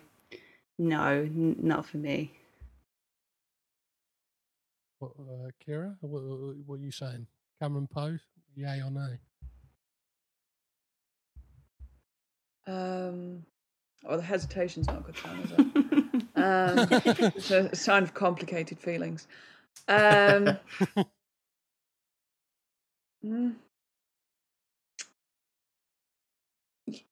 [0.77, 2.31] no, n- not for me.
[4.99, 7.27] What, uh, Kira, what, what, what are you saying?
[7.61, 8.17] Cameron Poe?
[8.55, 9.19] Yay or nay?
[12.65, 13.43] Um,
[14.05, 15.59] oh, the hesitation's not a good sign, is it?
[16.35, 19.27] um, it's a sign of complicated feelings.
[19.89, 20.57] Um,
[23.25, 23.55] mm.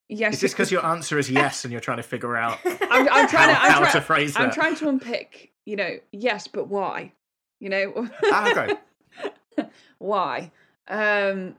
[0.09, 0.33] Yes.
[0.35, 3.07] Is this because because- your answer is yes and you're trying to figure out I'm,
[3.09, 4.53] I'm trying to, how, I'm how try- to phrase I'm that?
[4.53, 7.13] trying to unpick, you know, yes, but why?
[7.61, 9.69] You know, Ah, okay.
[9.99, 10.51] why?
[10.89, 11.55] Um,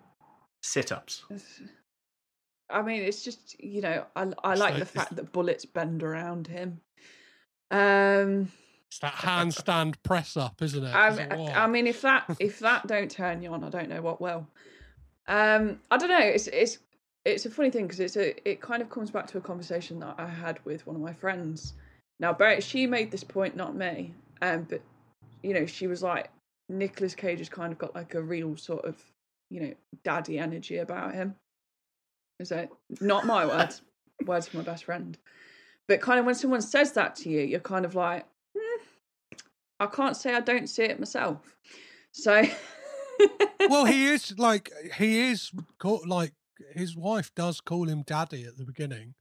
[0.62, 1.24] Sit ups.
[2.68, 6.02] I mean, it's just you know, I I like So the fact that bullets bend
[6.02, 6.80] around him.
[7.70, 8.50] Um,
[8.92, 10.94] It's that handstand press up, isn't it?
[10.94, 14.20] I, I, mean, if that if that don't turn you on, I don't know what
[14.20, 14.46] will.
[15.28, 16.18] Um, I don't know.
[16.18, 16.76] It's it's
[17.24, 19.98] it's a funny thing because it's a it kind of comes back to a conversation
[20.00, 21.72] that I had with one of my friends.
[22.20, 24.12] Now, Barrett, she made this point, not me.
[24.42, 24.82] Um, but
[25.42, 26.28] you know, she was like,
[26.68, 29.02] Nicolas Cage has kind of got like a real sort of
[29.48, 29.74] you know
[30.04, 31.34] daddy energy about him.
[32.40, 32.68] Is that
[33.00, 33.80] not my words?
[34.26, 35.16] words from my best friend.
[35.88, 38.31] But kind of when someone says that to you, you're kind of like, "Hmm,
[39.82, 41.56] I can't say I don't see it myself.
[42.12, 42.44] So
[43.68, 46.34] well, he is like he is called like
[46.72, 49.14] his wife does call him daddy at the beginning,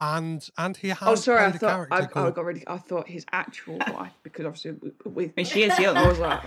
[0.00, 1.08] and and he oh, has.
[1.08, 1.44] Oh, sorry.
[1.44, 2.64] I a thought character I, I got really.
[2.66, 5.10] I thought his actual wife because obviously we.
[5.10, 5.96] we mean, she is young.
[5.96, 6.42] I was like,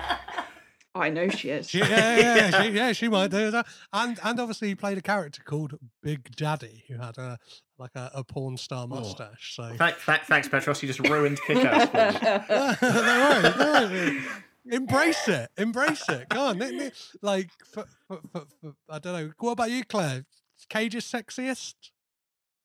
[0.95, 1.69] I know she is.
[1.69, 3.67] She, yeah, yeah, yeah, she, yeah, she might do that.
[3.91, 7.37] And and obviously he played a character called Big Daddy who had a
[7.77, 8.87] like a, a porn star oh.
[8.87, 9.55] mustache.
[9.55, 10.81] So Thank, thank, thanks, Petros.
[10.81, 12.91] You just ruined Kick-Ass for me.
[13.03, 14.23] no worries, no worries.
[14.71, 16.29] Embrace it, embrace it.
[16.29, 19.31] Go on, Nick- Nick, like for, for, for, for, I don't know.
[19.39, 20.25] What about you, Claire?
[20.69, 21.75] Cage's sexiest?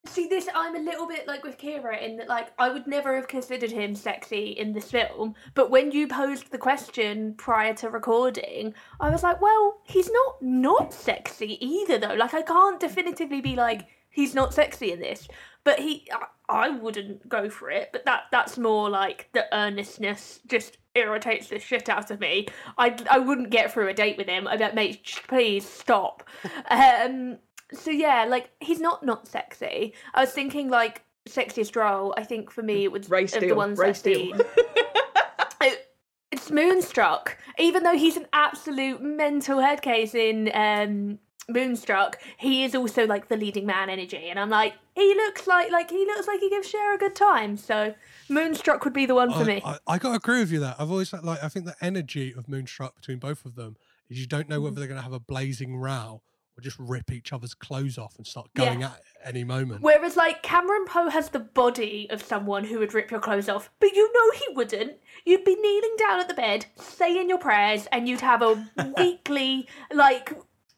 [0.07, 3.15] See, this I'm a little bit like with Kira in that, like, I would never
[3.15, 5.35] have considered him sexy in this film.
[5.55, 10.41] But when you posed the question prior to recording, I was like, well, he's not
[10.41, 12.15] not sexy either, though.
[12.15, 15.29] Like, I can't definitively be like he's not sexy in this.
[15.65, 17.91] But he, I, I wouldn't go for it.
[17.93, 22.47] But that that's more like the earnestness just irritates the shit out of me.
[22.79, 24.49] I I wouldn't get through a date with him.
[24.49, 26.29] I'd be like, mate, please stop.
[26.71, 27.39] Um,
[27.73, 29.95] so yeah, like he's not not sexy.
[30.15, 32.15] I was thinking like sexiest role.
[32.17, 34.35] I think for me it was Ray of the Steele, ones Ray I've Steele.
[34.35, 35.87] It-
[36.33, 37.37] it's Moonstruck.
[37.59, 41.19] Even though he's an absolute mental head case in um,
[41.49, 45.71] Moonstruck, he is also like the leading man energy, and I'm like, he looks like
[45.71, 47.57] like he looks like he gives Cher a good time.
[47.57, 47.95] So
[48.29, 49.63] Moonstruck would be the one for I, me.
[49.65, 50.75] I, I got to agree with you there.
[50.79, 53.77] I've always like I think the energy of Moonstruck between both of them
[54.09, 56.23] is you don't know whether they're going to have a blazing row
[56.57, 58.67] or just rip each other's clothes off and start Yeah.
[58.67, 59.83] going at it any moment.
[59.83, 63.71] Whereas, like, Cameron Poe has the body of someone who would rip your clothes off,
[63.81, 64.95] but you know he wouldn't.
[65.25, 68.67] You'd be kneeling down at the bed, saying your prayers, and you'd have a
[68.97, 70.33] weekly, like,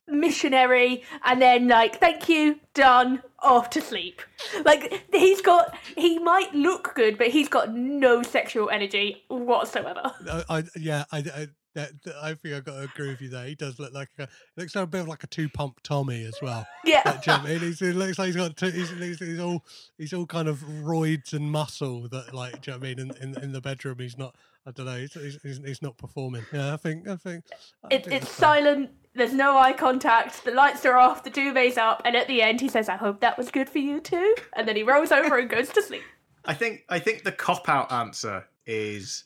[0.08, 4.22] missionary, and then, like, thank you, done, off to sleep.
[4.64, 10.12] Like, he's got, he might look good, but he's got no sexual energy whatsoever.
[10.30, 13.28] I, I yeah, I, I, that, that- I think I got to agree with you
[13.28, 13.46] there.
[13.46, 16.24] He does look like a looks like a bit of like a two pump Tommy
[16.24, 16.66] as well.
[16.84, 17.02] Yeah.
[17.04, 17.60] Like, you know I mean?
[17.60, 19.64] He's, he looks like he's got two, he's, he's, he's all
[19.98, 23.10] he's all kind of roids and muscle that like do you know what I mean?
[23.20, 24.34] In, in, in the bedroom, he's not.
[24.64, 24.96] I don't know.
[24.96, 26.44] He's, he's, he's, he's not performing.
[26.52, 27.44] Yeah, I think I think
[27.84, 28.62] I It, think it's that's fair.
[28.62, 28.90] silent.
[29.14, 30.44] There's no eye contact.
[30.44, 31.24] The lights are off.
[31.24, 33.78] The duvet's up, and at the end, he says, "I hope that was good for
[33.78, 36.02] you too." And then he rolls over and goes to sleep.
[36.44, 39.24] I think I think the cop out answer is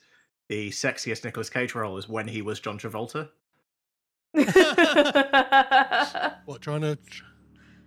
[0.48, 3.28] the sexiest Nicolas Cage role is when he was John Travolta.
[6.44, 6.98] What trying to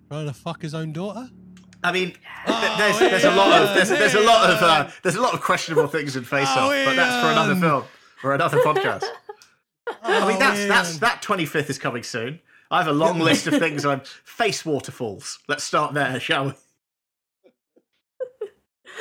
[0.09, 1.29] trying to fuck his own daughter?
[1.83, 2.13] I mean,
[2.45, 5.33] th- there's there's a lot of there's, there's a lot of uh, there's a lot
[5.33, 7.83] of questionable things in Face Off, but that's for another film
[8.23, 9.05] or another podcast.
[10.03, 12.39] I mean, that's that's that 25th is coming soon.
[12.71, 13.85] I have a long list of things.
[13.85, 15.39] I'm face waterfalls.
[15.47, 16.53] Let's start there, shall we?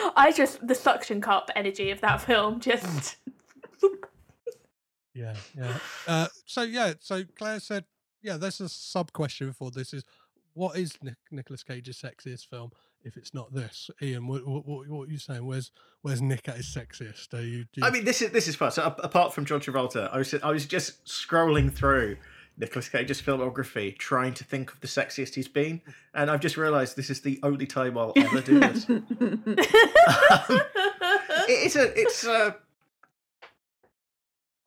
[0.17, 3.17] I just the suction cup energy of that film just.
[5.19, 5.79] Yeah, yeah.
[6.07, 7.85] Uh, so yeah, so Claire said,
[8.23, 8.37] yeah.
[8.37, 10.05] There's a sub question for this: is
[10.55, 12.71] what is Nic- Nicolas Cage's sexiest film?
[13.05, 15.45] If it's not this, Ian, what what, what, what are you saying?
[15.45, 15.71] Where's
[16.03, 17.35] where's Nick at his sexiest?
[17.35, 17.65] Are you?
[17.73, 18.71] Do you I mean, this is this is fun.
[18.71, 22.17] So apart from John Travolta, I was I was just scrolling through
[22.57, 25.81] Nicolas Cage's filmography, trying to think of the sexiest he's been,
[26.15, 28.87] and I've just realised this is the only time I'll ever do this.
[31.49, 32.57] it's a it's a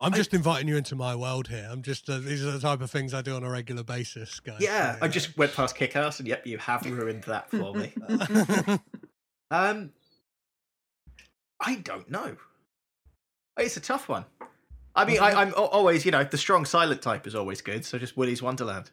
[0.01, 1.67] I'm just inviting you into my world here.
[1.69, 4.39] I'm just uh, these are the type of things I do on a regular basis,
[4.39, 4.57] guys.
[4.59, 4.97] yeah.
[5.01, 7.93] I just went past Kick Ass, and yep, you have ruined that for me.
[9.51, 9.91] um,
[11.59, 12.35] I don't know.
[13.57, 14.25] It's a tough one.
[14.95, 17.85] I mean, I, I'm always, you know, the strong silent type is always good.
[17.85, 18.91] So just Willy's Wonderland.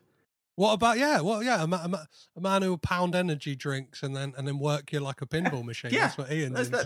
[0.59, 1.21] What about yeah?
[1.21, 2.05] Well, yeah, a, ma- a, ma-
[2.37, 5.27] a man who will pound energy drinks and then and then work you like a
[5.35, 5.93] pinball machine.
[5.93, 6.77] Yeah, that's what Ian's that's into.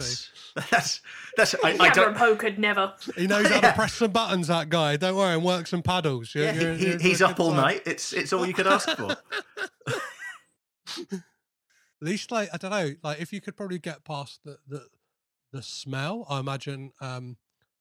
[0.68, 2.14] that's that's, that's I, I don't.
[2.14, 2.92] Poe could never.
[3.16, 4.48] He knows how to press some buttons.
[4.48, 4.98] That guy.
[4.98, 6.34] Don't worry, and work some paddles.
[6.34, 7.56] You're- Yeah, you're- he, you're he's up all side.
[7.56, 7.82] night.
[7.86, 9.16] It's it's all you could ask for.
[11.10, 11.22] At
[12.08, 14.86] least like I don't know, like if you could probably get past the the,
[15.52, 17.36] the smell, I imagine um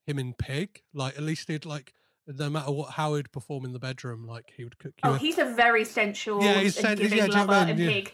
[0.05, 1.93] him in Pig, like at least he'd like
[2.27, 5.09] no matter what how he'd perform in the bedroom, like he would cook you.
[5.09, 7.49] Oh, a- he's a very sensual Yeah, he's sen- giving yeah, do you know what
[7.55, 7.89] I lover and Yeah.
[7.89, 8.13] pig.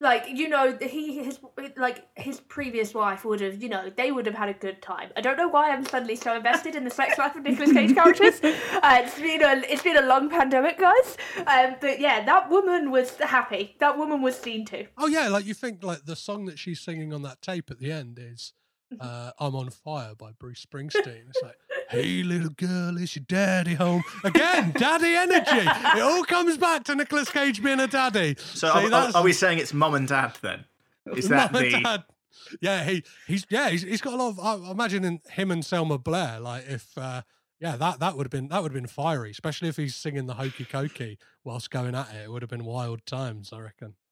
[0.00, 1.38] Like you know, he his
[1.76, 5.10] like his previous wife would have, you know, they would have had a good time.
[5.16, 7.94] I don't know why I'm suddenly so invested in the sex life of Nicolas Cage
[7.94, 8.40] characters.
[8.82, 11.16] Uh, it's been a it's been a long pandemic, guys.
[11.46, 13.76] Um, but yeah, that woman was happy.
[13.78, 14.86] That woman was seen to.
[14.98, 17.78] Oh yeah, like you think like the song that she's singing on that tape at
[17.78, 18.54] the end is
[18.92, 19.00] Mm-hmm.
[19.08, 21.22] uh, "I'm on Fire" by Bruce Springsteen.
[21.30, 21.56] It's like,
[21.92, 25.68] "Hey little girl, is your daddy home again?" daddy energy.
[25.98, 28.36] It all comes back to Nicolas Cage being a daddy.
[28.38, 30.64] So See, are, are, are we saying it's mum and dad then?
[31.16, 31.80] Is that Mum and the?
[31.80, 32.04] Dad.
[32.60, 34.40] Yeah, he he's yeah he's, he's got a lot of.
[34.40, 37.22] I imagine him and Selma Blair, like if uh,
[37.60, 40.26] yeah that that would have been that would have been fiery, especially if he's singing
[40.26, 42.24] the hokey cokey whilst going at it.
[42.24, 43.94] It would have been wild times, I reckon.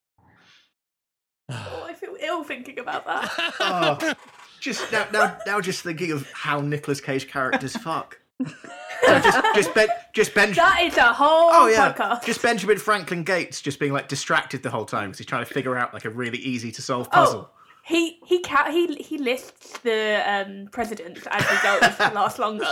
[1.53, 3.55] Oh, I feel ill thinking about that.
[3.61, 4.15] Oh,
[4.61, 8.19] just now, now, now, just thinking of how Nicolas Cage characters fuck.
[8.47, 10.57] So just, just, ben, just Benjamin.
[10.71, 12.25] that is a whole Oh yeah, podcast.
[12.25, 15.53] just Benjamin Franklin Gates, just being like distracted the whole time because he's trying to
[15.53, 17.51] figure out like a really easy to solve puzzle.
[17.53, 22.39] Oh, he he ca- he he lists the um, presidents as he goes to last
[22.39, 22.67] longer.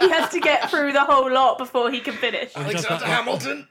[0.00, 2.52] He has to get through the whole lot before he can finish.
[2.54, 3.68] He does that- Hamilton.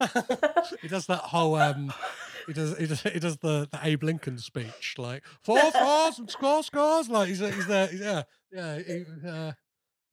[0.82, 1.92] he does that whole um
[2.46, 6.30] he does he does, he does the, the Abe Lincoln speech like four fours and
[6.30, 9.52] score scores like he's he's there yeah yeah he, uh,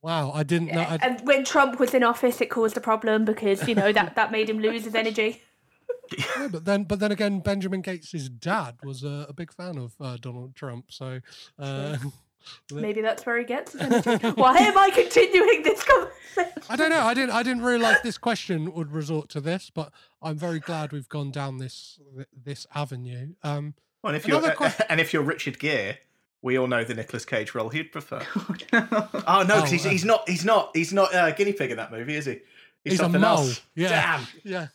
[0.02, 3.26] wow I didn't know I, And when Trump was in office, it caused a problem
[3.26, 5.42] because you know that that made him lose his energy.
[6.18, 9.94] yeah, but then but then again Benjamin Gates' dad was uh, a big fan of
[10.00, 11.20] uh, Donald Trump so
[11.60, 11.98] uh,
[12.72, 13.82] Maybe that's where he gets his.
[14.36, 16.64] Why am I continuing this conversation?
[16.70, 19.92] I don't know I didn't I didn't realize this question would resort to this but
[20.22, 22.00] I'm very glad we've gone down this
[22.36, 26.00] this avenue um Well, and if you're Another que- and if you're Richard Gere,
[26.42, 28.22] we all know the Nicolas Cage role he'd prefer.
[28.74, 31.70] oh no, because he's, Oh, uh, he's not he's not he's not a guinea pig
[31.72, 32.32] in that movie, is he?
[32.84, 33.62] He's, he's a something mole else.
[33.76, 34.28] yeah Damn.
[34.44, 34.68] yeah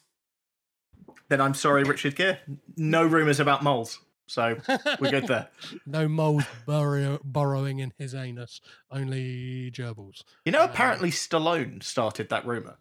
[1.29, 2.39] Then I'm sorry, Richard Gere.
[2.77, 3.99] No rumours about moles,
[4.29, 4.57] so
[5.01, 5.49] we're good there.
[5.87, 8.61] No moles burrow, burrowing in his anus,
[8.91, 10.23] only gerbils.
[10.45, 12.77] You know, um, apparently Stallone started that rumor.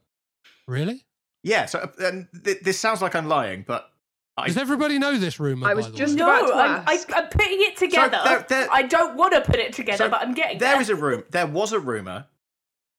[0.68, 1.06] Really?
[1.44, 1.66] Yeah.
[1.66, 3.90] So, uh, and th- this sounds like I'm lying, but
[4.38, 5.68] I, Does everybody know this rumor?
[5.68, 6.22] I was by the just way?
[6.22, 7.10] about No, to I'm, I, ask.
[7.16, 8.20] I'm putting it together.
[8.24, 10.82] there- there- I don't want to put it together, So but I'm getting there there.
[10.82, 11.24] is a room.
[11.32, 12.26] There was a rumor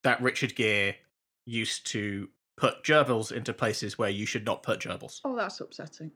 [0.05, 0.97] that Richard Gere
[1.45, 5.21] used to put gerbils into places where you should not put gerbils.
[5.25, 6.11] Oh, that's upsetting.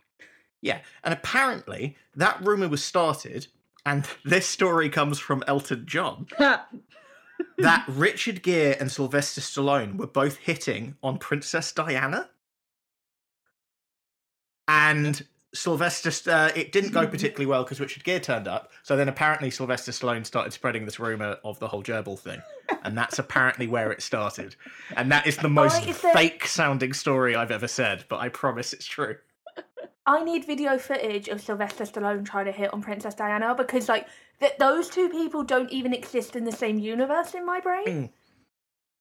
[0.63, 3.49] Yeah, and apparently that rumor was started,
[3.85, 6.29] and this story comes from Elton John.
[7.59, 12.31] that Richard Gere and Sylvester Stallone were both hitting on Princess Diana,
[14.69, 16.31] and Sylvester.
[16.31, 18.71] Uh, it didn't go particularly well because Richard Gere turned up.
[18.85, 22.41] So then apparently Sylvester Stallone started spreading this rumor of the whole gerbil thing,
[22.85, 24.55] and that's apparently where it started.
[24.97, 28.87] And that is the most is fake-sounding story I've ever said, but I promise it's
[28.87, 29.17] true.
[30.07, 34.09] I need video footage of Sylvester Stallone trying to hit on Princess Diana because, like,
[34.41, 38.11] th- those two people don't even exist in the same universe in my brain.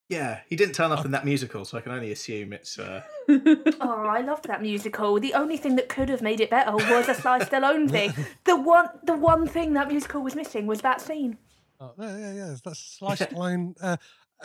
[0.09, 2.77] Yeah, he didn't turn up in that musical, so I can only assume it's.
[2.77, 3.01] Uh...
[3.29, 5.19] oh, I loved that musical.
[5.19, 8.13] The only thing that could have made it better was a Sly Stallone thing.
[8.43, 11.37] The one, the one thing that musical was missing was that scene.
[11.79, 12.55] Oh, yeah, yeah, yeah.
[12.63, 13.73] That's sliced line.
[13.81, 13.97] Uh,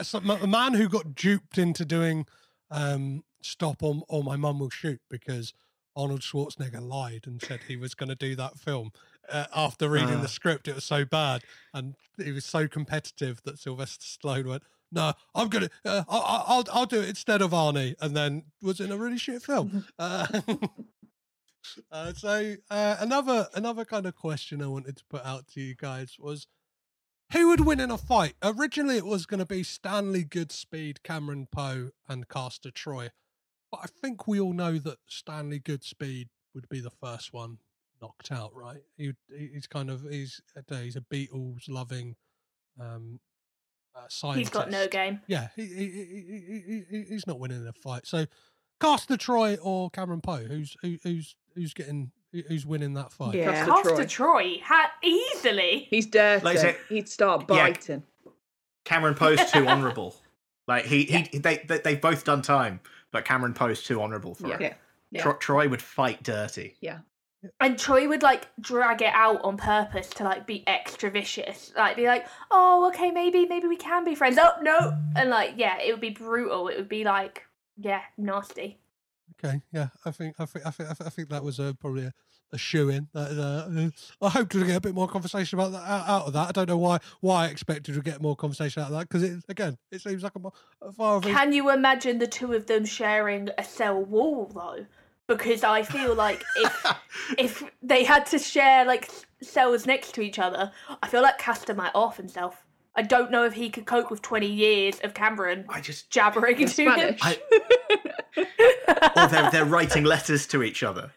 [0.03, 2.27] so- a man who got duped into doing
[2.71, 5.53] um, "Stop" or, or "My Mum Will Shoot" because
[5.97, 8.93] Arnold Schwarzenegger lied and said he was going to do that film.
[9.29, 10.21] Uh, after reading Ah.
[10.23, 11.43] the script, it was so bad
[11.75, 14.63] and he was so competitive that Sylvester Stallone went,
[14.93, 18.79] "No, I'm gonna, uh, I'll, I'll, I'll do it instead of Arnie," and then was
[18.79, 19.85] in a really shit film.
[19.99, 20.27] uh,
[21.91, 25.75] uh, so uh, another another kind of question I wanted to put out to you
[25.75, 26.47] guys was
[27.33, 28.35] who would win in a fight?
[28.45, 33.09] Originally, it was going to be Stanley Goodspeed, Cameron Poe, and Castor Troy.
[33.71, 37.59] But I think we all know that Stanley Goodspeed would be the first one
[38.01, 38.83] knocked out, right?
[38.97, 42.17] He, he's kind of he's a he's a Beatles loving
[42.81, 43.21] um,
[43.95, 44.39] uh, scientist.
[44.39, 45.21] He's got no game.
[45.27, 48.07] Yeah, he, he, he, he, he, he's not winning in a fight.
[48.07, 48.27] So,
[48.81, 52.13] Castor Troy or Cameron Poe, who's who, who's who's getting
[52.49, 53.35] who's winning that fight?
[53.35, 53.65] Yeah.
[53.65, 54.05] Castor Troy.
[54.07, 55.87] Troy had easily.
[55.91, 56.45] He's dirty.
[56.45, 57.69] Like I He'd start Yeah.
[57.69, 58.03] biting.
[58.85, 60.15] Cameron Poe's too honourable.
[60.69, 62.81] Like he, he they, they they've both done time,
[63.13, 64.61] but Cameron Poe's too honourable for it.
[64.61, 64.75] Yeah.
[65.11, 65.23] Yeah.
[65.23, 66.75] Tro- Troy would fight dirty.
[66.81, 66.99] Yeah.
[67.61, 71.97] And Troy would like drag it out on purpose to like be extra vicious, like
[71.97, 75.79] be like, "Oh, okay, maybe maybe we can be friends." Oh no, and like yeah,
[75.81, 76.67] it would be brutal.
[76.69, 77.47] It would be like
[77.77, 78.79] yeah, nasty.
[79.39, 82.13] Okay, yeah, I think I think I think I think, that was a, probably a,
[82.53, 83.09] a shoe in.
[83.13, 86.33] That, uh, I hope to get a bit more conversation about that out, out of
[86.35, 86.49] that.
[86.49, 89.23] I don't know why why I expected to get more conversation out of that because
[89.23, 90.49] it again it seems like a,
[90.87, 94.51] a far of a- Can you imagine the two of them sharing a cell wall
[94.55, 94.87] though?
[95.29, 96.87] Because I feel like if
[97.39, 99.11] if they had to share like
[99.43, 100.71] cells next to each other,
[101.03, 102.63] I feel like Castor might off himself.
[102.99, 106.61] I don't know if he could cope with twenty years of Cameron I just jabbering
[106.61, 107.17] In to him.
[107.19, 107.39] Spanish.
[108.37, 111.11] or they're they're writing letters to each other.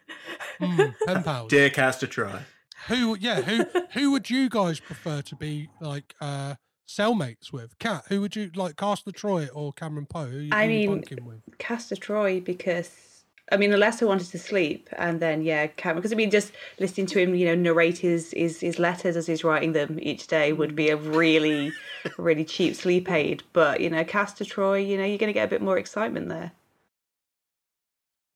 [0.62, 1.50] Mm, pen pals.
[1.50, 2.40] Dear Castor Troy.
[2.88, 6.56] Who yeah who who would you guys prefer to be like uh
[6.88, 7.78] cellmates with?
[7.80, 8.76] Kat, who would you like?
[8.76, 10.26] Castor Troy or Cameron Poe?
[10.26, 11.42] Who, you- I who mean, bunking with?
[11.60, 15.98] Castor Troy because I mean, unless I wanted to sleep, and then yeah, Cameron.
[16.02, 19.26] Because I mean, just listening to him, you know, narrate his, his his letters as
[19.28, 21.72] he's writing them each day would be a really,
[22.18, 23.42] really cheap sleep aid.
[23.54, 26.30] But you know, Castor Troy, you know, you're going to get a bit more excitement
[26.30, 26.52] there.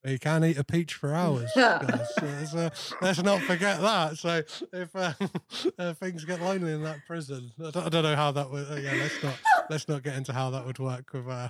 [0.04, 1.50] You can't eat a peach for hours.
[1.54, 2.08] guys.
[2.18, 2.70] So let's, uh,
[3.00, 4.18] let's not forget that.
[4.18, 5.12] So if uh,
[5.78, 8.70] uh, things get lonely in that prison, I don't, I don't know how that would.
[8.70, 9.34] Uh, yeah, let's not
[9.70, 11.26] let's not get into how that would work with.
[11.28, 11.48] Uh,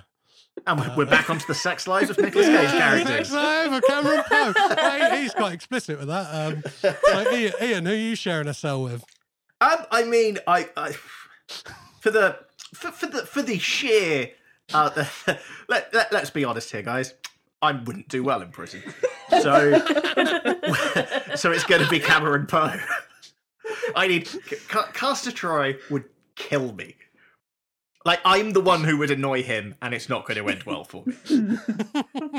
[0.65, 3.29] And we're- we're back onto the sex lives of Nicolas Cage characters.
[3.29, 4.53] Sex life of Cameron Poe.
[4.75, 6.27] Hey, he's quite explicit with that.
[6.33, 6.63] Um,
[7.03, 9.03] so Ian, Ian, who are you sharing a cell with?
[9.59, 10.93] Um, I mean, I, I
[11.99, 12.39] for the
[12.73, 14.31] for, for the for the sheer.
[14.73, 15.05] Uh,
[15.67, 17.13] let, let let's be honest here, guys.
[17.61, 18.83] I wouldn't do well in prison,
[19.29, 19.77] so
[21.35, 22.77] so it's going to be Cameron Poe.
[23.95, 24.29] I need
[24.69, 26.05] Ca- Castor Troy would
[26.35, 26.95] kill me.
[28.03, 30.83] Like I'm the one who would annoy him, and it's not going to end well
[30.83, 31.15] for me.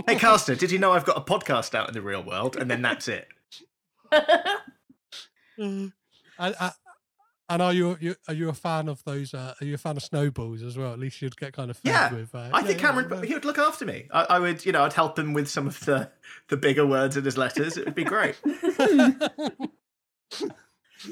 [0.06, 2.70] hey, Castor, did you know I've got a podcast out in the real world, and
[2.70, 3.28] then that's it?
[6.38, 6.70] And, uh,
[7.48, 9.34] and are you, you are you a fan of those?
[9.34, 10.92] Uh, are you a fan of snowballs as well?
[10.92, 12.34] At least you'd get kind of fed Yeah, with.
[12.34, 13.26] Uh, I yeah, think yeah, Cameron, yeah.
[13.26, 14.06] he would look after me.
[14.12, 16.10] I, I would, you know, I'd help him with some of the
[16.48, 17.76] the bigger words in his letters.
[17.76, 18.36] It would be great.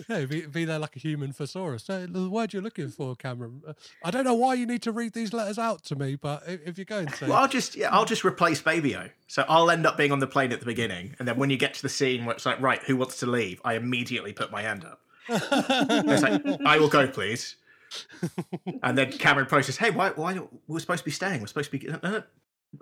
[0.09, 1.85] Yeah, be, be there like a human thesaurus.
[1.85, 3.63] So the word you're looking for, Cameron.
[3.69, 6.43] Uh, I don't know why you need to read these letters out to me, but
[6.49, 9.09] if, if you're going to, Well, I'll just, yeah, I'll just replace Baby-O.
[9.29, 11.59] So I'll end up being on the plane at the beginning, and then when you
[11.59, 13.61] get to the scene where it's like, right, who wants to leave?
[13.65, 15.01] I immediately put my hand up.
[15.29, 17.57] It's like, I will go, please.
[18.83, 20.11] And then Cameron Poe says, "Hey, why?
[20.11, 20.39] Why?
[20.67, 21.41] We're supposed to be staying.
[21.41, 21.87] We're supposed to be.
[21.87, 22.23] No, no,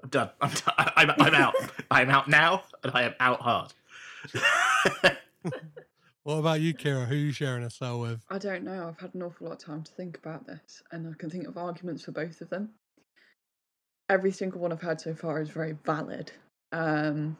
[0.03, 0.31] I'm done.
[0.41, 0.75] I'm, done.
[0.97, 1.55] I'm, I'm out.
[1.91, 3.75] I'm out now, and I am out hard."
[6.23, 7.07] what about you, Kira?
[7.07, 8.25] Who are you sharing a cell with?
[8.31, 8.89] I don't know.
[8.89, 11.47] I've had an awful lot of time to think about this, and I can think
[11.47, 12.71] of arguments for both of them.
[14.09, 16.33] Every single one I've had so far is very valid.
[16.73, 17.37] Um,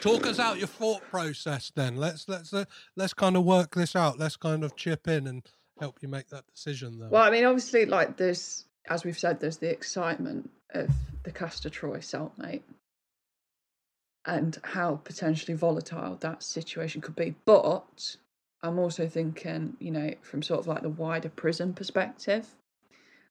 [0.00, 1.72] Talk us out your thought process.
[1.74, 2.66] Then let's let's uh,
[2.96, 4.18] let's kind of work this out.
[4.18, 5.42] Let's kind of chip in and
[5.78, 6.98] help you make that decision.
[6.98, 7.10] Then.
[7.10, 10.90] well, I mean, obviously, like there's, as we've said, there's the excitement of
[11.22, 12.62] the Castor Troy cellmate,
[14.26, 17.34] and how potentially volatile that situation could be.
[17.46, 18.16] But
[18.62, 22.46] I'm also thinking, you know, from sort of like the wider prison perspective,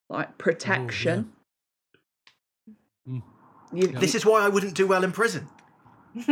[0.09, 1.31] like protection.
[3.07, 3.21] Mm.
[3.71, 5.47] You, This is why I wouldn't do well in prison.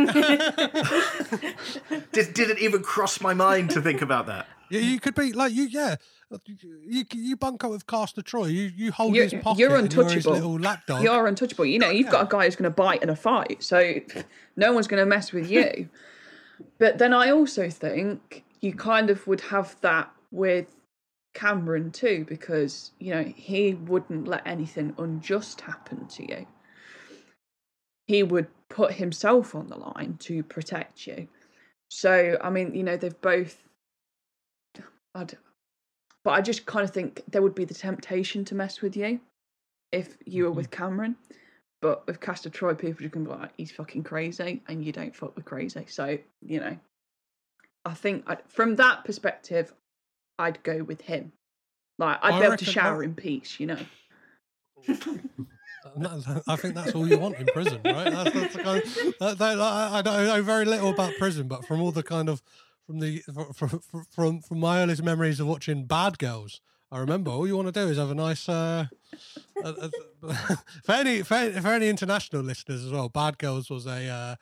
[2.12, 4.46] Did, didn't even cross my mind to think about that.
[4.70, 5.64] Yeah, you could be like you.
[5.64, 5.96] Yeah,
[6.86, 8.46] you you bunk up with Castor Troy.
[8.46, 9.60] You you hold you're, his pocket.
[9.60, 10.32] you're and his untouchable.
[10.32, 11.02] little lapdog.
[11.02, 11.64] You're untouchable.
[11.64, 13.94] You know, you've got a guy who's going to bite in a fight, so
[14.56, 15.88] no one's going to mess with you.
[16.78, 20.74] but then I also think you kind of would have that with
[21.34, 26.46] Cameron too, because you know he wouldn't let anything unjust happen to you.
[28.06, 31.28] He would put himself on the line to protect you.
[31.90, 33.62] So I mean, you know, they've both.
[35.14, 35.36] I'd,
[36.24, 39.20] but I just kind of think there would be the temptation to mess with you
[39.92, 41.16] if you were with Cameron.
[41.80, 44.90] But with Castor Troy, people are going to be like, he's fucking crazy, and you
[44.90, 45.86] don't fuck with crazy.
[45.86, 46.76] So, you know,
[47.84, 49.72] I think I, from that perspective,
[50.40, 51.32] I'd go with him.
[51.98, 53.78] Like, I'd I be able to shower I- in peace, you know.
[55.96, 58.10] That- I think that's all you want in prison, right?
[58.10, 61.64] That's, that's the kind of, that, that, I, I know very little about prison, but
[61.66, 62.42] from all the kind of
[62.86, 63.22] from the
[63.54, 66.60] from from, from my earliest memories of watching Bad Girls,
[66.90, 68.48] I remember all you want to do is have a nice.
[68.48, 68.86] Uh,
[70.84, 74.08] for any for, any- for any international listeners as well, Bad Girls was a.
[74.08, 74.36] Uh,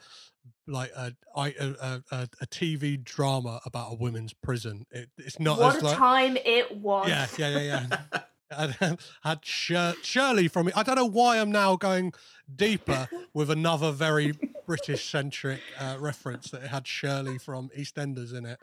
[0.68, 4.85] like a, a, a a TV drama about a women's prison.
[4.90, 7.09] It, it's not what as a like time it was.
[7.09, 8.20] yeah, yeah, yeah, yeah.
[8.51, 10.77] had, had Shir- Shirley from it.
[10.77, 12.12] I don't know why I'm now going
[12.55, 14.35] deeper with another very
[14.66, 18.60] British centric uh, reference that it had Shirley from EastEnders in it,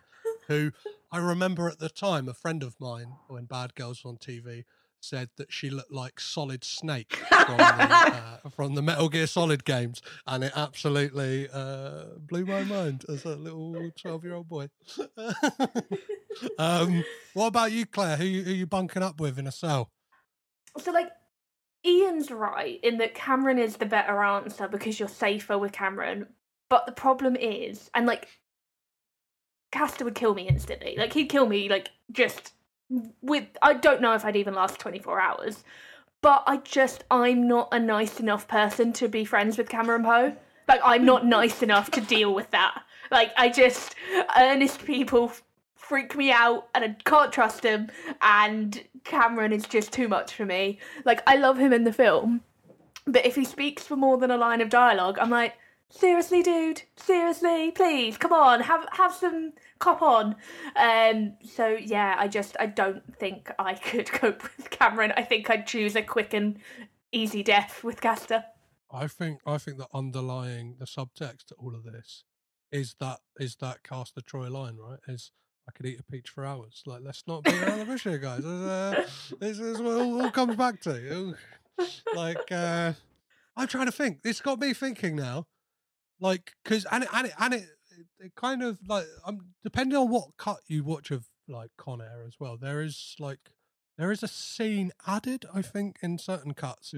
[0.48, 0.72] who
[1.12, 4.66] I remember at the time, a friend of mine, when Bad Girls on TV,
[5.04, 7.64] said that she looked like Solid Snake from the,
[8.44, 13.26] uh, from the Metal Gear Solid games, and it absolutely uh, blew my mind as
[13.26, 14.70] a little twelve-year-old boy.
[16.58, 17.04] um,
[17.34, 18.18] what about you, Claire?
[18.18, 19.92] Who, who you bunking up with in a cell?
[20.78, 21.12] So like
[21.86, 26.28] Ian's right in that Cameron is the better answer because you're safer with Cameron.
[26.70, 28.28] But the problem is, and like
[29.72, 30.96] Castor would kill me instantly.
[30.98, 32.54] Like he'd kill me like just
[33.22, 35.64] with I don't know if I'd even last 24 hours.
[36.22, 40.36] But I just I'm not a nice enough person to be friends with Cameron Poe.
[40.68, 42.84] Like I'm not nice enough to deal with that.
[43.12, 43.96] Like I just
[44.38, 45.34] earnest people
[45.76, 47.90] freak me out and I can't trust him
[48.22, 50.80] and Cameron is just too much for me.
[51.04, 52.42] Like I love him in the film,
[53.06, 55.56] but if he speaks for more than a line of dialogue, I'm like,
[55.90, 60.36] seriously, dude, seriously, please, come on, have have some cop on.
[60.76, 65.14] Um, so yeah, I just I don't think I could cope with Cameron.
[65.16, 66.60] I think I'd choose a quick and
[67.12, 68.46] easy death with Castor.
[68.92, 72.24] I think I think the underlying the subtext to all of this
[72.72, 75.00] is that is that Castor Troy line, right?
[75.08, 75.32] Is
[75.68, 76.84] I could eat a peach for hours.
[76.86, 78.44] Like let's not be around the bush here, guys.
[78.44, 79.08] This, uh,
[79.40, 81.36] this is what it all, all comes back to.
[82.14, 82.94] Like uh,
[83.56, 84.20] I'm trying to think.
[84.24, 85.48] It's got me thinking now.
[86.24, 87.66] Like because and it, and it, and it,
[88.18, 92.24] it kind of like um depending on what cut you watch of like Con Air
[92.26, 92.56] as well.
[92.58, 93.52] There is like
[93.98, 96.96] there is a scene added, I think, in certain cuts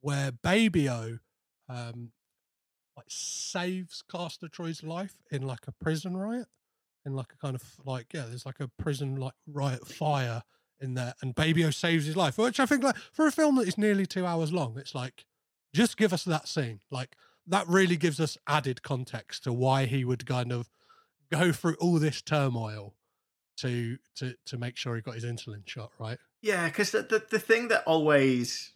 [0.00, 1.18] where Baby O
[1.68, 2.12] um
[2.96, 6.48] like saves Castor Troy's life in like a prison riot.
[7.04, 10.44] In like a kind of like yeah, there's like a prison like riot fire
[10.80, 12.38] in there, and Baby O saves his life.
[12.38, 15.26] Which I think like for a film that is nearly two hours long, it's like
[15.74, 16.80] just give us that scene.
[16.90, 17.16] Like
[17.46, 20.70] that really gives us added context to why he would kind of
[21.30, 22.94] go through all this turmoil
[23.56, 26.18] to to to make sure he got his insulin shot, right?
[26.40, 28.72] Yeah, because the, the the thing that always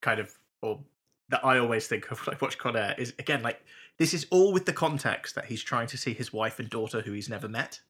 [0.00, 0.32] kind of
[0.62, 0.80] or
[1.28, 3.60] that I always think of when I watch Con Air is again like
[3.98, 7.00] this is all with the context that he's trying to see his wife and daughter
[7.00, 7.80] who he's never met.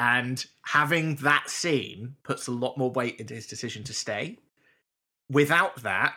[0.00, 4.38] And having that scene puts a lot more weight into his decision to stay.
[5.30, 6.14] Without that,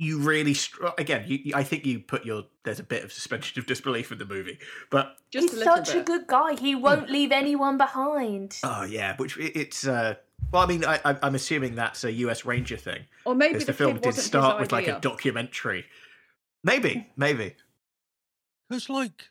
[0.00, 1.24] you really str- again.
[1.28, 4.16] You, you- I think you put your there's a bit of suspension of disbelief in
[4.18, 4.58] the movie,
[4.90, 6.54] but He's such a good guy.
[6.58, 8.58] He won't leave anyone behind.
[8.64, 10.14] Oh yeah, which it- it's uh
[10.52, 12.44] well, I mean, I, I- I'm assuming that's a U.S.
[12.46, 13.04] Ranger thing.
[13.26, 15.84] Or maybe the the film kid did wasn't start with like a documentary.
[16.64, 17.54] Maybe, maybe.
[18.68, 19.28] Because like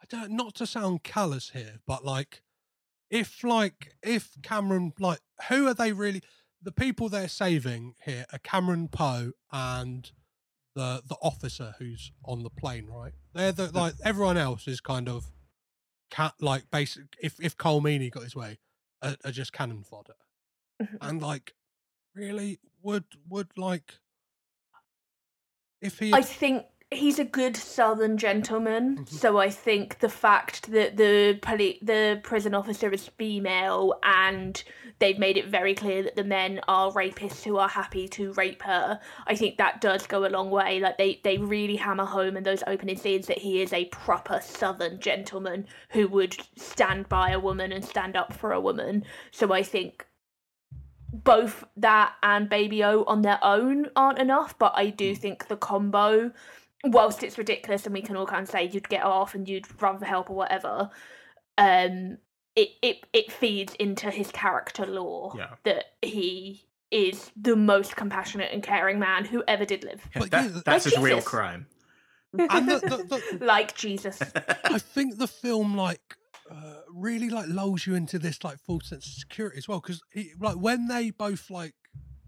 [0.00, 2.42] I don't not to sound callous here, but like
[3.10, 5.18] if like if Cameron like
[5.48, 6.22] who are they really
[6.66, 10.10] the people they're saving here are Cameron Poe and
[10.74, 13.12] the the officer who's on the plane, right?
[13.32, 15.30] They're the like everyone else is kind of
[16.10, 18.58] cat like basic if if Colm Meaney got his way,
[19.00, 20.16] are, are just cannon fodder.
[21.00, 21.54] and like
[22.16, 24.00] really would would like
[25.80, 29.16] if he I think he's a good southern gentleman, mm-hmm.
[29.16, 34.62] so I think the fact that the poli- the prison officer is female and
[35.00, 38.62] they've made it very clear that the men are rapists who are happy to rape
[38.62, 40.78] her, I think that does go a long way.
[40.78, 44.40] Like they they really hammer home in those opening scenes that he is a proper
[44.40, 49.04] southern gentleman who would stand by a woman and stand up for a woman.
[49.32, 50.06] So I think
[51.12, 55.18] both that and Baby O on their own aren't enough, but I do mm.
[55.18, 56.32] think the combo,
[56.84, 59.66] whilst it's ridiculous and we can all kind of say you'd get off and you'd
[59.82, 60.90] run for help or whatever,
[61.58, 62.18] um,
[62.54, 65.54] it, it, it feeds into his character lore Yeah.
[65.64, 70.08] that he is the most compassionate and caring man who ever did live.
[70.30, 71.66] That, that's Like his real crime.
[72.32, 74.20] and the, the, the, like Jesus.
[74.64, 76.16] I think the film like
[76.50, 80.00] uh, really like lulls you into this like false sense of security as well because
[80.38, 81.74] like when they both like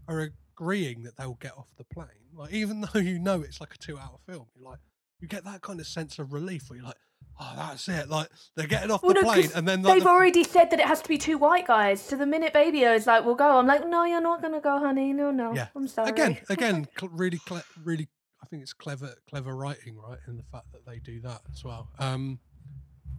[0.08, 3.74] are agreeing that they'll get off the plane, like even though you know it's like
[3.74, 4.78] a two-hour film, you're like
[5.20, 6.96] you get that kind of sense of relief where you're like,
[7.40, 8.08] oh, that's it.
[8.08, 10.70] Like they're getting off Well, the no, plane, and then like, they've the- already said
[10.70, 12.00] that it has to be two white guys.
[12.00, 14.60] So the minute Baby O is like, "We'll go," I'm like, "No, you're not gonna
[14.60, 15.12] go, honey.
[15.12, 15.54] No, no.
[15.54, 18.08] yeah, I'm sorry." Again, again, really, cle- really.
[18.42, 20.18] I think it's clever, clever writing, right?
[20.28, 21.88] In the fact that they do that as well.
[21.98, 22.38] Um,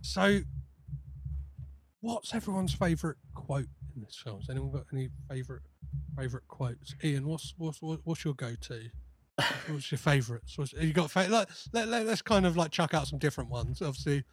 [0.01, 0.39] so,
[1.99, 4.39] what's everyone's favourite quote in this film?
[4.39, 5.61] Has anyone got any favourite
[6.17, 6.95] favourite quotes?
[7.03, 8.81] Ian, what's what's what's your go to?
[9.67, 10.57] What's your favourites?
[10.57, 13.49] What's, you got fa- like, let, let, let's kind of like chuck out some different
[13.49, 13.81] ones.
[13.81, 14.25] Obviously,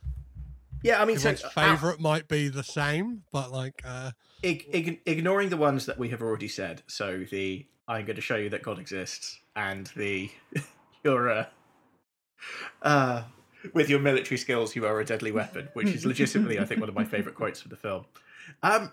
[0.82, 4.10] Yeah, I mean, so Everyone's uh, favorite might be the same, but like, uh,
[4.42, 6.82] ig- ig- ignoring the ones that we have already said.
[6.88, 10.28] So the I'm going to show you that God exists, and the
[11.04, 11.46] your uh,
[12.82, 13.22] uh,
[13.72, 16.88] with your military skills, you are a deadly weapon, which is legitimately, I think, one
[16.88, 18.04] of my favorite quotes from the film.
[18.62, 18.92] Um,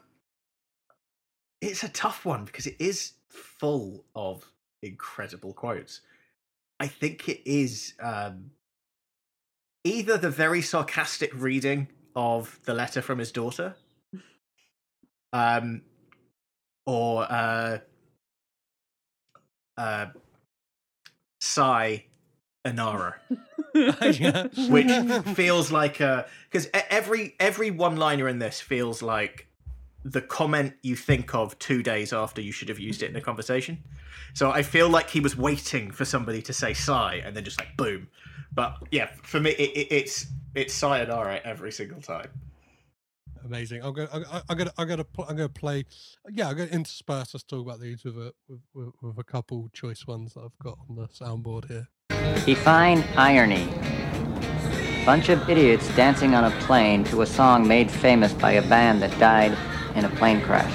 [1.64, 4.45] it's a tough one because it is full of
[4.81, 6.02] incredible quotes.
[6.80, 8.52] I think it is um,
[9.84, 13.76] either the very sarcastic reading of the letter from his daughter,
[15.31, 15.81] um,
[16.85, 17.77] or uh,
[19.77, 20.07] uh,
[21.40, 22.06] Sai
[22.65, 23.14] Anara,
[24.69, 29.48] which feels like a because every every one liner in this feels like
[30.06, 33.22] the comment you think of two days after you should have used it in a
[33.22, 33.84] conversation.
[34.34, 37.60] So I feel like he was waiting for somebody to say "sigh" and then just
[37.60, 38.08] like boom.
[38.54, 42.30] But yeah, for me, it, it, it's it's sayonara every single time.
[43.46, 43.84] amazing.
[43.84, 45.86] I'm gonna, I'm I'm gonna, I'm gonna, pl- I'm gonna play.
[46.30, 49.70] Yeah, I'm gonna intersperse us talk about these with a with, with, with a couple
[49.74, 51.88] choice ones that I've got on the soundboard here.
[52.46, 53.68] Define irony.
[55.06, 59.02] Bunch of idiots dancing on a plane to a song made famous by a band
[59.02, 59.58] that died
[59.95, 60.72] in a plane crash.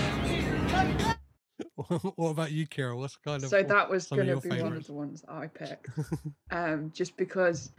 [2.17, 2.97] what about you, Kira?
[2.97, 5.47] What's kind of so that was going to your be one of the ones I
[5.47, 5.89] picked,
[6.51, 7.73] um, just because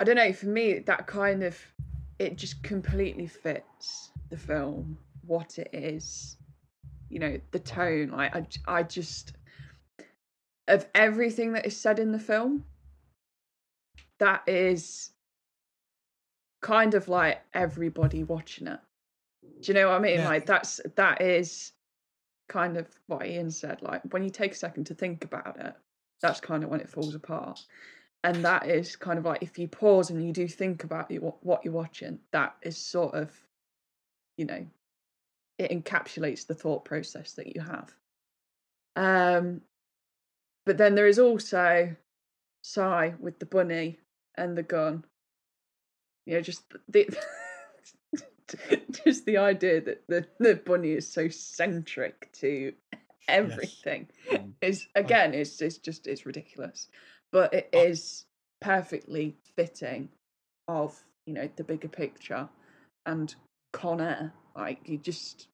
[0.00, 0.32] I don't know.
[0.32, 1.58] For me, that kind of
[2.18, 6.36] it just completely fits the film, what it is,
[7.08, 8.10] you know, the tone.
[8.10, 9.34] Like I, I just
[10.66, 12.64] of everything that is said in the film,
[14.18, 15.10] that is
[16.62, 18.80] kind of like everybody watching it.
[19.64, 20.18] Do you know what I mean?
[20.18, 20.28] Yeah.
[20.28, 21.72] Like that's that is
[22.50, 23.80] kind of what Ian said.
[23.80, 25.74] Like when you take a second to think about it,
[26.20, 27.64] that's kind of when it falls apart.
[28.24, 31.10] And that is kind of like if you pause and you do think about
[31.42, 33.30] what, you're watching, that is sort of,
[34.36, 34.66] you know,
[35.58, 37.94] it encapsulates the thought process that you have.
[38.96, 39.62] Um,
[40.66, 41.96] but then there is also
[42.62, 43.98] Sai with the bunny
[44.36, 45.04] and the gun.
[46.26, 47.08] You know, just the
[49.04, 52.72] just the idea that the, the bunny is so centric to
[53.28, 54.52] everything mm.
[54.60, 56.88] is again it's it's just it's ridiculous.
[57.32, 57.82] But it oh.
[57.82, 58.26] is
[58.60, 60.08] perfectly fitting
[60.68, 62.48] of, you know, the bigger picture
[63.06, 63.34] and
[63.72, 64.32] Con Air.
[64.56, 65.48] Like you just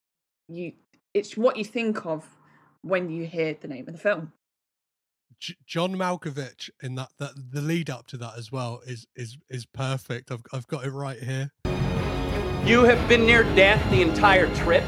[0.49, 0.73] you
[1.15, 2.25] it's what you think of
[2.83, 4.33] when you hear the name of the film.
[5.39, 9.39] J- John Malkovich in that, that the lead up to that as well is is
[9.49, 10.31] is perfect.
[10.31, 11.51] I've I've got it right here.
[12.65, 14.85] You have been near death the entire trip?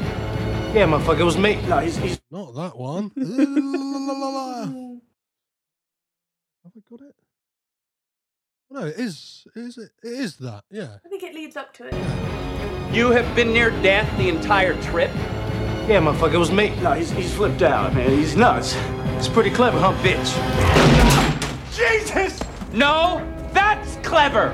[0.73, 1.61] Yeah, motherfucker, it was me.
[1.67, 3.11] No, he's, he's Not that one.
[6.63, 7.15] Have I got it?
[8.69, 9.45] No, it is.
[9.55, 9.91] Is it?
[10.03, 10.63] It is that.
[10.71, 10.97] Yeah.
[11.05, 11.93] I think it leads up to it.
[12.95, 15.11] You have been near death the entire trip?
[15.87, 16.73] yeah, motherfucker, it was me.
[16.81, 18.09] No, he's, he's flipped out, man.
[18.09, 18.75] He's nuts.
[19.17, 20.33] It's pretty clever, huh, bitch?
[21.75, 22.39] Jesus!
[22.71, 23.21] No,
[23.51, 24.53] that's clever!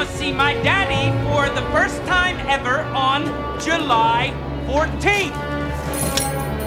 [0.00, 3.22] Gonna see my daddy for the first time ever on
[3.60, 4.32] July
[4.66, 5.34] 14th.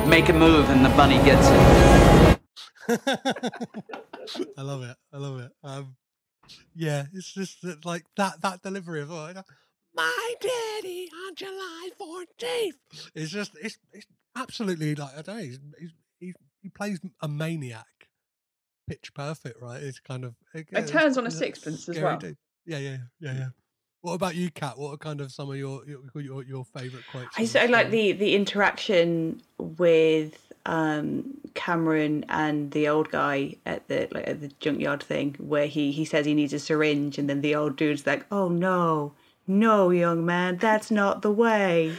[0.07, 2.39] Make a move and the bunny gets it.
[4.55, 4.95] I love it.
[5.11, 5.51] I love it.
[5.63, 5.95] Um,
[6.75, 9.33] yeah, it's just that, like that that delivery of oh,
[9.95, 12.77] my daddy on July fourteenth.
[13.15, 14.05] It's just it's it's
[14.35, 15.41] absolutely like I don't know.
[15.41, 18.09] He's, he's, he he plays a maniac,
[18.87, 19.59] pitch perfect.
[19.59, 19.81] Right?
[19.81, 22.19] It's kind of it, It turns on a sixpence as well.
[22.19, 22.37] dude.
[22.65, 23.47] Yeah, yeah, yeah, yeah.
[24.01, 24.77] What about you, Kat?
[24.77, 27.37] What are kind of some of your your your, your favorite quotes?
[27.37, 34.07] I so like the the interaction with um Cameron and the old guy at the
[34.11, 37.41] like at the junkyard thing where he he says he needs a syringe and then
[37.41, 39.13] the old dude's like, "Oh no.
[39.45, 41.93] No, young man, that's not the way."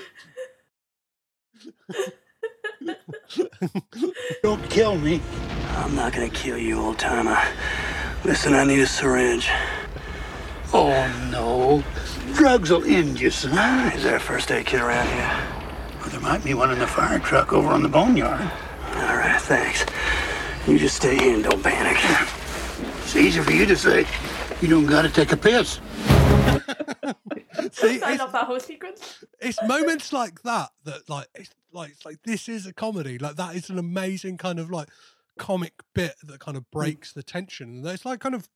[4.43, 5.21] Don't kill me.
[5.77, 7.39] I'm not gonna kill you, old timer.
[8.25, 9.51] Listen, I need a syringe.
[10.77, 11.85] Oh, no.
[12.35, 13.93] Drugs will end you, son.
[13.93, 15.31] Is there a first aid kit around here?
[16.01, 18.41] Well, there might be one in the fire truck over on the boneyard.
[18.41, 19.87] All right, thanks.
[20.67, 21.97] You just stay here and don't panic.
[23.05, 24.05] It's easy for you to say.
[24.61, 25.75] You don't gotta take a piss.
[27.73, 29.25] See, I it's, love that whole sequence.
[29.41, 33.17] it's moments like that that like it's like it's like this is a comedy.
[33.19, 34.89] Like that is an amazing kind of like
[35.39, 37.77] comic bit that kind of breaks the tension.
[37.77, 38.49] And there's like kind of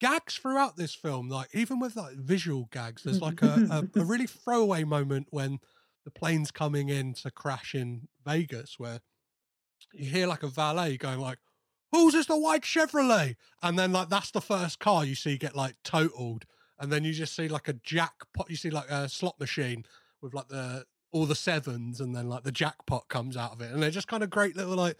[0.00, 3.02] gags throughout this film, like even with like visual gags.
[3.02, 5.58] There's like a, a, a really throwaway moment when
[6.04, 9.00] the plane's coming in to crash in Vegas, where
[9.92, 11.38] you hear like a valet going like,
[11.92, 12.26] "Who's this?
[12.26, 16.44] The white Chevrolet?" And then like that's the first car you see get like totaled,
[16.78, 18.50] and then you just see like a jackpot.
[18.50, 19.84] You see like a slot machine
[20.20, 23.72] with like the all the sevens, and then like the jackpot comes out of it,
[23.72, 24.96] and they're just kind of great little like.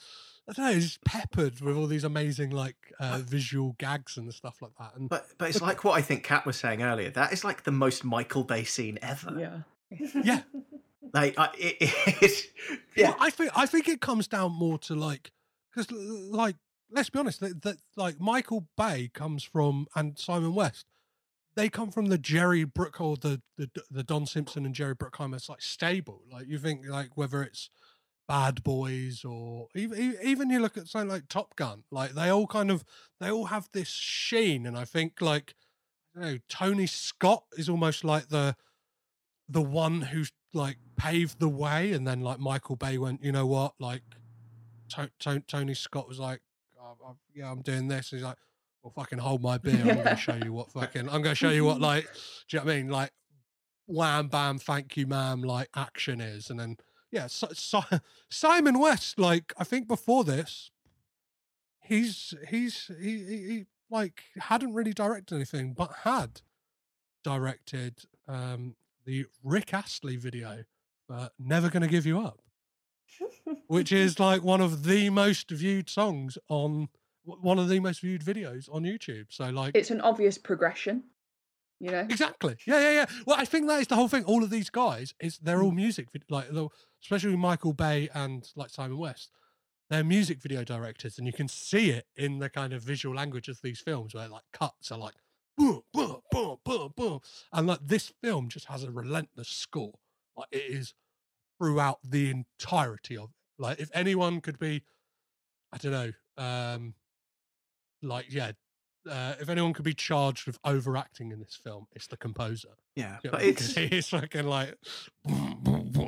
[0.49, 4.61] I don't know, it's peppered with all these amazing like uh, visual gags and stuff
[4.61, 4.93] like that.
[4.97, 7.11] And But but it's like what I think Kat was saying earlier.
[7.11, 9.65] That is like the most Michael Bay scene ever.
[9.91, 10.11] Yeah.
[10.23, 10.41] yeah,
[11.15, 11.77] Like I, it,
[12.21, 12.43] it's
[12.97, 13.11] yeah.
[13.11, 15.31] Well, I think I think it comes down more to like
[15.73, 16.57] because like
[16.91, 20.87] let's be honest that, that like Michael Bay comes from and Simon West
[21.57, 25.37] they come from the Jerry Brook or the the the Don Simpson and Jerry Bruckheimer
[25.37, 27.71] it's like stable like you think like whether it's
[28.27, 32.47] Bad Boys or even even you look at something like Top Gun like they all
[32.47, 32.85] kind of
[33.21, 35.55] they all have this sheen and I think like
[36.15, 38.57] you know Tony Scott is almost like the
[39.49, 43.45] the one who's like paved the way and then like michael bay went you know
[43.47, 43.75] what?
[43.81, 44.03] Like
[44.91, 46.41] to- to- tony scott was like
[46.81, 48.13] oh, oh, yeah i'm doing this.
[48.13, 48.39] And he's like
[48.83, 51.65] well fucking hold my beer i'm gonna show you what fucking i'm gonna show you
[51.65, 52.89] what like do you know what i mean?
[52.89, 53.11] Like
[53.87, 56.49] wham bam thank you ma'am like action is.
[56.51, 56.77] And then
[57.15, 57.81] yeah so, so,
[58.29, 60.71] simon west like i think before this
[61.81, 66.43] he's he's he, he, he like hadn't really directed anything but had
[67.23, 68.75] directed um
[69.05, 70.65] the Rick Astley video
[71.07, 72.41] for Never Gonna Give You Up,
[73.67, 76.89] which is like one of the most viewed songs on
[77.25, 79.27] one of the most viewed videos on YouTube.
[79.31, 81.05] So like It's an obvious progression,
[81.85, 82.01] you know.
[82.01, 82.57] Exactly.
[82.67, 83.07] Yeah, yeah, yeah.
[83.27, 84.25] Well, I think that is the whole thing.
[84.25, 86.47] All of these guys is they're all music like
[87.03, 89.31] especially Michael Bay and like Simon West.
[89.91, 93.49] They're music video directors, and you can see it in the kind of visual language
[93.49, 95.15] of these films where like cuts are like
[95.59, 97.21] boom, boom, boom, boom, boom.
[97.53, 99.93] And like this film just has a relentless score.
[100.37, 100.95] Like it is
[101.59, 103.63] throughout the entirety of it.
[103.63, 104.83] Like if anyone could be,
[105.73, 106.13] I don't know,
[106.43, 106.95] um,
[108.03, 108.53] like yeah,
[109.11, 112.69] uh, if anyone could be charged with overacting in this film, it's the composer.
[112.97, 114.75] Yeah, You know, but it's- he's fucking like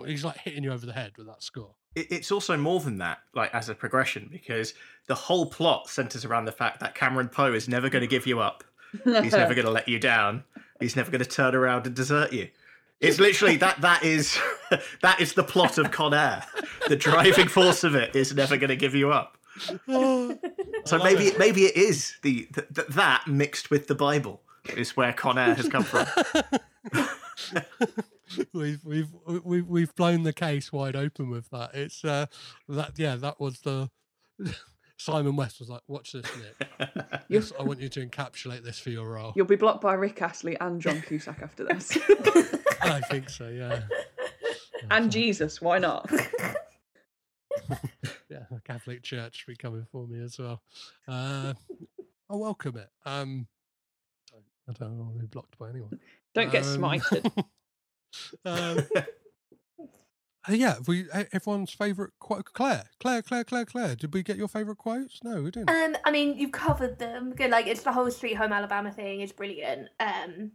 [0.07, 1.75] he's like hitting you over the head with that score.
[1.95, 4.75] it's also more than that, like as a progression, because
[5.07, 8.27] the whole plot centers around the fact that Cameron Poe is never going to give
[8.27, 8.65] you up.
[9.05, 10.45] He's never going to let you down.
[10.81, 12.49] He's never going to turn around and desert you.
[13.01, 13.81] It's literally that.
[13.83, 14.39] That is
[15.03, 16.45] that is the plot of Con Air.
[16.89, 19.37] The driving force of it is never going to give you up.
[20.85, 24.41] So maybe maybe it is the, th th- that mixed with the Bible
[24.77, 26.07] is where Con Air has come from.
[28.53, 29.09] we've we've
[29.45, 31.75] we've we've blown the case wide open with that.
[31.75, 32.27] It's uh
[32.69, 33.91] that yeah, that was the
[34.99, 36.91] Simon West was like, watch this, Nick.
[37.29, 39.33] Yes, I want you to encapsulate this for your role.
[39.37, 41.99] You'll be blocked by Rick Astley and John Cusack after this.
[42.81, 43.83] I think so, yeah.
[44.91, 46.11] and Jesus, why not?
[48.37, 50.61] Yeah, the Catholic Church be coming for me as well.
[51.09, 51.55] Uh,
[52.29, 52.91] I welcome it.
[53.07, 53.47] Um,
[54.69, 55.99] I don't, I don't want to be blocked by anyone.
[56.35, 57.45] Don't get Um, smited.
[58.45, 58.79] um,
[60.47, 62.45] uh, yeah, we everyone's favourite quote.
[62.53, 63.97] Claire, Claire, Claire, Claire, Claire.
[63.97, 65.25] Did we get your favourite quotes?
[65.25, 65.71] No, we didn't.
[65.71, 67.33] Um, I mean, you've covered them.
[67.35, 69.89] Good, like it's the whole Sweet Home Alabama thing is brilliant.
[69.99, 70.51] Um,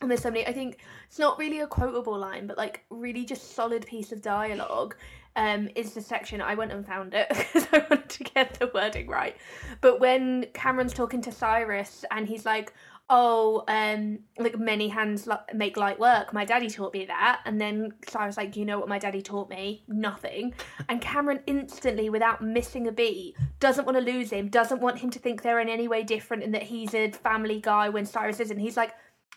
[0.00, 0.46] and there's so many.
[0.46, 4.22] I think it's not really a quotable line, but like really just solid piece of
[4.22, 4.96] dialogue.
[5.36, 8.68] Um, is the section I went and found it because I wanted to get the
[8.74, 9.36] wording right.
[9.80, 12.72] But when Cameron's talking to Cyrus and he's like,
[13.08, 16.32] "Oh, um, like many hands li- make light work.
[16.32, 19.48] My daddy taught me that." And then Cyrus like, "You know what my daddy taught
[19.48, 19.84] me?
[19.86, 20.52] Nothing."
[20.88, 24.48] And Cameron instantly, without missing a beat, doesn't want to lose him.
[24.48, 27.60] Doesn't want him to think they're in any way different and that he's a family
[27.60, 28.58] guy when Cyrus isn't.
[28.58, 28.92] He's like.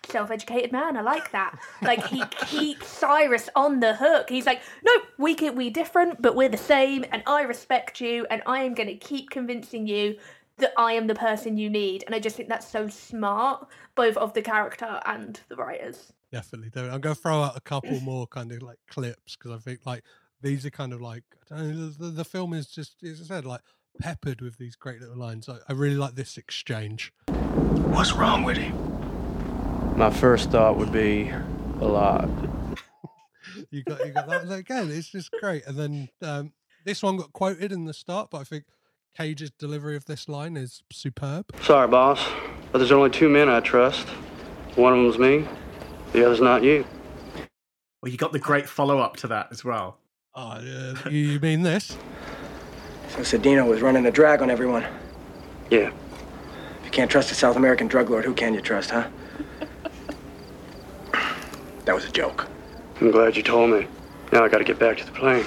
[0.10, 1.58] Self-educated man, I like that.
[1.82, 4.30] Like he keeps Cyrus on the hook.
[4.30, 8.26] He's like, no, we can, we different, but we're the same, and I respect you,
[8.30, 10.18] and I am going to keep convincing you
[10.58, 12.04] that I am the person you need.
[12.06, 16.14] And I just think that's so smart, both of the character and the writers.
[16.32, 16.82] Definitely do.
[16.82, 19.86] I'm going to throw out a couple more kind of like clips because I think
[19.86, 20.04] like
[20.42, 23.26] these are kind of like I don't know, the, the film is just as I
[23.26, 23.62] said like
[24.00, 25.48] peppered with these great little lines.
[25.48, 27.14] I, I really like this exchange.
[27.28, 29.03] What's wrong with him?
[29.96, 31.32] My first thought would be
[31.80, 32.28] a lot.
[33.70, 34.90] You got you got that again.
[34.90, 35.66] It's just great.
[35.68, 36.54] And then um,
[36.84, 38.66] this one got quoted in the start, but I think
[39.16, 41.46] Cage's delivery of this line is superb.
[41.62, 42.28] Sorry, boss,
[42.72, 44.08] but there's only two men I trust.
[44.76, 45.48] One of them's me,
[46.12, 46.86] the other's not you.
[48.02, 49.98] Well, you got the great follow up to that as well.
[50.36, 51.10] Oh, yeah.
[51.10, 51.96] you, you mean this?
[53.10, 54.84] So Cindino was running a drag on everyone.
[55.70, 55.92] Yeah.
[56.80, 59.08] If you can't trust a South American drug lord, who can you trust, huh?
[61.86, 62.48] That was a joke.
[63.02, 63.88] I'm glad you told me.
[64.32, 65.46] Now I gotta get back to the plane.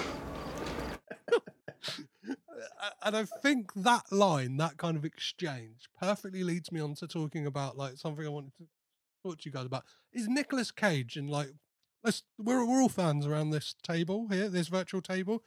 [3.02, 7.46] and I think that line, that kind of exchange, perfectly leads me on to talking
[7.46, 8.66] about like something I wanted to
[9.22, 9.84] talk to you guys about.
[10.12, 11.52] Is Nicolas Cage and like
[12.04, 15.42] let's we're we're all fans around this table here, this virtual table.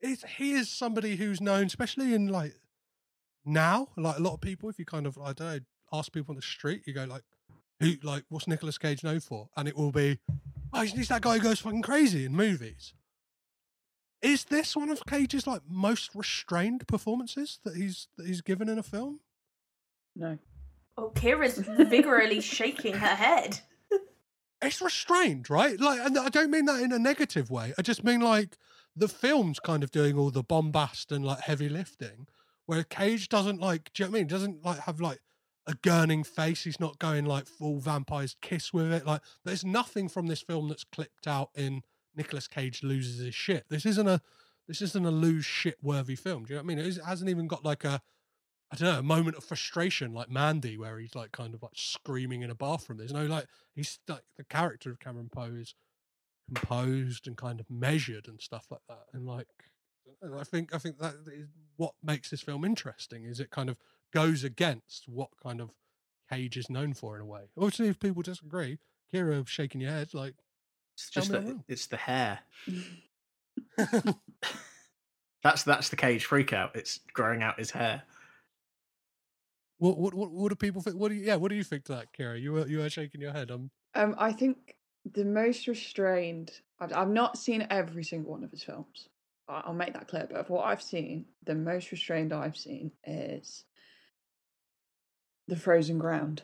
[0.00, 2.54] Is he is somebody who's known, especially in like
[3.44, 5.58] now, like a lot of people, if you kind of I don't know,
[5.92, 7.22] ask people on the street, you go like,
[7.80, 9.48] who like what's Nicolas Cage known for?
[9.56, 10.18] And it will be,
[10.72, 12.94] oh, he's that guy who goes fucking crazy in movies.
[14.22, 18.78] Is this one of Cage's like most restrained performances that he's that he's given in
[18.78, 19.20] a film?
[20.14, 20.38] No.
[20.98, 23.60] Oh, Kira's vigorously shaking her head.
[24.62, 25.80] It's restrained, right?
[25.80, 27.72] Like, and I don't mean that in a negative way.
[27.78, 28.58] I just mean like
[28.94, 32.26] the film's kind of doing all the bombast and like heavy lifting,
[32.66, 33.90] where Cage doesn't like.
[33.94, 34.26] Do you know what I mean?
[34.26, 35.20] Doesn't like have like
[35.70, 36.64] a gurning face.
[36.64, 39.06] He's not going like full vampire's kiss with it.
[39.06, 41.82] Like, there's nothing from this film that's clipped out in
[42.14, 43.64] Nicolas Cage loses his shit.
[43.68, 44.20] This isn't a
[44.68, 46.44] this isn't a lose shit worthy film.
[46.44, 46.78] Do you know what I mean?
[46.78, 48.00] It is- hasn't even got like a
[48.72, 51.72] I don't know a moment of frustration like Mandy, where he's like kind of like
[51.74, 52.98] screaming in a bathroom.
[52.98, 55.74] There's no like he's like the character of Cameron Poe is
[56.54, 59.04] composed and kind of measured and stuff like that.
[59.12, 59.48] And like
[60.38, 63.24] I think I think that is what makes this film interesting.
[63.24, 63.76] Is it kind of
[64.12, 65.70] goes against what kind of
[66.30, 67.42] Cage is known for in a way.
[67.56, 68.78] Obviously, if people disagree,
[69.12, 70.34] Kira shaking your head like
[70.94, 72.38] It's just me I'm that it's the hair.
[75.42, 76.76] that's that's the cage freakout.
[76.76, 78.02] It's growing out his hair.
[79.78, 80.96] What what what, what do people think?
[80.96, 81.36] What do you, yeah?
[81.36, 82.40] What do you think to that, Kira?
[82.40, 83.50] You were you were shaking your head.
[83.50, 84.76] Um, Um, I think
[85.10, 86.52] the most restrained.
[86.78, 89.08] I've, I've not seen every single one of his films.
[89.48, 90.26] I- I'll make that clear.
[90.30, 93.64] But of what I've seen, the most restrained I've seen is
[95.50, 96.42] the Frozen Ground.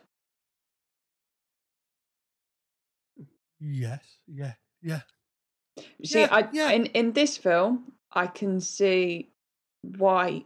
[3.60, 4.52] yes, yeah,
[4.82, 5.00] yeah.
[5.98, 6.70] You see, Yeah, I yeah.
[6.72, 9.30] in in this film, I can see
[9.82, 10.44] why.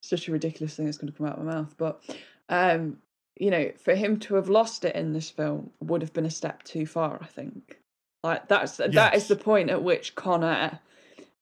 [0.00, 2.02] Such a ridiculous thing that's going to come out of my mouth, but
[2.48, 2.98] um,
[3.38, 6.30] you know, for him to have lost it in this film would have been a
[6.30, 7.18] step too far.
[7.20, 7.78] I think,
[8.22, 10.78] like that's that is the point at which Con Air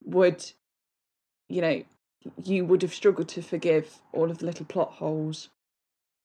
[0.03, 0.43] would,
[1.47, 1.83] you know,
[2.43, 5.49] you would have struggled to forgive all of the little plot holes,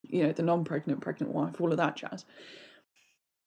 [0.02, 2.24] you know, the non-pregnant, pregnant wife, all of that jazz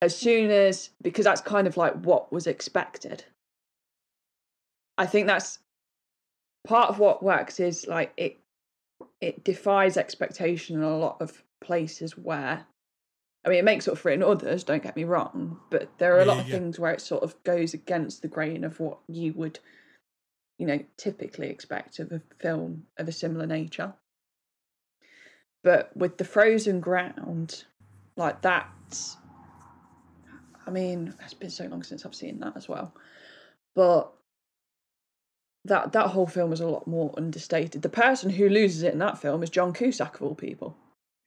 [0.03, 3.23] as soon as because that's kind of like what was expected
[4.97, 5.59] i think that's
[6.67, 8.37] part of what works is like it
[9.21, 12.65] it defies expectation in a lot of places where
[13.45, 16.13] i mean it makes up for it in others don't get me wrong but there
[16.17, 16.55] are a Yeah, lot of yeah.
[16.57, 19.59] things where it sort of goes against the grain of what you would
[20.57, 23.93] you know typically expect of a film of a similar nature
[25.63, 27.63] but with the frozen ground
[28.15, 29.17] like that's
[30.65, 32.95] I mean, it's been so long since I've seen that as well.
[33.75, 34.13] But
[35.65, 37.81] that that whole film is a lot more understated.
[37.81, 40.77] The person who loses it in that film is John Cusack of all people.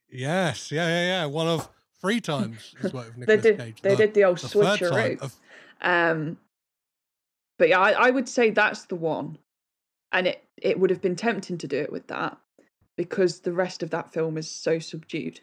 [0.09, 1.25] Yes, yeah, yeah, yeah.
[1.25, 1.69] One of
[2.01, 3.81] three times he's worked with They Nicolas did Cage.
[3.83, 5.21] they did the old time switcheroo.
[5.21, 5.35] of-
[5.81, 6.37] Um
[7.57, 9.37] but yeah, I, I would say that's the one.
[10.11, 12.37] And it, it would have been tempting to do it with that
[12.95, 15.41] because the rest of that film is so subdued.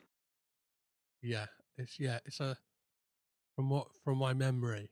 [1.23, 1.47] yeah,
[1.77, 2.57] it's yeah, it's a
[3.57, 4.91] from what from my memory.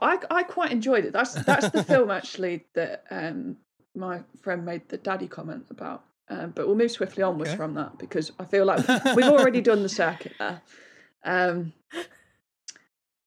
[0.00, 1.12] I I quite enjoyed it.
[1.12, 3.56] That's that's the film actually that um
[3.94, 6.04] my friend made the daddy comment about.
[6.28, 7.56] Um, but we'll move swiftly onwards Okay.
[7.56, 10.62] from that because I feel like we've already done the circuit there.
[11.24, 11.72] Um,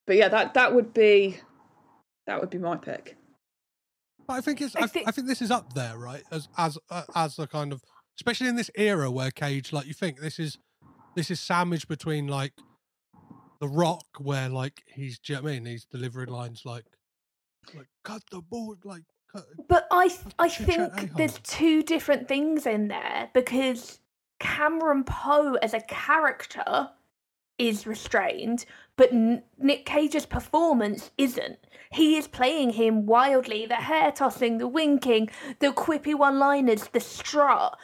[0.08, 1.40] but yeah, that that would be
[2.28, 3.18] that would be my pick.
[4.28, 6.24] But I think it's I, I think this is up there, right?
[6.32, 7.84] As as uh, as a kind of
[8.18, 10.58] especially in this era where Cage, like you think this is
[11.16, 12.54] this is sandwiched between like
[13.60, 15.66] the Rock, where like he's, do you know what I mean?
[15.66, 16.86] He's delivering lines like
[17.76, 19.46] like cut the board, like cut.
[19.68, 24.00] But I th- I Chit think chat, there's two different things in there because
[24.40, 26.90] Cameron Poe as a character
[27.58, 28.66] is restrained,
[28.98, 31.60] but Nick Cage's performance isn't.
[31.92, 35.30] He is playing him wildly, the hair tossing, the winking,
[35.60, 37.78] the quippy one-liners, the strut.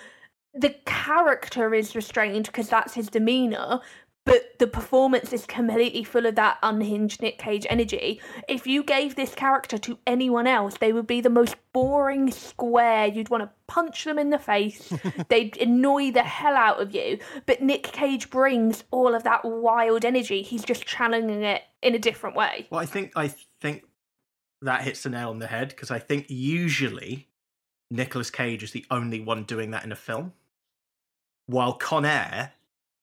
[0.54, 3.80] The character is restrained because that's his demeanor,
[4.26, 8.22] but the performance is completely full of that unhinged Nick Cage energy.
[8.48, 13.08] If you gave this character to anyone else, they would be the most boring square.
[13.08, 14.94] You'd want to punch them in the face.
[15.30, 17.18] They'd annoy the hell out of you.
[17.48, 20.44] But Nick Cage brings all of that wild energy.
[20.44, 22.68] He's just channeling it in a different way.
[22.70, 23.30] Well, I think I
[23.60, 23.84] think
[24.62, 27.28] that hits the nail on the head because I think usually
[27.90, 30.34] Nicolas Cage is the only one doing that in a film,
[31.48, 32.52] while Con Air,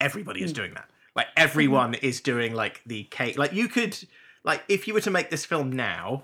[0.01, 0.57] everybody is Mm.
[0.57, 0.89] doing that.
[1.19, 3.37] Like everyone is doing like the cake.
[3.37, 3.99] Like you could
[4.45, 6.23] like if you were to make this film now,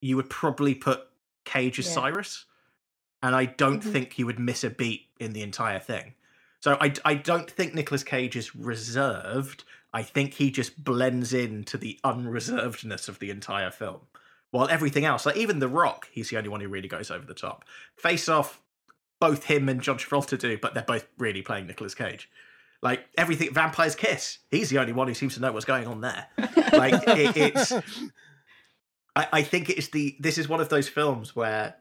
[0.00, 1.06] you would probably put
[1.44, 1.92] Cage as Yeah.
[1.94, 2.46] Cyrus,
[3.22, 3.92] and I don't Mhm.
[3.92, 6.14] think you would miss a beat in the entire thing.
[6.58, 9.62] So I I don't think Nicolas Cage is reserved.
[9.94, 14.00] I think he just blends into the unreservedness of the entire film.
[14.50, 17.24] While everything else, like even The Rock, he's the only one who really goes over
[17.24, 17.64] the top.
[17.96, 18.60] Face Off,
[19.20, 22.28] both him and John Travolta do, but they're both really playing Nicolas Cage.
[22.82, 26.00] Like everything, Vampire's Kiss, he's the only one who seems to know what's going on
[26.00, 26.26] there.
[26.72, 27.70] Like it, it's,
[29.14, 30.16] I, I think it's the.
[30.18, 31.74] This is one of those films where,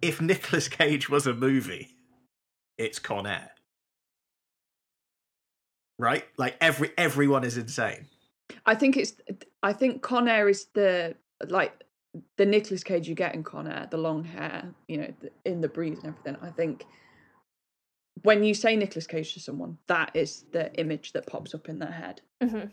[0.00, 1.94] if Nicolas Cage was a movie,
[2.78, 3.50] it's Con Air,
[5.98, 6.24] right?
[6.38, 8.06] Like every everyone is insane.
[8.64, 9.12] I think it's.
[9.62, 11.16] I think Con Air is the
[11.46, 11.84] like
[12.38, 15.14] the Nicolas Cage you get in Con Air, the long hair, you know,
[15.44, 16.36] in the breeze and everything.
[16.40, 16.86] I think
[18.22, 21.78] when you say Nicolas Cage to someone, that is the image that pops up in
[21.78, 22.20] their head.
[22.42, 22.70] Mhm.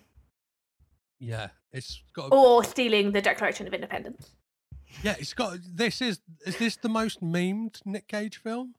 [1.19, 2.31] Yeah, it's got.
[2.31, 4.31] A, Or stealing the Declaration of Independence.
[5.03, 5.59] yeah, it's got.
[5.63, 8.76] This is is this the most memed Nick Cage film?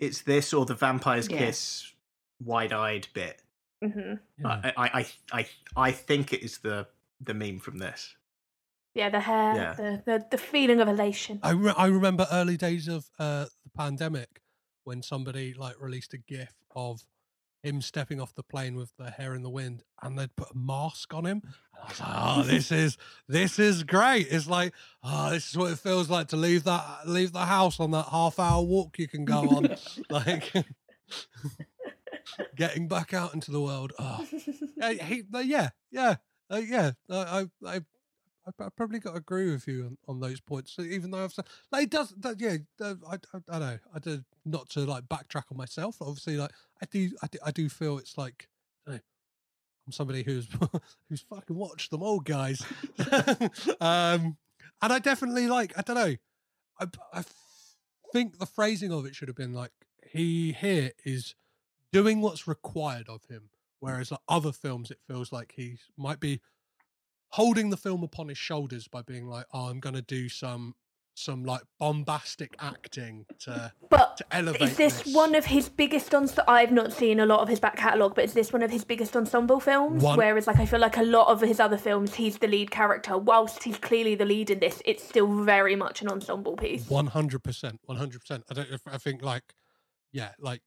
[0.00, 1.38] It's this or the Vampire's Yeah.
[1.38, 1.92] Kiss
[2.42, 3.42] wide-eyed bit.
[3.82, 4.14] hmm
[4.44, 5.46] I, I, I, I,
[5.76, 6.86] I think it is the
[7.20, 8.16] the meme from this.
[8.94, 9.74] Yeah, the hair, Yeah.
[9.74, 11.38] The, the the feeling of elation.
[11.42, 14.40] I re- I remember early days of uh, the pandemic
[14.84, 17.04] when somebody like released a GIF of
[17.62, 20.56] him stepping off the plane with the hair in the wind, and they'd put a
[20.56, 21.42] mask on him.
[21.44, 25.56] And I was like, "Oh, this is this is great." It's like, "Oh, this is
[25.56, 28.98] what it feels like to leave that leave the house on that half hour walk
[28.98, 29.76] you can go on."
[30.10, 30.52] like
[32.54, 33.92] getting back out into the world.
[33.98, 34.26] Oh,
[34.76, 36.16] yeah, he, uh, yeah, yeah,
[36.50, 36.92] uh, yeah.
[37.10, 37.80] I, I,
[38.46, 40.76] I, I probably got to agree with you on, on those points.
[40.78, 43.78] Even though I've said, like, it does, that, yeah, I, I, I don't know.
[43.94, 45.96] I did not to like backtrack on myself.
[46.00, 46.52] Obviously, like,
[46.82, 48.48] I do, I do, I do feel it's like,
[48.86, 48.98] know,
[49.86, 50.48] I'm somebody who's
[51.08, 52.62] who's fucking watched them all, guys.
[53.80, 54.36] um,
[54.82, 56.16] and I definitely like, I don't know,
[56.80, 57.24] I, I
[58.12, 59.72] think the phrasing of it should have been like,
[60.10, 61.34] he here is
[61.92, 63.50] doing what's required of him.
[63.80, 66.40] Whereas like other films, it feels like he might be
[67.34, 70.74] holding the film upon his shoulders by being like, "Oh, I'm going to do some
[71.16, 76.28] some like bombastic acting to But to elevate." Is this, one of his biggest on?
[76.48, 78.84] I've not seen a lot of his back catalogue, but is this one of his
[78.84, 80.02] biggest ensemble films?
[80.02, 82.70] One- Whereas, like, I feel like a lot of his other films, he's the lead
[82.70, 83.16] character.
[83.18, 86.88] Whilst he's clearly the lead in this, it's still very much an ensemble piece.
[86.88, 88.44] One hundred percent, one hundred percent.
[88.50, 88.68] I don't.
[88.86, 89.54] I think like,
[90.12, 90.62] yeah, like,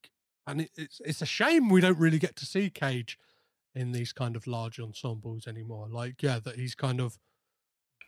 [0.45, 3.17] and it, it's it's a shame we don't really get to see Cage
[3.77, 5.87] in these kind of large ensembles anymore.
[5.89, 7.17] Like, yeah, that he's kind of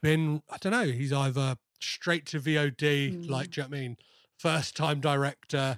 [0.01, 0.41] been.
[0.49, 0.85] I don't know.
[0.85, 3.97] He's either straight to VOD, like, do you know what I mean?
[4.37, 5.77] First time director,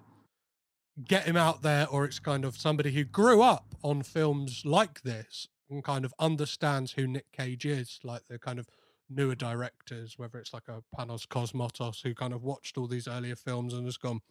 [1.08, 5.02] get him out there, or it's kind of somebody who grew up on films like
[5.02, 8.68] this and kind of understands who Nick Cage is, like the kind of
[9.10, 13.36] newer directors, whether it's like a Panos Cosmatos who kind of watched all these earlier
[13.36, 14.22] films and has gone,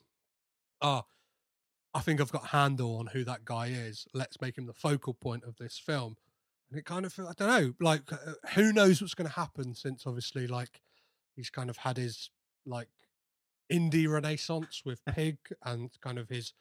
[0.80, 1.04] ah,
[1.92, 4.06] I think I've got a handle on who that guy is.
[4.14, 6.16] Let's make him the focal point of this film.
[6.70, 9.74] And it kind of, I don't know, like uh, who knows what's going to happen
[9.74, 10.80] since obviously like
[11.34, 12.30] he's kind of had his
[12.64, 12.88] like
[13.72, 16.52] indie renaissance with Pig and kind of his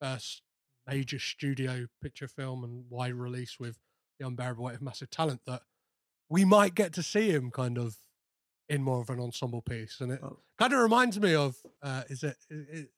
[0.00, 0.42] first
[0.86, 3.78] major studio picture film and wide release with
[4.20, 5.62] The Unbearable Weight of Massive Talent that
[6.28, 7.96] we might get to see him kind of
[8.68, 10.00] in more of an ensemble piece.
[10.00, 10.20] And it
[10.58, 12.90] kind of reminds me of, uh, is it, it-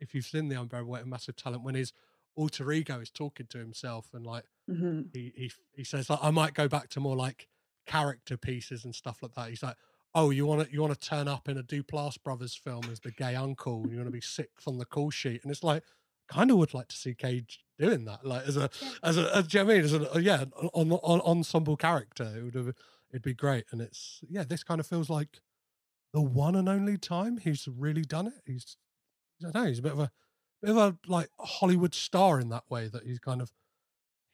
[0.00, 1.92] if you've seen The Unbearable Weight of Massive Talent, when his
[2.36, 5.10] alter ego is talking to himself and like, Mhm.
[5.12, 7.48] he, he he says like I might go back to more like
[7.86, 9.50] character pieces and stuff like that.
[9.50, 9.76] He's like,
[10.14, 13.00] oh, you want to you want to turn up in a Duplass brothers film as
[13.00, 15.62] the gay uncle, and you want to be sixth on the call sheet, and it's
[15.62, 15.84] like,
[16.28, 18.70] kind of would like to see Cage doing that, like as a
[19.02, 19.84] as a as, do you know what I mean?
[19.84, 22.74] As a yeah, on, on, ensemble character, it would have
[23.10, 25.40] it'd be great, and it's yeah, this kind of feels like
[26.12, 28.34] the one and only time he's really done it.
[28.46, 28.76] He's
[29.40, 30.10] I don't know, he's a bit of a
[30.62, 33.50] bit of a like Hollywood star in that way that he's kind of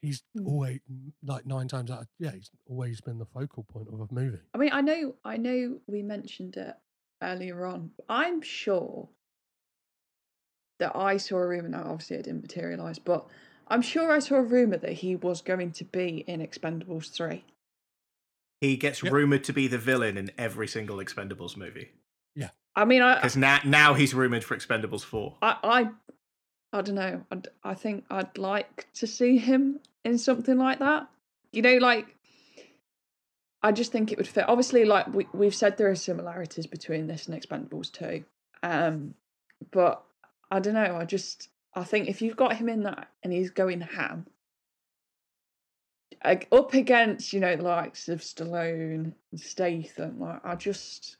[0.00, 0.46] he's mm.
[0.46, 0.80] always
[1.22, 4.38] like nine times out of yeah he's always been the focal point of a movie
[4.54, 6.74] I mean, I know, I know, we mentioned it
[7.22, 7.90] earlier on.
[8.08, 9.08] I'm sure
[10.78, 11.68] that I saw a rumor.
[11.68, 13.26] Now, obviously, it didn't materialize, but
[13.68, 17.44] I'm sure I saw a rumor that he was going to be in Expendables three.
[18.60, 21.92] He gets rumored to be the villain in every single Expendables movie.
[22.34, 25.36] yeah I mean, I, Because now, now he's rumored for Expendables 4.
[25.42, 25.88] I, I,
[26.72, 27.24] I don't know.
[27.30, 31.08] I'd, I think I'd like to see him in something like that.
[31.52, 32.16] You know, like
[33.62, 34.48] I just think it would fit.
[34.48, 38.24] Obviously, like we we've said, there are similarities between this and Expendables two,
[38.62, 39.14] Um,
[39.70, 40.02] but
[40.50, 40.96] I don't know.
[40.96, 44.26] I just I think if you've got him in that and he's going ham,
[46.22, 50.20] ag- up against you know the likes of Stallone and Statham.
[50.20, 51.16] Like, I just,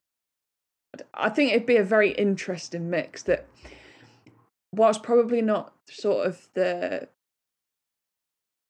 [1.15, 3.47] I think it'd be a very interesting mix that,
[4.73, 7.09] whilst probably not sort of the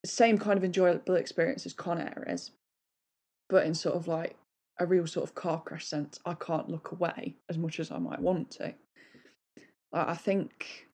[0.05, 2.53] same kind of enjoyable experience as Con Air is,
[3.49, 4.37] but in sort of like
[4.79, 7.99] a real sort of car crash sense, I can't look away as much as I
[7.99, 8.75] might want to.
[9.93, 10.89] I think,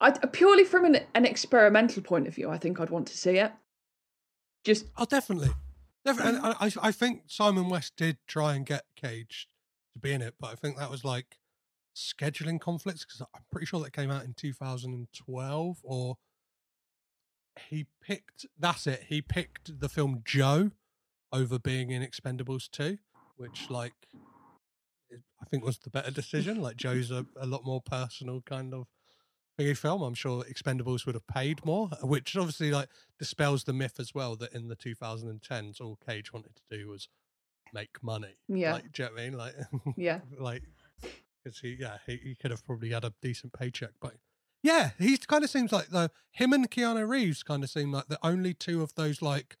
[0.00, 3.16] I uh, purely from an, an experimental point of view, I think I'd want to
[3.16, 3.52] see it.
[4.64, 5.50] Just oh, definitely,
[6.04, 6.40] definitely.
[6.42, 9.48] I, I think Simon West did try and get Cage
[9.94, 11.38] to be in it, but I think that was like
[11.96, 16.16] scheduling conflicts because I'm pretty sure that came out in 2012 or
[17.68, 20.72] he picked that's it he picked the film joe
[21.32, 22.98] over being in expendables 2
[23.36, 23.92] which like
[25.40, 28.88] i think was the better decision like joe's a, a lot more personal kind of
[29.58, 30.02] thingy film.
[30.02, 32.88] I'm sure expendables would have paid more which obviously like
[33.18, 37.08] dispels the myth as well that in the 2010s all cage wanted to do was
[37.72, 38.74] make money Yeah.
[38.74, 39.54] like do you know what i mean like
[39.96, 40.20] Yeah.
[40.38, 40.62] like
[41.42, 44.14] because he yeah he, he could have probably had a decent paycheck but
[44.62, 48.06] yeah he kind of seems like the him and keanu reeves kind of seem like
[48.08, 49.56] the only two of those like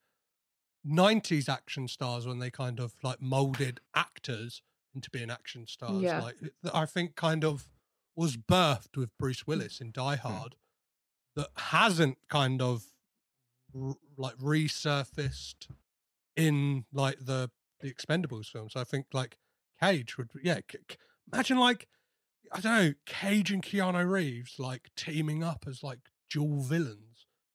[0.86, 4.62] 90s action stars when they kind of like molded actors
[4.94, 6.20] into being action stars Yeah.
[6.20, 7.68] like that i think kind of
[8.16, 10.28] was birthed with bruce willis in die Hmm.
[10.28, 10.56] hard
[11.36, 12.84] that hasn't kind of
[13.74, 15.66] r- like resurfaced
[16.36, 19.36] in like the the expendables films i think like
[19.80, 20.78] cage would yeah c-
[21.32, 21.86] imagine like
[22.52, 27.13] i don't know cage and keanu reeves like teaming up as like dual villains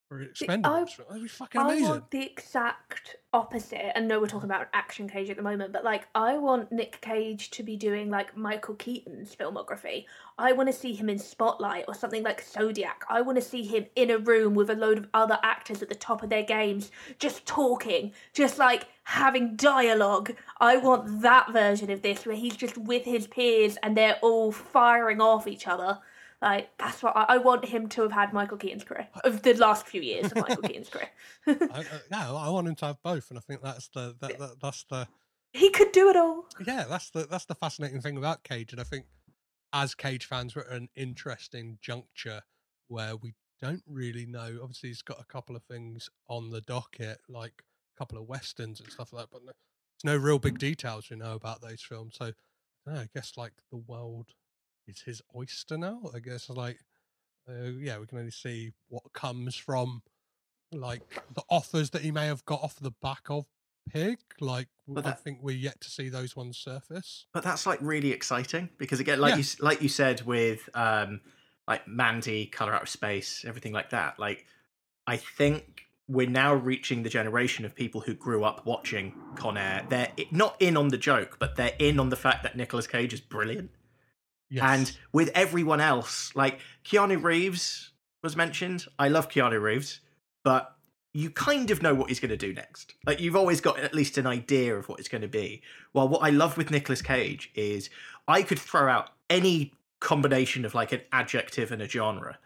[0.09, 1.07] for expendables film.
[1.07, 3.95] that'd be fucking I want the exact opposite.
[3.95, 6.99] And no, we're talking about action Cage at the moment, but like I want Nick
[6.99, 10.05] Cage to be doing like Michael Keaton's filmography.
[10.39, 13.05] I want to see him in Spotlight or something like Zodiac.
[13.07, 15.89] I want to see him in a room with a load of other actors at
[15.89, 20.35] the top of their games, just talking, just like having dialogue.
[20.59, 24.51] I want that version of this where he's just with his peers and they're all
[24.51, 25.99] firing off each other.
[26.41, 29.53] Like that's what I, I want him to have had Michael Keaton's career of the
[29.55, 31.09] last few years of Michael Keaton's career.
[31.47, 34.15] I, uh, I, yeah i want him to have both and i think that's the
[34.21, 35.07] that, that, that's the
[35.53, 36.45] He could do it all.
[36.65, 39.05] yeah that's the that's the fascinating thing about cage and i think
[39.73, 42.41] as cage fans we're at an interesting juncture
[42.87, 47.19] where we don't really know obviously he's got a couple of things on the docket
[47.27, 47.63] like
[47.95, 49.51] a couple of westerns and stuff like that but no,
[50.03, 52.31] there's no real big details we know about those films so
[52.87, 54.27] I, know, I guess like the world
[54.89, 56.79] is his oyster now i guess like
[57.47, 60.01] uh, yeah we can only see what comes from
[60.71, 61.01] like
[61.33, 63.45] the offers that he may have got off the back of
[63.89, 67.79] pig like But i think we're yet to see those ones surface But that's like
[67.81, 69.37] really exciting because again, like Yeah.
[69.37, 71.21] you like you said with um
[71.67, 74.17] like Mandy, Color Out of Space, everything like that.
[74.19, 74.45] Like
[75.07, 79.85] I think we're now reaching the generation of people who grew up watching Con Air.
[79.87, 83.13] They're not in on the joke, but they're in on the fact that Nicolas Cage
[83.13, 83.69] is brilliant.
[84.49, 84.63] Yes.
[84.63, 87.91] And with everyone else, like Keanu Reeves
[88.23, 88.85] was mentioned.
[88.97, 90.01] I love Keanu Reeves,
[90.43, 90.75] but
[91.13, 92.93] you kind of know what he's going to do next.
[93.05, 95.61] Like you've always got at least an idea of what it's going to be.
[95.91, 97.89] While what I love with Nicolas Cage is
[98.27, 102.37] I could throw out any combination of like an adjective and a genre,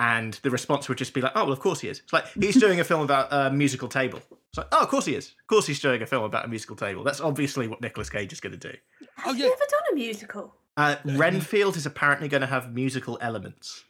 [0.00, 2.26] and the response would just be like, "Oh, well, of course he is." It's like
[2.40, 4.20] he's doing a film about a musical table.
[4.30, 5.28] It's like, "Oh, of course he is.
[5.40, 8.32] Of course he's doing a film about a musical table." That's obviously what Nicolas Cage
[8.32, 8.76] is going to do.
[9.16, 10.54] Have oh, you ever done a musical?
[10.76, 13.84] Uh, Renfield is apparently going to have musical elements.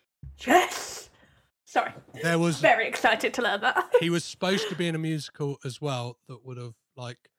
[0.46, 1.08] Yes.
[1.64, 1.92] Sorry.
[2.22, 3.90] There was Very excited to learn that.
[4.00, 7.30] he was supposed to be in a musical as well that would have like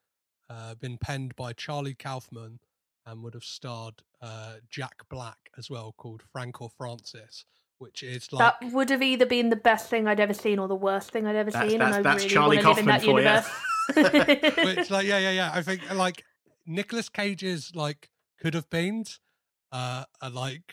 [0.50, 2.60] uh, been penned by Charlie Kaufman
[3.06, 7.46] and would have starred uh, Jack Black as well, called Frank or Francis,
[7.78, 10.68] which is like that would have either been the best thing I'd ever seen or
[10.68, 12.70] the worst thing I'd ever That's- seen, that's- and I that's really Charlie want to
[12.70, 13.28] live in that Kaufman for you.
[13.28, 14.66] universe.
[14.78, 16.24] which like yeah yeah yeah i think like
[16.66, 18.10] Nicolas Cage's like
[18.42, 19.20] could have beens
[19.76, 20.68] uh are like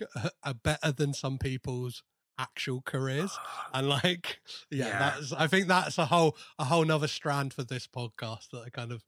[0.48, 2.02] are better than some people's
[2.38, 3.32] actual careers
[3.74, 4.98] and like yeah, Yeah.
[4.98, 8.70] that's i think that's a whole a whole nother strand for this podcast that i
[8.70, 9.04] kind of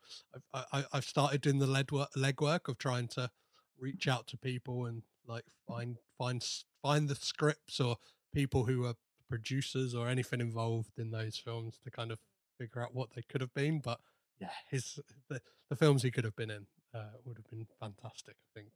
[0.52, 3.30] i, I i've started doing the lead work, legwork of trying to
[3.78, 6.44] reach out to people and like find find
[6.82, 7.96] find the scripts or
[8.32, 8.94] people who are
[9.28, 12.18] producers or anything involved in those films to kind of
[12.58, 13.98] figure out what they could have been but
[14.40, 14.98] yeah his
[15.30, 15.40] the,
[15.70, 18.68] the films he could have been in uh, would have been fantastic i think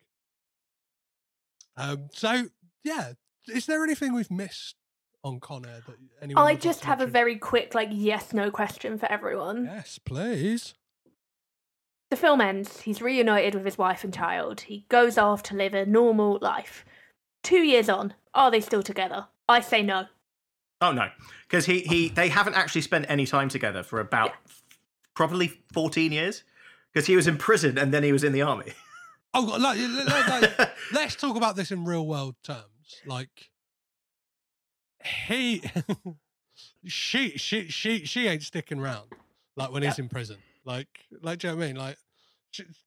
[1.78, 2.44] um so
[2.84, 3.12] yeah
[3.46, 4.76] is there anything we've missed
[5.24, 8.50] on Con Air that anyone I just to have a very quick, like, yes no
[8.50, 9.64] question for everyone.
[9.64, 10.74] yes please
[12.10, 12.80] The film ends.
[12.82, 14.62] He's reunited with his wife and child.
[14.62, 16.84] He goes off to live a normal life.
[17.42, 19.26] Two years on, are they still together?
[19.48, 20.06] I say no.
[20.80, 21.08] Oh no,
[21.48, 24.32] because he he they haven't actually spent any time together for about
[25.14, 26.44] probably fourteen years.
[26.92, 28.72] Because he was in prison and then he was in the army.
[29.34, 33.02] Oh, like, like, like, let's talk about this in real world terms.
[33.06, 33.50] Like,
[35.26, 35.62] he,
[36.86, 39.08] she, she, she, she ain't sticking around.
[39.56, 40.36] Like when he's in prison.
[40.64, 40.88] Like,
[41.22, 41.76] like, do you know what I mean?
[41.76, 41.96] Like,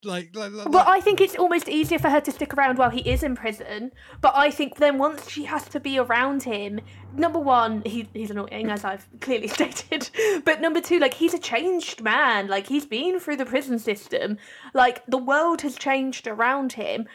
[0.04, 2.90] like, like, like, Well, I think it's almost easier for her to stick around while
[2.90, 3.92] he is in prison.
[4.20, 6.80] But I think then once she has to be around him,
[7.14, 10.10] number one, he, he's annoying, as I've clearly stated.
[10.44, 12.48] But number two, like, he's a changed man.
[12.48, 14.38] Like, he's been through the prison system.
[14.74, 17.06] Like, the world has changed around him.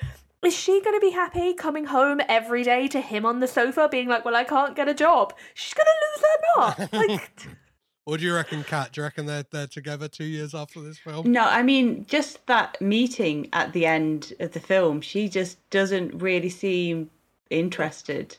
[0.44, 3.90] Is she going to be happy coming home every day to him on the sofa
[3.92, 5.34] being like, well, I can't get a job?
[5.54, 6.94] She's going to lose her knot.
[7.08, 7.48] Like,
[8.08, 8.94] what do you reckon, Kat?
[8.94, 11.30] Do you reckon they're, they're together two years after this film?
[11.30, 15.02] No, I mean just that meeting at the end of the film.
[15.02, 17.10] She just doesn't really seem
[17.50, 18.38] interested.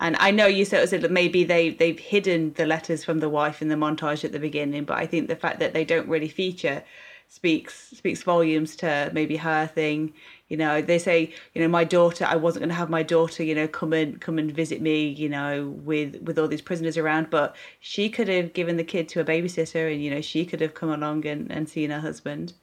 [0.00, 3.62] And I know you said that maybe they they've hidden the letters from the wife
[3.62, 6.28] in the montage at the beginning, but I think the fact that they don't really
[6.28, 6.82] feature
[7.28, 10.12] speaks speaks volumes to maybe her thing.
[10.48, 13.42] You know, they say, you know, my daughter, I wasn't going to have my daughter,
[13.42, 16.96] you know, come and come and visit me, you know, with with all these prisoners
[16.96, 20.44] around, but she could have given the kid to a babysitter, and you know, she
[20.46, 22.54] could have come along and and seen her husband.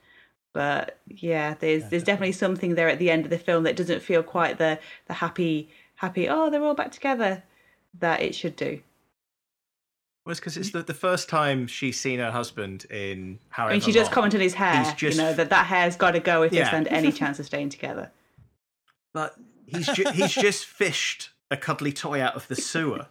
[0.53, 4.01] But yeah, there's there's definitely something there at the end of the film that doesn't
[4.01, 6.29] feel quite the the happy happy.
[6.29, 7.43] Oh, they're all back together
[7.99, 8.81] that it should do.
[10.25, 13.69] Well, it's because it's the, the first time she's seen her husband in Harry.
[13.69, 14.13] I mean, she just long.
[14.13, 14.83] comment on his hair.
[14.83, 16.63] He's just you know that that hair's got to go if Yeah.
[16.63, 18.09] they stand any chance of staying together.
[19.13, 19.35] But
[19.67, 23.07] he's ju- he's just fished a cuddly toy out of the sewer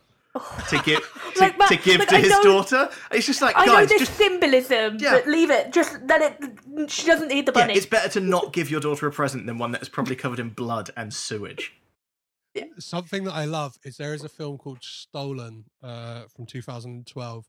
[0.70, 1.00] to give
[1.34, 2.88] to, Like, to give like, to I his know- daughter.
[3.10, 5.10] It's just like I know this just symbolism, Yeah.
[5.12, 5.70] but leave it.
[5.72, 6.90] Just let it.
[6.90, 7.74] She doesn't need the yeah, bunny.
[7.74, 10.38] it's better to not give your daughter a present than one that is probably covered
[10.38, 11.74] in blood and sewage.
[12.78, 17.44] Something that I love is there is a film called Stolen uh, from 2012,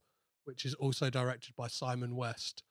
[0.46, 2.64] which is also directed by Simon West,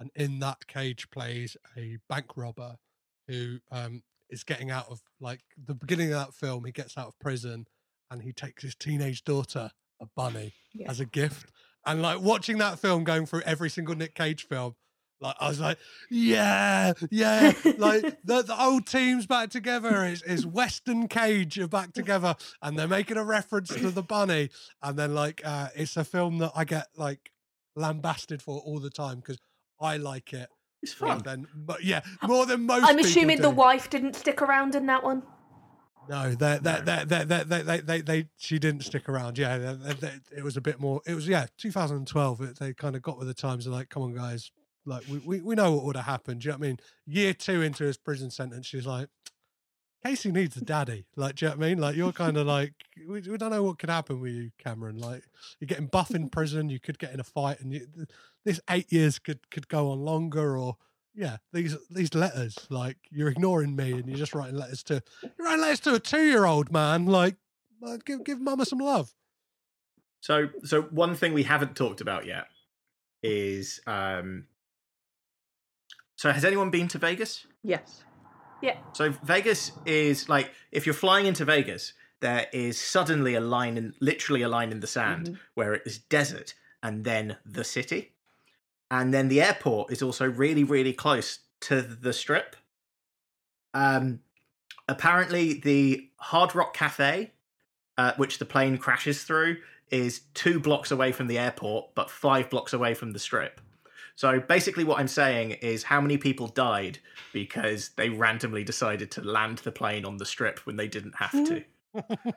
[0.00, 2.76] and in that Cage plays a bank robber
[3.26, 6.64] who um, is getting out of like the beginning of that film.
[6.64, 7.66] He gets out of prison
[8.10, 9.70] and he takes his teenage daughter
[10.00, 10.90] a bunny Yeah.
[10.90, 11.50] as a gift,
[11.86, 14.76] and like watching that film going through every single Nick Cage film.
[15.20, 15.78] Like I was like,
[16.10, 17.52] yeah, yeah.
[17.76, 20.04] like the, the old team's back together.
[20.04, 24.02] Is is West and Cage are back together, and they're making a reference to the
[24.02, 24.50] bunny.
[24.82, 27.32] And then like, uh, it's a film that I get like
[27.74, 29.38] lambasted for all the time because
[29.80, 30.48] I like it.
[30.82, 31.22] It's fun.
[31.24, 32.84] Then, but yeah, more than most.
[32.84, 35.22] I'm assuming the wife didn't stick around in that one.
[36.08, 39.36] No, that that that that that they they they she didn't stick around.
[39.36, 41.02] Yeah, they, they, it was a bit more.
[41.06, 42.40] It was yeah, 2012.
[42.40, 44.50] It, they kind of got with the times and like, come on, guys,
[44.88, 46.40] like we, we, we know what would have happened.
[46.40, 46.78] Do you know what I mean?
[47.06, 49.08] Year two into his prison sentence, she's like,
[50.04, 51.06] Casey needs a daddy.
[51.16, 51.78] Like, do you know what I mean?
[51.78, 52.72] Like, you're kind of like,
[53.08, 54.96] we, we don't know what could happen with you, Cameron.
[54.96, 55.24] Like,
[55.58, 56.70] you're getting buff in prison.
[56.70, 57.86] You could get in a fight, and you,
[58.44, 60.76] this eight years could could go on longer, or
[61.14, 65.46] yeah, these these letters, like you're ignoring me and you're just writing letters to you're
[65.46, 67.06] writing letters to a two year old man.
[67.06, 67.36] Like,
[67.84, 69.12] uh, give give mama some love.
[70.20, 72.46] So, so one thing we haven't talked about yet
[73.22, 74.46] is um.
[76.18, 77.46] So, has anyone been to Vegas?
[77.62, 78.02] Yes.
[78.60, 78.76] Yeah.
[78.92, 83.94] So Vegas is like if you're flying into Vegas, there is suddenly a line in
[84.00, 88.14] literally a line in the sand where it is desert and then the city.
[88.90, 92.56] And then the airport is also really, really close to the strip.
[93.74, 94.20] Um
[94.88, 97.30] apparently the Hard Rock Cafe,
[97.96, 99.58] uh, which the plane crashes through,
[99.90, 103.60] is two blocks away from the airport, but five blocks away from the strip.
[104.18, 106.98] So basically, what I'm saying is how many people died
[107.32, 111.30] because they randomly decided to land the plane on the strip when they didn't have
[111.30, 111.62] to.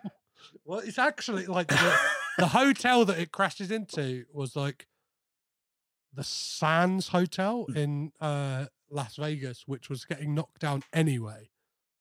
[0.63, 1.99] Well, it's actually like the,
[2.37, 4.87] the hotel that it crashes into was like
[6.13, 11.49] the Sands Hotel in uh, Las Vegas, which was getting knocked down anyway,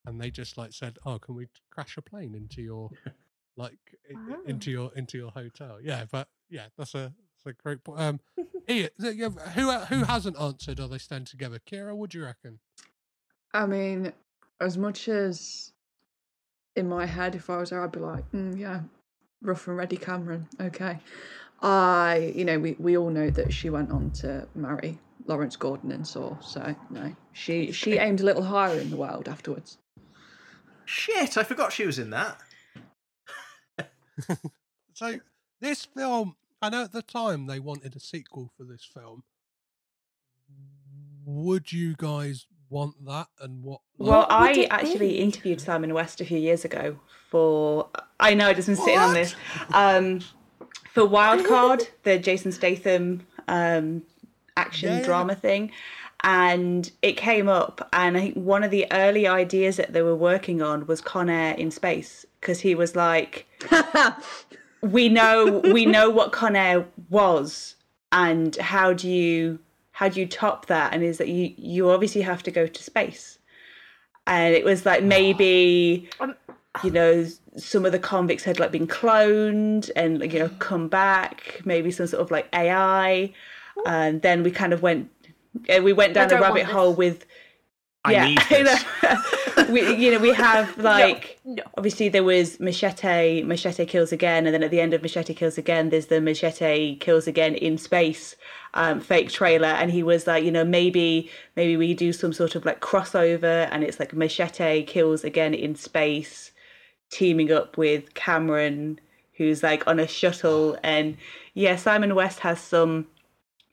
[0.07, 2.91] and they just like said, "Oh, can we crash a plane into your
[3.57, 3.79] like
[4.11, 7.13] i- i- into your into your hotel?" Yeah, but yeah, that's a
[7.45, 8.01] that's a great point.
[8.01, 8.21] Um,
[8.69, 10.81] Ian, who who hasn't answered?
[10.81, 11.59] Are they stand together?
[11.59, 12.59] Kira, what do you reckon?
[13.53, 14.13] I mean,
[14.61, 15.73] as much as
[16.77, 18.81] in my head, if I was her, I'd be like, mm, yeah,
[19.43, 20.49] rough and ready Cameron.
[20.61, 20.99] Okay.
[21.63, 25.93] I, you know, we, we all know that she went on to marry Lawrence Gordon
[25.93, 29.79] and Saw, so no, she she aimed a little higher in the world afterwards.
[30.87, 32.41] Shit, I forgot she was in that.
[34.93, 35.19] So
[35.63, 39.23] this film, I know at the time they wanted a sequel for this film.
[41.25, 43.29] Would you guys want that?
[43.41, 43.81] And what?
[43.99, 45.19] Well, I actually be?
[45.19, 47.89] interviewed Simon West a few years ago for.
[48.19, 49.35] I know it doesn't sit on this.
[49.73, 50.21] Um,
[50.93, 54.03] for Wildcard, the Jason Statham um,
[54.57, 55.03] action yeah.
[55.03, 55.71] drama thing,
[56.23, 57.89] and it came up.
[57.93, 61.31] And I think one of the early ideas that they were working on was Con
[61.31, 63.47] Air in space because he was like,
[64.83, 67.77] "We know, we know what Con Air was,
[68.13, 69.59] and how do you
[69.93, 70.93] how do you top that?
[70.93, 73.39] And is that you you obviously have to go to space."
[74.27, 76.09] And it was like maybe
[76.85, 77.27] you know
[77.57, 82.07] some of the convicts had like been cloned and you know come back maybe some
[82.07, 83.33] sort of like ai
[83.87, 85.11] and then we kind of went
[85.69, 87.27] uh, we went down a rabbit hole with
[88.05, 88.85] I yeah need you this.
[89.03, 91.63] know, we you know we have like no.
[91.77, 95.59] obviously there was machete machete kills again and then at the end of machete kills
[95.59, 98.37] again there's the machete kills again in space
[98.75, 102.55] um, fake trailer and he was like you know maybe maybe we do some sort
[102.55, 106.53] of like crossover and it's like machete kills again in space
[107.11, 108.99] teaming up with cameron
[109.35, 111.17] who's like on a shuttle and
[111.55, 113.07] yeah simon west has some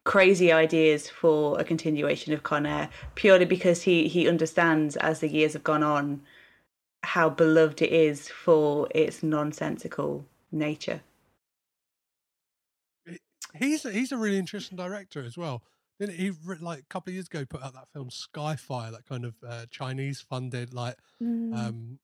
[0.07, 5.27] crazy ideas for a continuation of Con Air purely because he he understands as the
[5.27, 6.21] years have gone on
[7.03, 11.01] how beloved it is for its nonsensical nature.
[13.53, 15.61] He's he's a really interesting director as well.
[15.99, 16.31] Didn't he?
[16.45, 19.35] re- Like a couple of years ago, put out that film Skyfire, that kind of
[19.45, 21.53] uh, Chinese funded like Mm.
[21.53, 21.99] um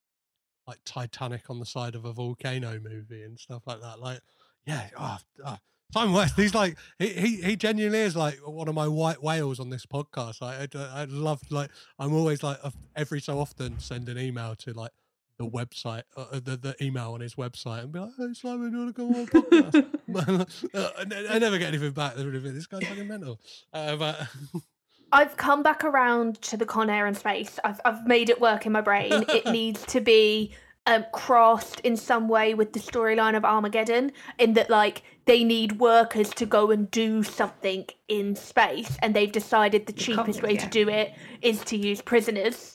[0.68, 4.00] like Titanic on the side of a volcano movie and stuff like that.
[4.00, 4.20] Like,
[4.66, 5.60] yeah, ah, ah.
[5.94, 6.36] Simon West.
[6.36, 9.86] He's like he, he he genuinely is like one of my white whales on this
[9.86, 10.42] podcast.
[10.42, 14.56] I I, I love like I'm always like uh, every so often send an email
[14.56, 14.92] to like
[15.38, 18.72] the website, uh, uh, the the email on his website, and be like, "Hey Simon,
[18.72, 19.90] you want to come on the podcast?"
[20.74, 22.16] Uh, I I never get anything back.
[22.16, 23.40] This guy's fucking mental.
[23.72, 24.28] Uh, but
[25.12, 27.60] I've come back around to the Con Air and space.
[27.64, 29.26] I've I've made it work in my brain.
[29.30, 30.54] It needs to be
[30.86, 35.80] um, crossed in some way with the storyline of Armageddon, in that like they need
[35.80, 40.68] workers to go and do something in space, and they've decided the cheapest way to
[40.68, 42.74] do it is to use prisoners,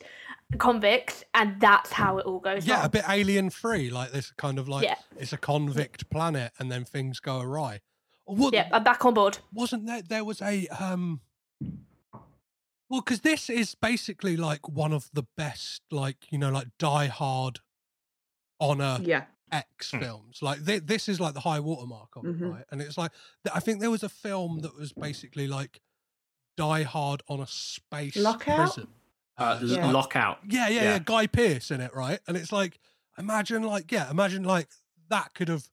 [0.56, 2.66] convicts, and that's how it all goes.
[2.66, 2.86] yeah, wrong.
[2.86, 4.94] a bit alien free, like this kind of like Yeah.
[5.18, 7.80] it's a convict planet, and then things go awry.
[8.24, 9.38] What, Yeah, I'm back on board.
[9.52, 11.20] wasn't there there was a um
[12.90, 17.06] well because this is basically like one of the best like you know like die
[17.06, 17.60] hard
[18.60, 19.24] honor Yeah.
[19.50, 22.40] x films like th- this is like the high watermark of Mhm.
[22.42, 23.12] it right and it's like
[23.44, 25.80] th- i think there was a film that was basically like
[26.56, 28.56] die hard on a space Lockout?
[28.74, 28.88] prison
[29.38, 30.38] Uh, it's L- like- Lockout.
[30.48, 30.98] yeah, yeah, yeah, Yeah.
[30.98, 32.18] Guy Pearce in it, right?
[32.26, 32.80] And it's like,
[33.16, 34.68] imagine, like, yeah, imagine, like,
[35.10, 35.68] that could have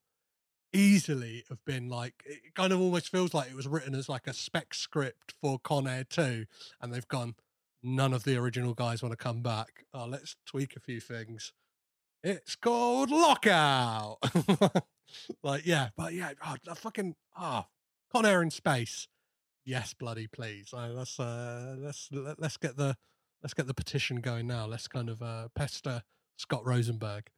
[0.72, 4.28] easily have been like, it kind of almost feels like it was written as like
[4.28, 6.46] a spec script for Con Air 2,
[6.80, 7.36] and they've gone,
[7.82, 9.86] none of the original guys want to come back.
[9.94, 11.52] Oh, let's tweak a few things.
[12.26, 14.18] It's called Lockout.
[15.44, 17.68] like, yeah, but yeah, oh, the fucking, ah,
[18.12, 19.08] Con Air in space.
[19.64, 20.72] Yes, bloody please.
[20.74, 22.98] Let's uh, let's let, let's get the
[23.44, 24.66] let's get the petition going now.
[24.66, 26.02] Let's kind of uh, pester
[26.36, 27.30] Scott Rosenberg.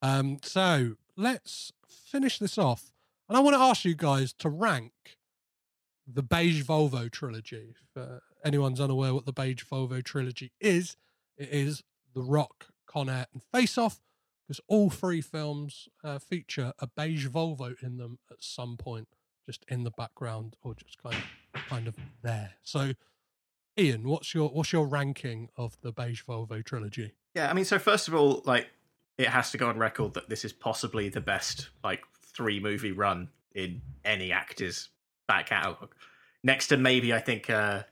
[0.00, 2.92] Um, so let's finish this off,
[3.28, 4.92] and I want to ask you guys to rank
[6.06, 7.74] the Beige Volvo trilogy.
[7.74, 10.96] If uh, anyone's unaware what the Beige Volvo trilogy is,
[11.36, 11.82] it is
[12.16, 14.00] The Rock, Con Air, and Face Off,
[14.42, 19.06] because all three films uh, feature a beige Volvo in them at some point,
[19.44, 22.54] just in the background or just kind of kind of there.
[22.62, 22.92] So,
[23.78, 27.12] Ian, what's your what's your ranking of the Beige Volvo trilogy?
[27.34, 28.68] Yeah, I mean, so first of all, like,
[29.18, 32.92] it has to go on record that this is possibly the best, like, three movie
[32.92, 34.88] run in any actor's
[35.28, 35.94] back catalogue.
[36.42, 37.82] Next to maybe, I think, uh,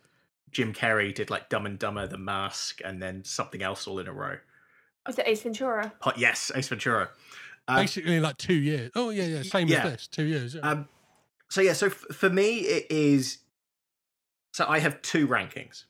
[0.54, 4.08] Jim Carrey did, like, Dumb and Dumber, The Mask, and then something else all in
[4.08, 4.38] a row.
[5.06, 5.92] Is it Ace Ventura?
[6.02, 7.10] But yes, Ace Ventura.
[7.68, 8.90] Um, Basically, like two years.
[8.94, 9.84] Oh yeah, yeah, same yeah.
[9.84, 10.54] as this, two years.
[10.54, 10.62] Yeah.
[10.62, 10.88] Um,
[11.48, 13.38] so yeah, so f- for me, it is.
[14.52, 15.84] So I have two rankings.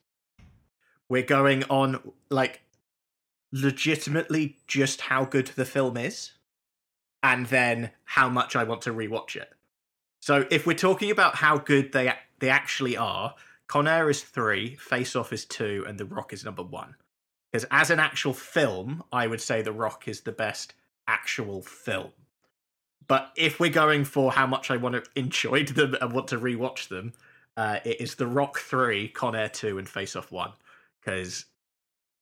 [1.08, 2.62] We're going on like
[3.52, 6.32] legitimately just how good the film is,
[7.22, 9.52] and then how much I want to rewatch it.
[10.20, 13.34] So if we're talking about how good they they actually are,
[13.66, 16.94] Con Air is three, Face Off is two, and The Rock is number one.
[17.50, 20.74] Because as an actual film, I would say The Rock is the best
[21.06, 22.12] actual film.
[23.06, 26.38] But if we're going for how much I want to enjoy them and want to
[26.38, 27.12] rewatch them,
[27.56, 30.52] uh, it is The Rock 3, Con Air 2, and Face Off 1.
[31.00, 31.46] Because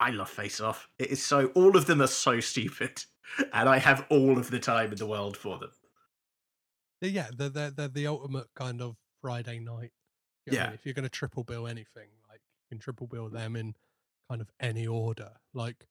[0.00, 0.88] I love Face Off.
[0.98, 3.04] It is so, all of them are so stupid.
[3.54, 5.70] And I have all of the time in the world for them.
[7.00, 9.92] yeah, they're, they're they're the ultimate kind of Friday night.
[10.46, 10.70] You know what I Yeah.
[10.70, 10.74] mean?
[10.74, 13.74] if you're going to triple bill anything, like you can triple bill them in
[14.28, 15.32] kind of any order.
[15.54, 15.86] Like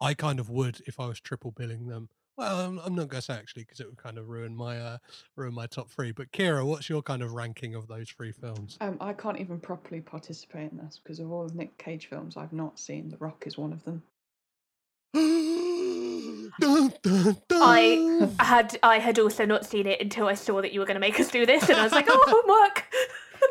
[0.00, 3.20] I kind of would if I was triple billing them Well, I'm, I'm not going
[3.20, 4.98] to say actually because it would kind of ruin my uh,
[5.36, 6.12] ruin my top three.
[6.12, 8.76] But Kira, what's your kind of ranking of those three films?
[8.82, 12.36] Um, I can't even properly participate in this because of all of Nick Cage films
[12.36, 13.08] I've not seen.
[13.08, 14.02] The Rock is one of them.
[17.58, 20.96] I had I had also not seen it until I saw that you were going
[20.96, 22.84] to make us do this, and I was like, oh, homework.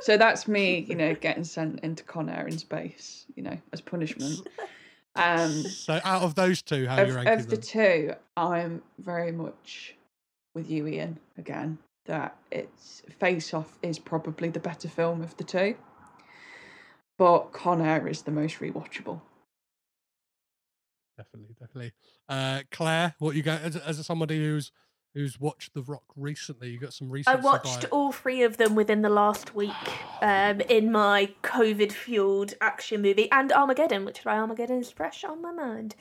[0.06, 3.82] So that's me, you know, getting sent into Con Air in space, you know, as
[3.82, 4.48] punishment.
[5.18, 7.62] Um, So out of those two, how are you of, ranking of the them?
[7.62, 9.96] two, I'm very much
[10.54, 11.20] with you, Ian.
[11.38, 15.76] Again, that it's Face Off is probably the better film of the two,
[17.18, 19.22] but Con Air is the most rewatchable.
[21.18, 21.94] Definitely, definitely.
[22.28, 24.70] Uh, Claire, what you got as, as somebody who's
[25.16, 26.70] who's watched The Rock recently?
[26.70, 27.36] You got some recent.
[27.36, 29.72] I watched all three of them within the last week
[30.22, 35.24] um, in my COVID fueled action movie and Armageddon, which is why Armageddon is fresh
[35.24, 35.96] on my mind.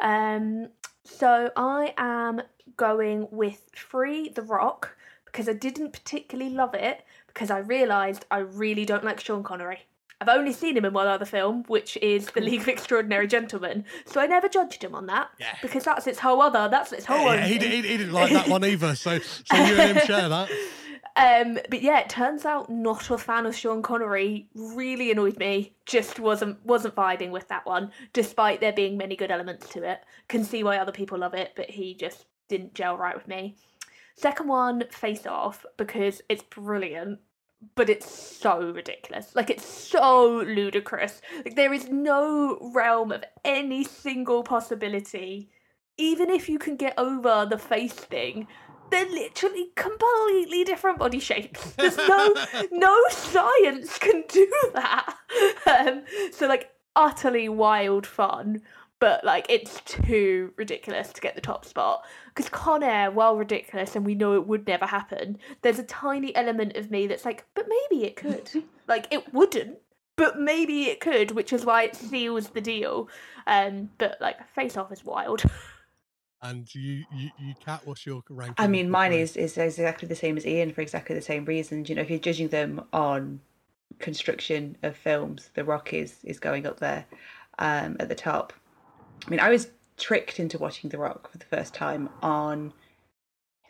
[0.00, 0.68] Um,
[1.04, 2.42] so I am
[2.76, 8.38] going with Free The Rock because I didn't particularly love it because I realised I
[8.38, 9.86] really don't like Sean Connery.
[10.20, 13.84] I've only seen him in one other film, which is The League of Extraordinary Gentlemen,
[14.06, 15.28] so I never judged him on that
[15.60, 16.68] because that's its whole other.
[16.70, 17.26] That's its whole.
[17.26, 18.94] Yeah, own he, he, he didn't like that one either.
[18.94, 20.50] So, so you and him share that.
[21.16, 25.72] Um, but yeah, it turns out not a fan of Sean Connery really annoyed me.
[25.86, 30.00] Just wasn't wasn't vibing with that one, despite there being many good elements to it.
[30.28, 33.56] Can see why other people love it, but he just didn't gel right with me.
[34.14, 37.18] Second one, Face Off, because it's brilliant,
[37.74, 39.34] but it's so ridiculous.
[39.34, 41.20] Like it's so ludicrous.
[41.44, 45.50] Like there is no realm of any single possibility.
[45.98, 48.46] Even if you can get over the face thing,
[48.90, 51.72] they're literally completely different body shapes.
[51.76, 52.34] There's no
[52.72, 55.14] no science can do that.
[55.66, 58.62] Um, so like utterly wild fun,
[58.98, 62.04] but like it's too ridiculous to get the top spot.
[62.28, 66.34] Because Con Air, while ridiculous, and we know it would never happen, there's a tiny
[66.34, 68.64] element of me that's like, but maybe it could.
[68.88, 69.78] like it wouldn't,
[70.16, 73.08] but maybe it could, which is why it seals the deal.
[73.46, 75.42] Um, but like Face Off is wild.
[76.42, 78.54] And you, you, you, Kat, what's your rank?
[78.58, 79.20] I mean, mine three?
[79.20, 81.88] is, is exactly the same as Ian for exactly the same reasons.
[81.88, 83.40] You know, if you're judging them on
[83.98, 87.06] construction of films, The Rock is is going up there
[87.58, 88.52] um, at the top.
[89.26, 92.72] I mean, I was tricked into watching The Rock for the first time on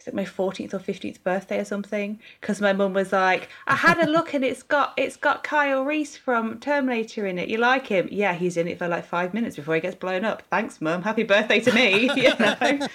[0.01, 2.20] is it my 14th or 15th birthday or something?
[2.40, 5.85] Because my mum was like i had a look and it's got it's got kyle
[5.85, 7.48] reese from terminator in it.
[7.48, 8.09] You like him?
[8.12, 10.43] Yeah he's in it for like five minutes before he gets blown up.
[10.51, 11.02] Thanks mum.
[11.02, 12.10] Happy birthday to me.
[12.16, 12.89] You know?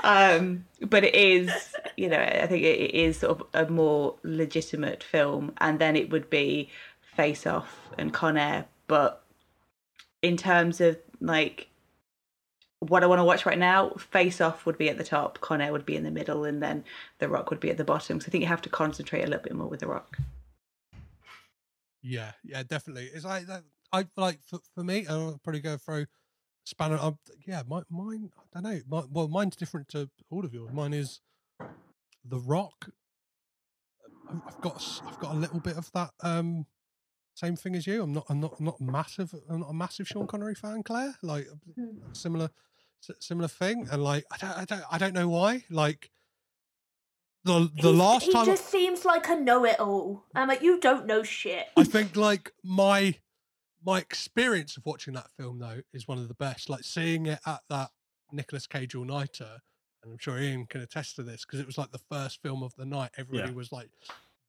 [0.00, 1.50] Um but it is
[1.96, 5.96] you know i think it it is sort of a more legitimate film and then
[5.96, 6.70] it would be
[7.14, 8.66] face off and con air.
[8.86, 9.22] But
[10.22, 11.68] in terms of like
[12.88, 15.60] what I want to watch right now, Face Off would be at the top, Con
[15.60, 16.84] Air would be in the middle, and then
[17.18, 18.20] The Rock would be at the bottom.
[18.20, 20.18] So I think you have to concentrate a little bit more with The Rock.
[22.02, 23.10] Yeah, yeah, definitely.
[23.14, 23.62] It's like that.
[23.92, 25.06] I like for, for me.
[25.06, 26.06] I'll probably go through
[26.64, 26.98] spanner.
[27.00, 28.30] I'm, yeah, my, mine.
[28.54, 28.80] I don't know.
[28.88, 30.70] My, well, mine's different to all of yours.
[30.72, 31.20] Mine is
[32.24, 32.90] the Rock.
[34.28, 36.66] I've I've got s- I've got a little bit of that um
[37.34, 38.02] same thing as you.
[38.02, 39.34] I'm not I'm not I'm not massive.
[39.48, 41.14] I'm not a massive Sean Connery fan, Claire.
[41.22, 41.46] Like
[42.12, 42.50] similar s-
[43.20, 45.64] similar thing, and like I don't I don't I don't know why.
[45.70, 46.10] Like
[47.44, 50.24] the the He's- last he time just seems like a know-it-all.
[50.34, 51.66] I'm like, you don't know shit.
[51.76, 53.16] I think like my
[53.84, 56.70] my experience of watching that film though is one of the best.
[56.70, 57.90] Like seeing it at that
[58.32, 59.58] Nicolas Cage all nighter,
[60.02, 62.62] and I'm sure Ian can attest to this because it was like the first film
[62.62, 63.10] of the night.
[63.18, 63.56] Everybody Yeah.
[63.56, 63.90] was like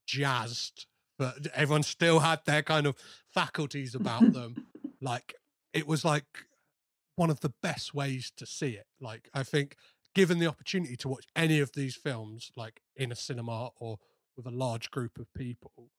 [0.07, 0.85] jazzed,
[1.19, 2.95] but everyone still had their kind of
[3.33, 4.67] faculties about them.
[5.01, 5.35] like
[5.73, 6.45] it was like
[7.15, 8.87] one of the best ways to see it.
[8.99, 9.75] Like I think
[10.13, 13.97] given the opportunity to watch any of these films like in a cinema or
[14.37, 15.91] with a large group of people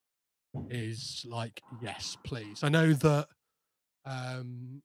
[0.71, 2.61] is like yes please.
[2.63, 3.29] I know that
[4.05, 4.83] um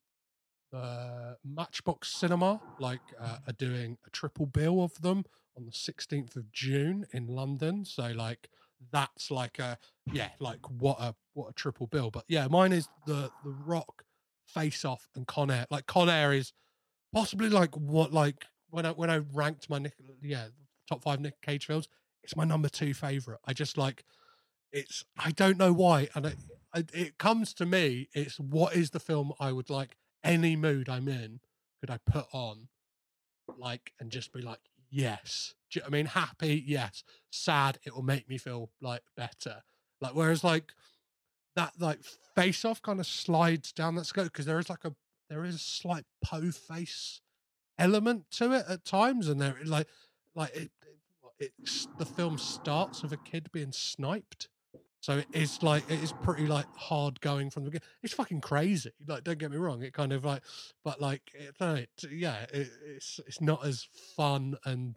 [0.72, 5.26] the matchbox cinema like uh, are doing a triple bill of them
[5.58, 7.86] on the 16th of june in london.
[7.86, 8.50] So like
[8.92, 9.78] that's like a
[10.12, 12.10] yeah like what a what a triple bill.
[12.10, 14.04] But yeah mine is the the rock
[14.54, 15.66] face off and con air.
[15.70, 16.54] Like con air is
[17.14, 20.46] possibly like what like when i when i ranked my Nick, yeah
[20.88, 21.88] top five nick cage films
[22.24, 23.40] it's my number two favorite.
[23.46, 24.06] I just like
[24.72, 26.36] it's i don't know why and it,
[26.94, 31.10] it, comes to me it's what is the film i would like any mood i'm
[31.10, 31.42] in
[31.82, 32.70] could i put on
[33.58, 34.60] like and just be like
[34.90, 35.56] yes.
[35.72, 36.06] Do you know i mean?
[36.06, 37.04] Happy yes.
[37.32, 39.64] Sad it will make me feel like better.
[40.00, 40.74] Like whereas like
[41.56, 42.00] that like
[42.36, 44.94] face off kind of slides down that scope because there is like a
[45.30, 47.22] there is a slight po face
[47.78, 49.88] element to it at times, and there like
[50.36, 50.72] like it,
[51.40, 54.48] it, it's the film starts with a kid being sniped.
[55.02, 57.88] So it is like it is pretty like hard going from the beginning.
[58.04, 58.92] It's fucking crazy.
[59.08, 59.82] Like, don't get me wrong.
[59.82, 60.44] It kind of like,
[60.84, 64.96] but like, it, yeah, it, it's it's not as fun and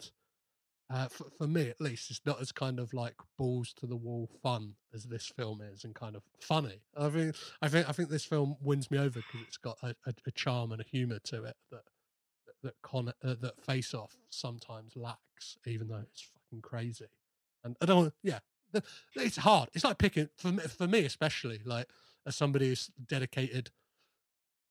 [0.94, 3.96] uh, for, for me at least, it's not as kind of like balls to the
[3.96, 6.80] wall fun as this film is, and kind of funny.
[6.96, 9.96] I think I think I think this film wins me over because it's got a,
[10.06, 11.82] a, a charm and a humor to it that
[12.62, 17.06] that con, uh, that Face Off sometimes lacks, even though it's fucking crazy.
[17.64, 18.38] And I don't, yeah,
[19.16, 19.70] it's hard.
[19.74, 21.88] It's like picking for me, for me especially, like
[22.24, 23.70] as somebody who's dedicated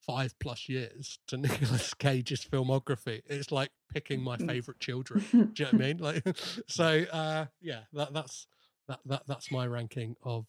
[0.06, 3.22] five plus years to Nicolas Cage's filmography.
[3.26, 5.24] It's like picking my favorite children.
[5.32, 5.98] Do you know what I mean?
[5.98, 6.24] Like,
[6.68, 8.48] so uh, yeah, that, that's
[8.88, 10.46] that, that that's my ranking of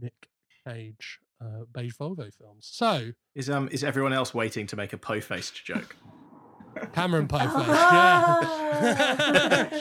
[0.00, 0.28] Nick
[0.66, 2.68] Cage uh, beige Volvo films.
[2.70, 5.96] So Is um is everyone else waiting to make a po faced joke?
[6.94, 9.80] Cameron Poe face, yeah.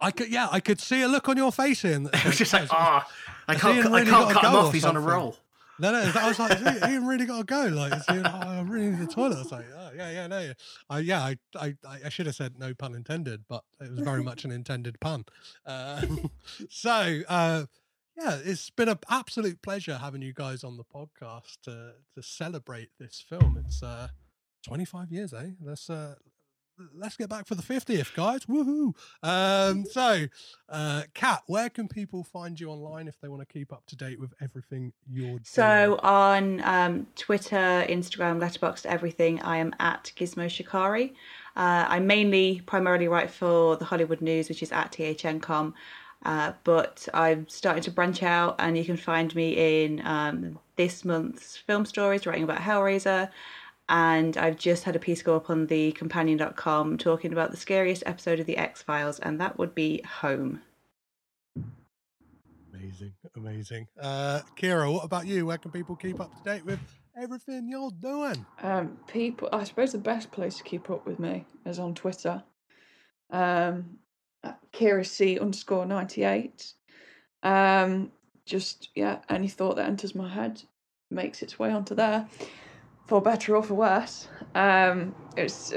[0.00, 2.00] I could, yeah, I could see a look on your face here.
[2.12, 3.08] It was just like, ah,
[3.48, 4.66] I can't, I really can't cut him go off.
[4.66, 5.36] or He's on a roll.
[5.78, 7.64] No, no, I was like, "Is Ian really got to go.
[7.66, 9.36] Like, Ian, oh, I really need the toilet.
[9.36, 10.52] I was like, oh, yeah, yeah, no.
[10.88, 11.74] I, yeah, I, I,
[12.04, 15.24] I should have said no pun intended, but it was very much an intended pun.
[15.66, 16.02] Uh,
[16.70, 17.64] so, uh,
[18.16, 22.90] yeah, it's been an absolute pleasure having you guys on the podcast to to celebrate
[23.00, 23.60] this film.
[23.66, 24.08] It's uh,
[24.64, 25.50] 25 years, eh?
[25.60, 26.14] Let's uh,
[26.94, 28.44] let's get back for the 50th, guys.
[28.46, 28.94] Woohoo!
[29.22, 30.26] Um, so,
[30.68, 33.96] uh, Kat, where can people find you online if they want to keep up to
[33.96, 35.40] date with everything you're doing?
[35.44, 41.14] So on um, Twitter, Instagram, Letterboxd, everything, I am at Gizmo Shikari.
[41.56, 45.72] Uh, I mainly, primarily write for the Hollywood News, which is at THNcom.
[46.24, 51.04] Uh, but I'm starting to branch out, and you can find me in um, this
[51.04, 53.30] month's film stories, writing about Hellraiser.
[53.88, 58.02] And I've just had a piece go up on the companion.com talking about the scariest
[58.06, 60.62] episode of The X Files, and that would be Home.
[62.72, 63.86] Amazing, amazing.
[64.00, 65.46] Uh, Kira, what about you?
[65.46, 66.80] Where can people keep up to date with
[67.20, 68.44] everything you're doing?
[68.62, 72.42] Um, people, I suppose the best place to keep up with me is on Twitter.
[73.30, 73.98] Um,
[74.42, 76.72] at Kira C underscore ninety eight.
[77.42, 78.12] Um,
[78.46, 80.62] just yeah, any thought that enters my head
[81.10, 82.26] makes its way onto there,
[83.06, 84.28] for better or for worse.
[84.54, 85.72] Um, it's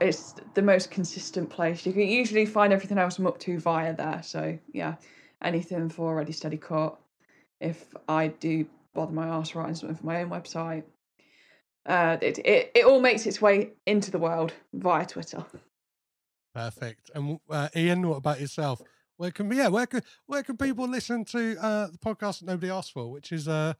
[0.00, 1.86] it's the most consistent place.
[1.86, 4.22] You can usually find everything else I'm up to via there.
[4.22, 4.96] So yeah,
[5.42, 6.98] anything for Ready Steady Cut.
[7.60, 10.84] If I do bother my ass writing something for my own website,
[11.86, 15.44] uh, it, it it all makes its way into the world via Twitter.
[16.54, 17.10] Perfect.
[17.14, 18.82] And uh, Ian, what about yourself?
[19.16, 22.70] Where can yeah, where can where can people listen to uh, the podcast that nobody
[22.70, 23.72] asked for, which is uh,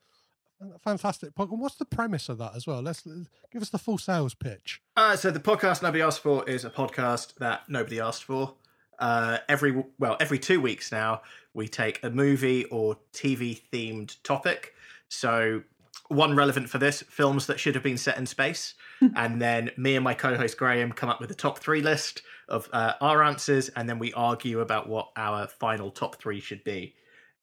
[0.83, 1.59] fantastic podcast?
[1.59, 2.81] What's the premise of that as well?
[2.83, 4.81] Let's let's- give us the full sales pitch.
[4.97, 8.55] Uh, so the podcast nobody asked for is a podcast that nobody asked for.
[8.99, 11.21] Uh, every well, every two weeks now,
[11.55, 14.73] we take a movie or TV themed topic.
[15.09, 15.63] So
[16.09, 18.75] one relevant for this: films that should have been set in space,
[19.17, 22.69] and then me and my co-host Graham come up with a top three list of
[22.73, 26.95] uh, our answers, and then we argue about what our final top three should be.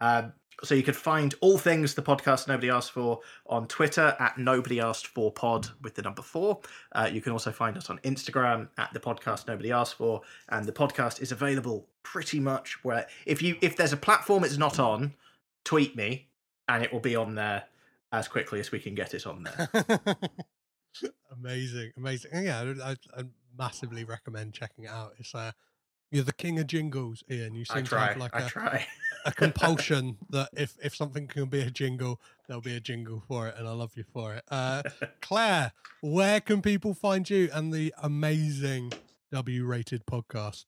[0.01, 0.33] Um,
[0.63, 4.79] so you can find all things the podcast nobody asked for on Twitter at nobody
[4.79, 6.59] asked for pod with the number four.
[6.91, 10.65] Uh, you can also find us on Instagram at the podcast nobody asked for, and
[10.65, 14.79] the podcast is available pretty much where if you if there's a platform it's not
[14.79, 15.13] on,
[15.63, 16.27] tweet me
[16.67, 17.63] and it will be on there
[18.11, 19.69] as quickly as we can get it on there.
[21.31, 22.31] amazing, amazing.
[22.33, 23.23] Yeah, I, I
[23.57, 25.13] massively recommend checking it out.
[25.17, 25.51] It's uh,
[26.11, 27.55] you're the king of jingles, Ian.
[27.55, 28.87] You I seem to have like I a, try.
[29.25, 33.47] a compulsion that if if something can be a jingle, there'll be a jingle for
[33.47, 34.43] it, and I love you for it.
[34.49, 34.83] Uh,
[35.21, 38.93] Claire, where can people find you and the amazing
[39.31, 40.65] W-rated podcast?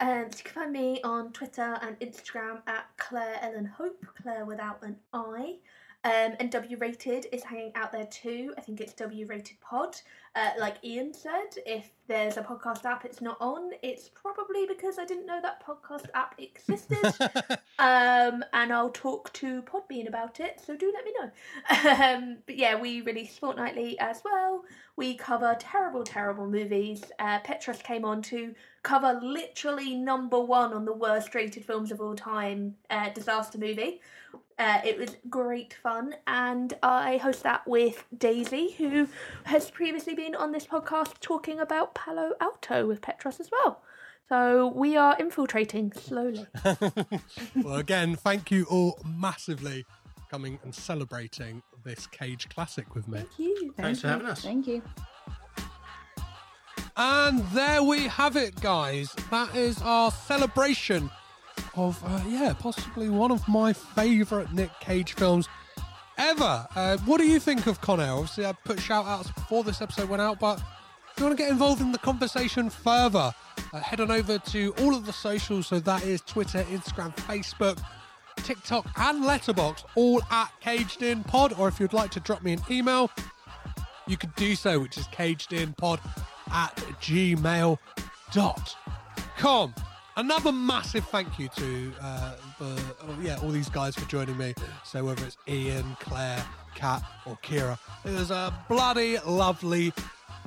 [0.00, 4.44] Um, so you can find me on Twitter and Instagram at Claire Ellen Hope, Claire
[4.44, 5.56] without an I.
[6.04, 8.52] Um, and W Rated is hanging out there too.
[8.58, 9.96] I think it's W Rated Pod.
[10.36, 14.98] Uh, like Ian said, if there's a podcast app it's not on, it's probably because
[14.98, 17.06] I didn't know that podcast app existed.
[17.78, 22.04] um, and I'll talk to Podbean about it, so do let me know.
[22.04, 24.64] um, but yeah, we release fortnightly as well.
[24.96, 27.02] We cover terrible, terrible movies.
[27.18, 32.00] Uh, Petros came on to cover literally number one on the worst rated films of
[32.00, 34.00] all time, uh, Disaster Movie.
[34.58, 39.08] Uh, it was great fun, and I host that with Daisy, who
[39.44, 43.82] has previously been on this podcast talking about Palo Alto with Petros as well.
[44.28, 46.46] So we are infiltrating slowly.
[47.56, 49.84] well, again, thank you all massively
[50.14, 53.18] for coming and celebrating this Cage classic with me.
[53.18, 53.74] Thank you.
[53.76, 54.40] Thanks for having us.
[54.40, 54.82] Thank you.
[56.96, 59.12] And there we have it, guys.
[59.30, 61.10] That is our celebration
[61.76, 65.48] of, uh, yeah, possibly one of my favourite Nick Cage films
[66.18, 66.66] ever.
[66.74, 68.12] Uh, what do you think of Con Air?
[68.12, 71.42] Obviously, I put shout outs before this episode went out, but if you want to
[71.42, 73.32] get involved in the conversation further,
[73.72, 75.68] uh, head on over to all of the socials.
[75.68, 77.80] So that is Twitter, Instagram, Facebook,
[78.38, 81.52] TikTok, and Letterboxd, all at Caged In Pod.
[81.58, 83.10] Or if you'd like to drop me an email,
[84.06, 86.00] you could do so, which is cagedinpod
[86.52, 87.78] at gmail.com.
[90.16, 94.54] Another massive thank you to uh, oh, yeah all these guys for joining me.
[94.84, 96.44] So whether it's Ian, Claire,
[96.76, 99.92] Kat, or Kira, it was a bloody lovely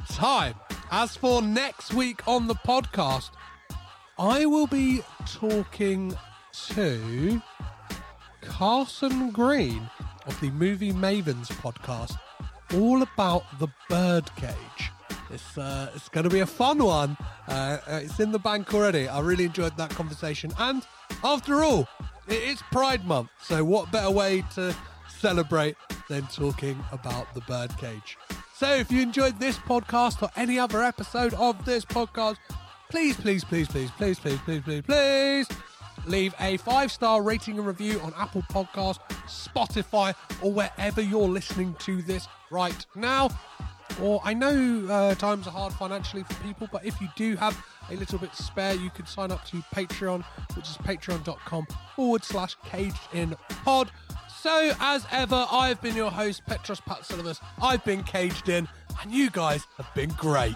[0.10, 0.56] time.
[0.90, 3.32] As for next week on the podcast,
[4.18, 6.16] I will be talking
[6.70, 7.42] to
[8.42, 9.90] Carson Green
[10.26, 12.18] of the Movie Mavens podcast,
[12.74, 14.92] all about the birdcage.
[15.30, 17.18] It's uh, it's going to be a fun one.
[17.48, 19.08] Uh, uh, it's in the bank already.
[19.08, 20.84] I really enjoyed that conversation, and
[21.24, 21.88] after all,
[22.28, 24.76] it is Pride Month, so what better way to
[25.10, 25.76] celebrate
[26.10, 28.18] than talking about the birdcage?
[28.54, 32.38] So, if you enjoyed this podcast or any other episode of this podcast,
[32.90, 35.48] please, please, please, please, please, please, please, please, please
[36.06, 41.76] leave a five star rating and review on Apple Podcast, Spotify, or wherever you're listening
[41.80, 43.30] to this right now.
[44.02, 47.58] Or I know uh, times are hard financially for people, but if you do have
[47.90, 50.24] a little bit spare, you could sign up to Patreon,
[50.56, 53.92] which is patreon.com forward slash caged in pod.
[54.42, 57.40] So, as ever, I've been your host, Petros Patsilivus.
[57.62, 58.68] I've been caged in,
[59.02, 60.56] and you guys have been great.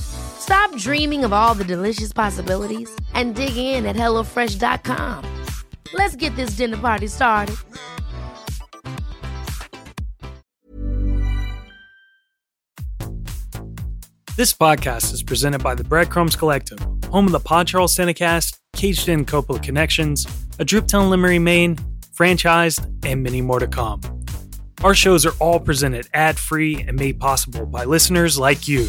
[0.00, 5.24] Stop dreaming of all the delicious possibilities and dig in at HelloFresh.com.
[5.92, 7.56] Let's get this dinner party started.
[14.36, 16.78] This podcast is presented by the Breadcrumbs Collective,
[17.10, 20.24] home of the Pod Charles Cinecast, Caged In Coppola Connections,
[20.58, 21.76] A Driptown Limery, Maine,
[22.16, 24.00] Franchised, and many more to come.
[24.82, 28.88] Our shows are all presented ad free and made possible by listeners like you.